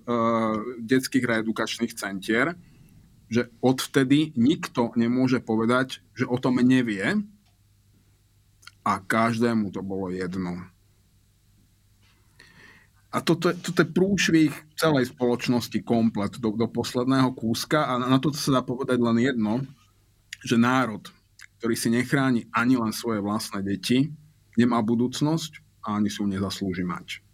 [0.83, 2.51] detských reedukačných centier,
[3.31, 7.15] že odvtedy nikto nemôže povedať, že o tom nevie
[8.83, 10.67] a každému to bolo jedno.
[13.15, 18.35] A toto, toto je prúšvih celej spoločnosti komplet do, do posledného kúska a na to
[18.35, 19.63] sa dá povedať len jedno,
[20.45, 21.01] že národ,
[21.57, 24.13] ktorý si nechráni ani len svoje vlastné deti,
[24.53, 27.25] nemá budúcnosť a ani sú nezaslúži mať.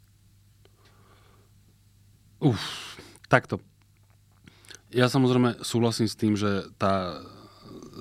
[2.39, 2.63] Uf,
[3.27, 3.59] takto.
[4.91, 7.21] Ja samozrejme súhlasím s tým, že tá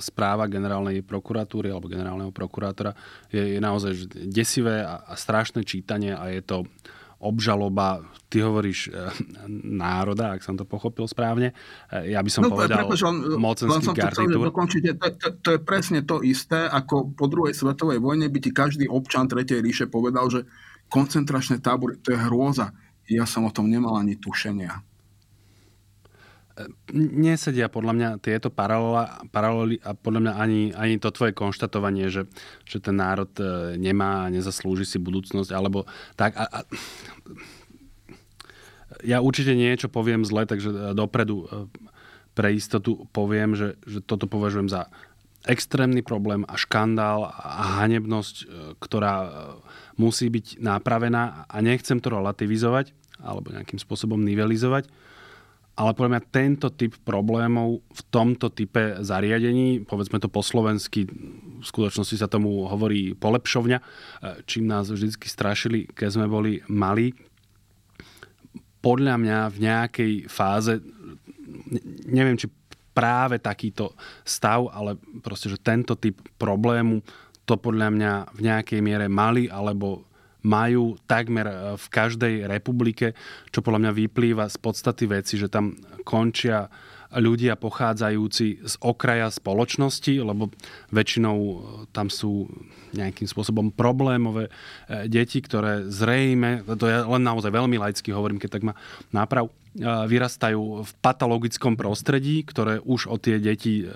[0.00, 2.96] správa generálnej prokuratúry alebo generálneho prokurátora
[3.28, 6.64] je, je naozaj desivé a, a strašné čítanie a je to
[7.20, 8.00] obžaloba,
[8.32, 9.12] ty hovoríš e,
[9.76, 11.52] národa, ak som to pochopil správne.
[11.92, 13.04] E, ja by som no, povedal prepáč,
[13.36, 14.44] mocenských garnitúr.
[14.48, 18.50] Dokončiť, to, to, to je presne to isté, ako po druhej svetovej vojne by ti
[18.50, 20.48] každý občan Tretej ríše povedal, že
[20.88, 22.72] koncentračné tábory, to je hrôza.
[23.06, 24.89] Ja som o tom nemal ani tušenia
[26.92, 32.26] nesedia podľa mňa tieto paralely a podľa mňa ani, ani to tvoje konštatovanie, že,
[32.66, 35.86] že ten národ e, nemá a nezaslúži si budúcnosť, alebo
[36.18, 36.36] tak.
[36.36, 36.60] A, a,
[39.06, 41.70] ja určite niečo poviem zle, takže e, dopredu e,
[42.36, 44.90] pre istotu poviem, že, že toto považujem za
[45.48, 48.44] extrémny problém a škandál a hanebnosť,
[48.76, 49.14] ktorá
[49.96, 52.92] musí byť napravená a nechcem to relativizovať
[53.24, 54.92] alebo nejakým spôsobom nivelizovať
[55.80, 61.64] ale podľa mňa tento typ problémov v tomto type zariadení, povedzme to po slovensky, v
[61.64, 63.84] skutočnosti sa tomu hovorí polepšovňa, e,
[64.44, 67.16] čím nás vždy strašili, keď sme boli malí,
[68.84, 70.84] podľa mňa v nejakej fáze,
[72.04, 72.52] neviem, či
[72.92, 77.00] práve takýto stav, ale proste, že tento typ problému
[77.48, 80.09] to podľa mňa v nejakej miere mali alebo
[80.44, 83.12] majú takmer e, v každej republike,
[83.50, 86.68] čo podľa mňa vyplýva z podstaty veci, že tam končia
[87.10, 90.54] ľudia pochádzajúci z okraja spoločnosti, lebo
[90.94, 91.56] väčšinou e,
[91.90, 92.46] tam sú
[92.94, 98.50] nejakým spôsobom problémové e, deti, ktoré zrejme, to ja len naozaj veľmi laicky hovorím, keď
[98.54, 98.78] tak ma
[99.10, 103.90] náprav, e, vyrastajú v patologickom prostredí, ktoré už o tie deti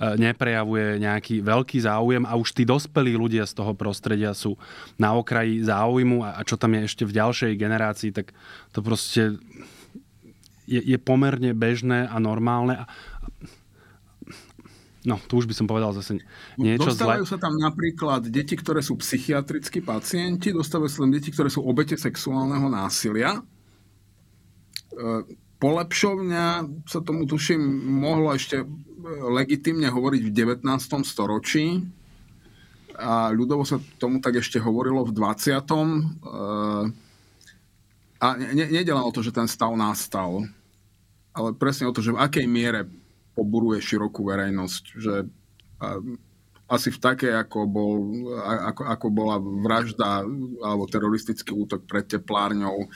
[0.00, 4.54] neprejavuje nejaký veľký záujem a už tí dospelí ľudia z toho prostredia sú
[4.94, 6.22] na okraji záujmu.
[6.22, 8.32] A čo tam je ešte v ďalšej generácii, tak
[8.70, 9.36] to proste
[10.70, 12.86] je, je pomerne bežné a normálne.
[15.00, 16.20] No, tu už by som povedal zase
[16.60, 17.32] niečo Dostávajú zle.
[17.32, 21.96] sa tam napríklad deti, ktoré sú psychiatrickí pacienti, dostávajú sa tam deti, ktoré sú obete
[21.96, 23.40] sexuálneho násilia.
[23.40, 23.42] E,
[25.56, 26.46] polepšovňa
[26.84, 28.60] sa tomu tuším mohlo ešte
[29.32, 30.68] legitimne hovoriť v 19.
[31.00, 31.80] storočí
[33.00, 35.48] a ľudovo sa tomu tak ešte hovorilo v 20.
[35.48, 35.64] E,
[38.20, 40.44] a ne, nedelalo to, že ten stav nastal
[41.40, 42.84] ale presne o to, že v akej miere
[43.32, 45.14] poburuje širokú verejnosť, že
[46.70, 47.94] asi v takej, ako, bol,
[48.44, 50.22] ako, ako bola vražda
[50.62, 52.86] alebo teroristický útok pred teplárňou,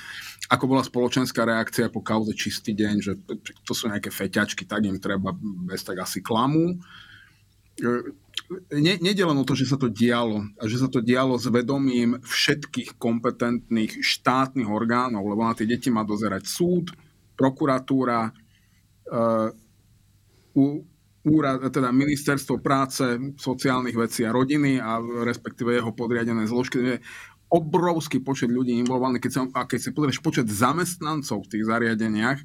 [0.47, 3.19] ako bola spoločenská reakcia po kauze Čistý deň, že
[3.67, 5.35] to sú nejaké feťačky, tak im treba
[5.67, 6.79] bez tak asi klamu.
[8.71, 12.95] Ne, nedeleno to, že sa to dialo a že sa to dialo s vedomím všetkých
[12.95, 16.95] kompetentných štátnych orgánov, lebo na tie deti má dozerať súd,
[17.35, 18.31] prokuratúra,
[19.11, 19.51] uh,
[21.25, 26.79] úrad, teda ministerstvo práce, sociálnych vecí a rodiny a respektíve jeho podriadené zložky.
[26.79, 26.97] Je
[27.49, 29.23] obrovský počet ľudí involvovaných.
[29.25, 32.39] Keď sa, a keď si pozrieš počet zamestnancov v tých zariadeniach,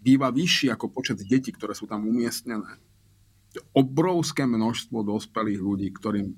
[0.00, 2.80] býva vyšší ako počet detí, ktoré sú tam umiestnené.
[3.76, 6.36] Obrovské množstvo dospelých ľudí, ktorým,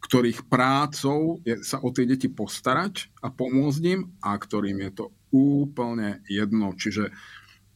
[0.00, 5.04] ktorých prácou je sa o tie deti postarať a pomôcť im a ktorým je to
[5.34, 6.74] úplne jedno.
[6.74, 7.10] Čiže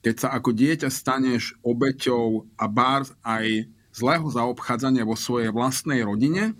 [0.05, 6.53] keď sa ako dieťa staneš obeťou a bárs aj zlého zaobchádzania vo svojej vlastnej rodine,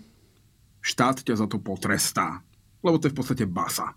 [0.81, 2.41] štát ťa za to potrestá.
[2.81, 3.93] Lebo to je v podstate basa.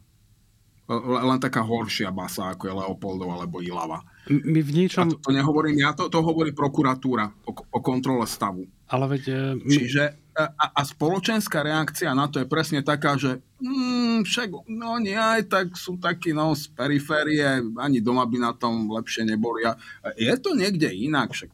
[0.88, 4.00] Len taká horšia basa, ako je Leopoldov alebo Ilava.
[4.32, 5.04] My v ničom...
[5.04, 8.64] A to, to nehovorím ja, to, to hovorí prokuratúra o, o kontrole stavu.
[8.88, 9.22] Ale veď...
[9.28, 9.68] E, my...
[9.68, 10.02] Čiže
[10.38, 15.50] a, a spoločenská reakcia na to je presne taká, že mm, však no nie aj
[15.50, 19.66] tak sú takí no, z periférie, ani doma by na tom lepšie neboli.
[19.66, 19.74] A
[20.14, 21.50] je to niekde inak, však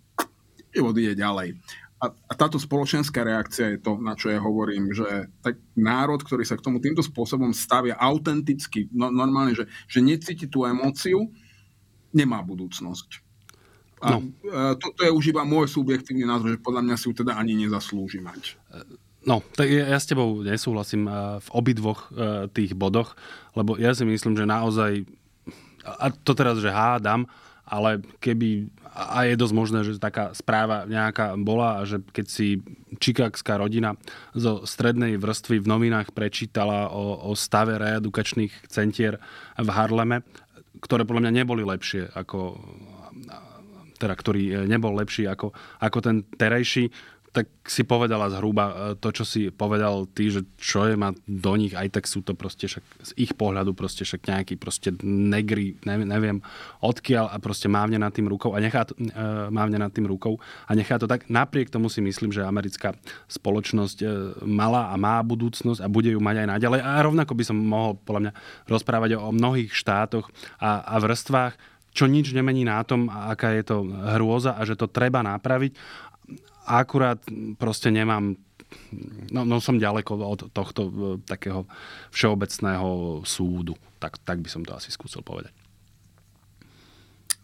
[0.75, 1.59] život ide ďalej.
[2.03, 6.45] A, a táto spoločenská reakcia je to, na čo ja hovorím, že tak národ, ktorý
[6.45, 11.33] sa k tomu týmto spôsobom stavia autenticky, no, normálne, že, že necíti tú emóciu,
[12.13, 13.25] nemá budúcnosť.
[14.05, 14.29] A no.
[14.77, 17.57] to, to je už iba môj subjektívny názor, že podľa mňa si ju teda ani
[17.57, 18.61] nezaslúži mať.
[19.25, 21.09] No, tak ja s tebou nesúhlasím
[21.41, 22.13] v obidvoch
[22.53, 23.17] tých bodoch,
[23.57, 25.09] lebo ja si myslím, že naozaj,
[25.85, 27.25] a to teraz, že hádam,
[27.65, 32.61] ale keby, a je dosť možné, že taká správa nejaká bola že keď si
[33.01, 33.97] čikagská rodina
[34.37, 39.17] zo strednej vrstvy v novinách prečítala o, o stave reedukačných centier
[39.57, 40.23] v Harleme,
[40.85, 42.61] ktoré podľa mňa neboli lepšie ako
[43.95, 46.91] teda ktorý nebol lepší ako, ako ten terajší,
[47.35, 51.53] tak si povedala zhruba e, to, čo si povedal ty, že čo je ma do
[51.59, 55.75] nich, aj tak sú to proste však z ich pohľadu proste však nejaký proste negri,
[55.83, 56.39] neviem,
[56.79, 60.39] odkiaľ a proste mávne nad tým rukou a nechá to, uh, mávne nad tým rukou
[60.71, 61.27] a nechá to tak.
[61.27, 62.95] Napriek tomu si myslím, že americká
[63.27, 64.09] spoločnosť uh,
[64.47, 66.81] mala a má budúcnosť a bude ju mať aj naďalej.
[66.87, 68.33] A rovnako by som mohol podľa mňa
[68.71, 70.31] rozprávať o, o mnohých štátoch
[70.63, 73.87] a, a vrstvách, čo nič nemení na tom, aká je to
[74.19, 75.79] hrôza a že to treba napraviť
[76.65, 77.21] akurát
[77.61, 78.37] proste nemám
[79.31, 80.93] No, no som ďaleko od tohto e,
[81.23, 81.67] takého
[82.15, 83.75] všeobecného súdu.
[83.99, 85.51] Tak, tak by som to asi skúsil povedať.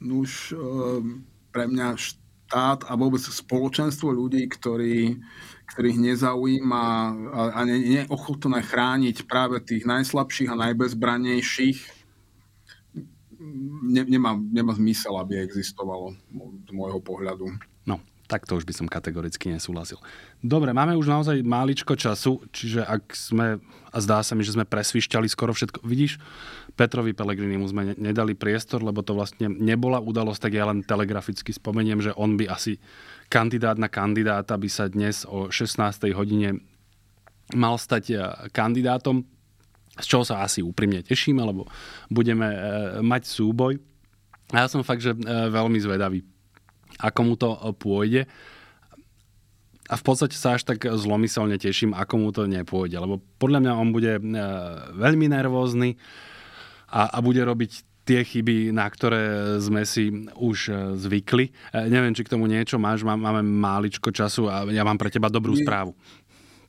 [0.00, 0.56] No už e,
[1.50, 5.18] pre mňa štát a vôbec spoločenstvo ľudí, ktorí,
[5.74, 6.84] ktorých nezaujíma
[7.30, 11.78] a, a nie je ochotné chrániť práve tých najslabších a najbezbrannejších,
[13.90, 16.14] ne, nemá, nemá zmysel, aby existovalo
[16.68, 17.50] z môjho pohľadu.
[18.30, 19.98] Tak to už by som kategoricky nesúhlasil.
[20.38, 23.58] Dobre, máme už naozaj máličko času, čiže ak sme,
[23.90, 26.22] a zdá sa mi, že sme presvišťali skoro všetko, vidíš,
[26.78, 27.10] Petrovi
[27.58, 32.14] mu sme nedali priestor, lebo to vlastne nebola udalosť, tak ja len telegraficky spomeniem, že
[32.14, 32.78] on by asi
[33.26, 36.06] kandidát na kandidáta by sa dnes o 16.
[36.14, 36.62] hodine
[37.54, 38.16] mal stať e,
[38.54, 39.26] kandidátom,
[39.98, 41.66] z čoho sa asi úprimne tešíme, lebo
[42.06, 42.58] budeme e,
[43.02, 43.78] mať súboj.
[44.54, 45.18] A ja som fakt, že e,
[45.50, 46.22] veľmi zvedavý
[47.00, 48.22] ako mu to e, pôjde.
[49.90, 52.94] A v podstate sa až tak zlomyselne teším, ako mu to nepôjde.
[52.94, 54.22] Lebo podľa mňa on bude e,
[54.94, 55.98] veľmi nervózny
[56.92, 61.50] a, a bude robiť tie chyby, na ktoré sme si už e, zvykli.
[61.90, 65.58] Neviem, či k tomu niečo máš, máme máličko času a ja mám pre teba dobrú
[65.58, 65.96] správu.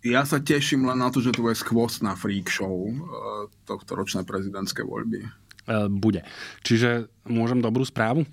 [0.02, 2.90] Ja sa teším len na to, že tu je skvost na freak show
[3.70, 5.30] tohto ročné prezidentské voľby.
[5.94, 6.26] Bude.
[6.66, 8.26] Čiže môžem dobrú správu?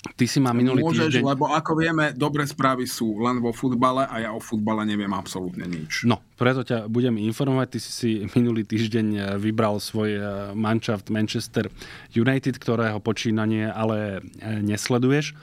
[0.00, 1.22] Ty si ma minulý Môžeš, týždeň...
[1.28, 5.68] lebo ako vieme, dobré správy sú len vo futbale a ja o futbale neviem absolútne
[5.68, 6.08] nič.
[6.08, 7.76] No, preto ťa budem informovať.
[7.76, 10.22] Ty si si minulý týždeň eh, vybral svoj eh,
[10.56, 11.68] manšaft Manchester
[12.16, 15.36] United, ktorého počínanie ale eh, nesleduješ.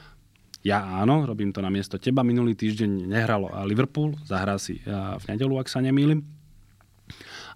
[0.65, 2.25] Ja áno, robím to na miesto teba.
[2.25, 6.25] Minulý týždeň nehral Liverpool, zahrá si v nedelu, ak sa nemýlim.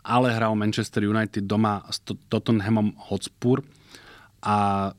[0.05, 3.65] Ale hral Manchester United doma s Tottenhamom Hotspur
[4.45, 4.89] a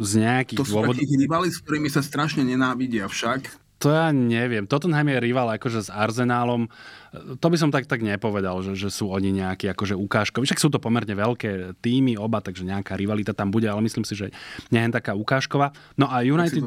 [0.00, 0.96] z nejakých to dôvodov...
[0.96, 3.52] To sú rivali, s ktorými sa strašne nenávidia však.
[3.80, 4.68] To ja neviem.
[4.68, 6.68] Tottenham je rival akože s Arsenálom.
[7.16, 10.44] To by som tak, tak nepovedal, že, že sú oni nejakí akože ukážkoví.
[10.44, 14.14] Však sú to pomerne veľké týmy oba, takže nejaká rivalita tam bude, ale myslím si,
[14.14, 14.36] že
[14.68, 15.72] nie je taká ukážková.
[15.96, 16.60] No a United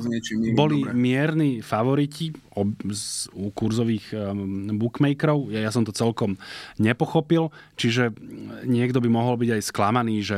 [0.57, 0.97] boli dobre.
[0.97, 5.53] mierni favoriti ob, z, u kurzových um, bookmakerov.
[5.53, 6.41] Ja, ja som to celkom
[6.81, 8.09] nepochopil, čiže
[8.65, 10.37] niekto by mohol byť aj sklamaný, že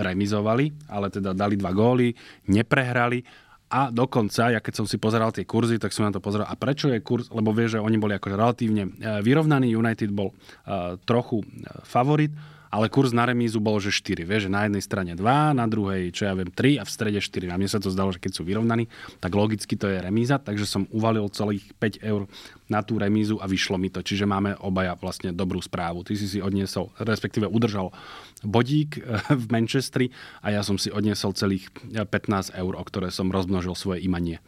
[0.00, 2.16] remizovali, ale teda dali dva góly,
[2.48, 6.46] neprehrali a dokonca, ja keď som si pozeral tie kurzy, tak som na to pozeral.
[6.46, 7.32] A prečo je kurz?
[7.32, 8.90] Lebo vie, že oni boli akože relatívne e,
[9.24, 9.72] vyrovnaný.
[9.74, 11.46] United bol uh, trochu e,
[11.82, 12.30] favorit,
[12.74, 14.26] ale kurz na remízu bol, že 4.
[14.26, 15.22] Vieš, že na jednej strane 2,
[15.54, 17.54] na druhej, čo ja viem, 3 a v strede 4.
[17.54, 18.90] A mne sa to zdalo, že keď sú vyrovnaní,
[19.22, 22.26] tak logicky to je remíza, takže som uvalil celých 5 eur
[22.66, 24.02] na tú remízu a vyšlo mi to.
[24.02, 26.02] Čiže máme obaja vlastne dobrú správu.
[26.02, 27.94] Ty si si odniesol, respektíve udržal
[28.42, 30.10] bodík eh, v Manchestri
[30.42, 34.42] a ja som si odniesol celých 15 eur, o ktoré som rozmnožil svoje imanie.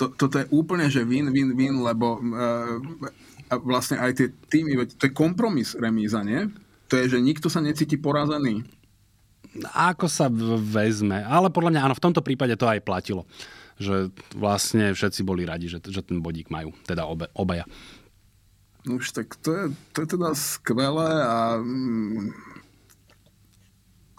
[0.00, 2.82] To, toto je úplne, že win, win, win, lebo uh,
[3.62, 6.50] vlastne aj tie týmy, to je kompromis remíza, nie?
[6.88, 8.64] To je, že nikto sa necíti porazený.
[9.72, 10.26] Ako sa
[10.58, 13.24] vezme, ale podľa mňa áno, v tomto prípade to aj platilo
[13.78, 17.66] že vlastne všetci boli radi, že, že ten bodík majú, teda obe, obaja.
[18.84, 19.64] No už tak to je,
[19.96, 22.30] to je teda skvelé a mm,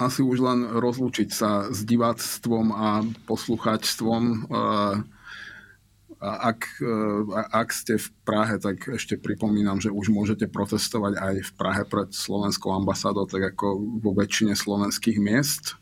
[0.02, 4.50] asi už len rozlučiť sa s diváctvom a poslucháčstvom.
[6.26, 6.66] Ak,
[7.54, 12.10] ak ste v Prahe, tak ešte pripomínam, že už môžete protestovať aj v Prahe pred
[12.10, 15.78] slovenskou ambasádou, tak ako vo väčšine slovenských miest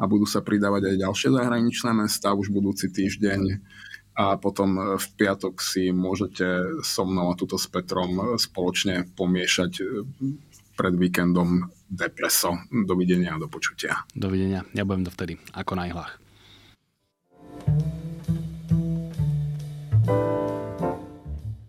[0.00, 3.60] a budú sa pridávať aj ďalšie zahraničné mesta už budúci týždeň
[4.14, 9.72] a potom v piatok si môžete so mnou a túto s Petrom spoločne pomiešať
[10.74, 12.58] pred víkendom depreso.
[12.70, 14.06] Dovidenia a do počutia.
[14.14, 14.66] Dovidenia.
[14.74, 16.18] Ja budem dovtedy ako na ihlách.
[20.06, 20.43] you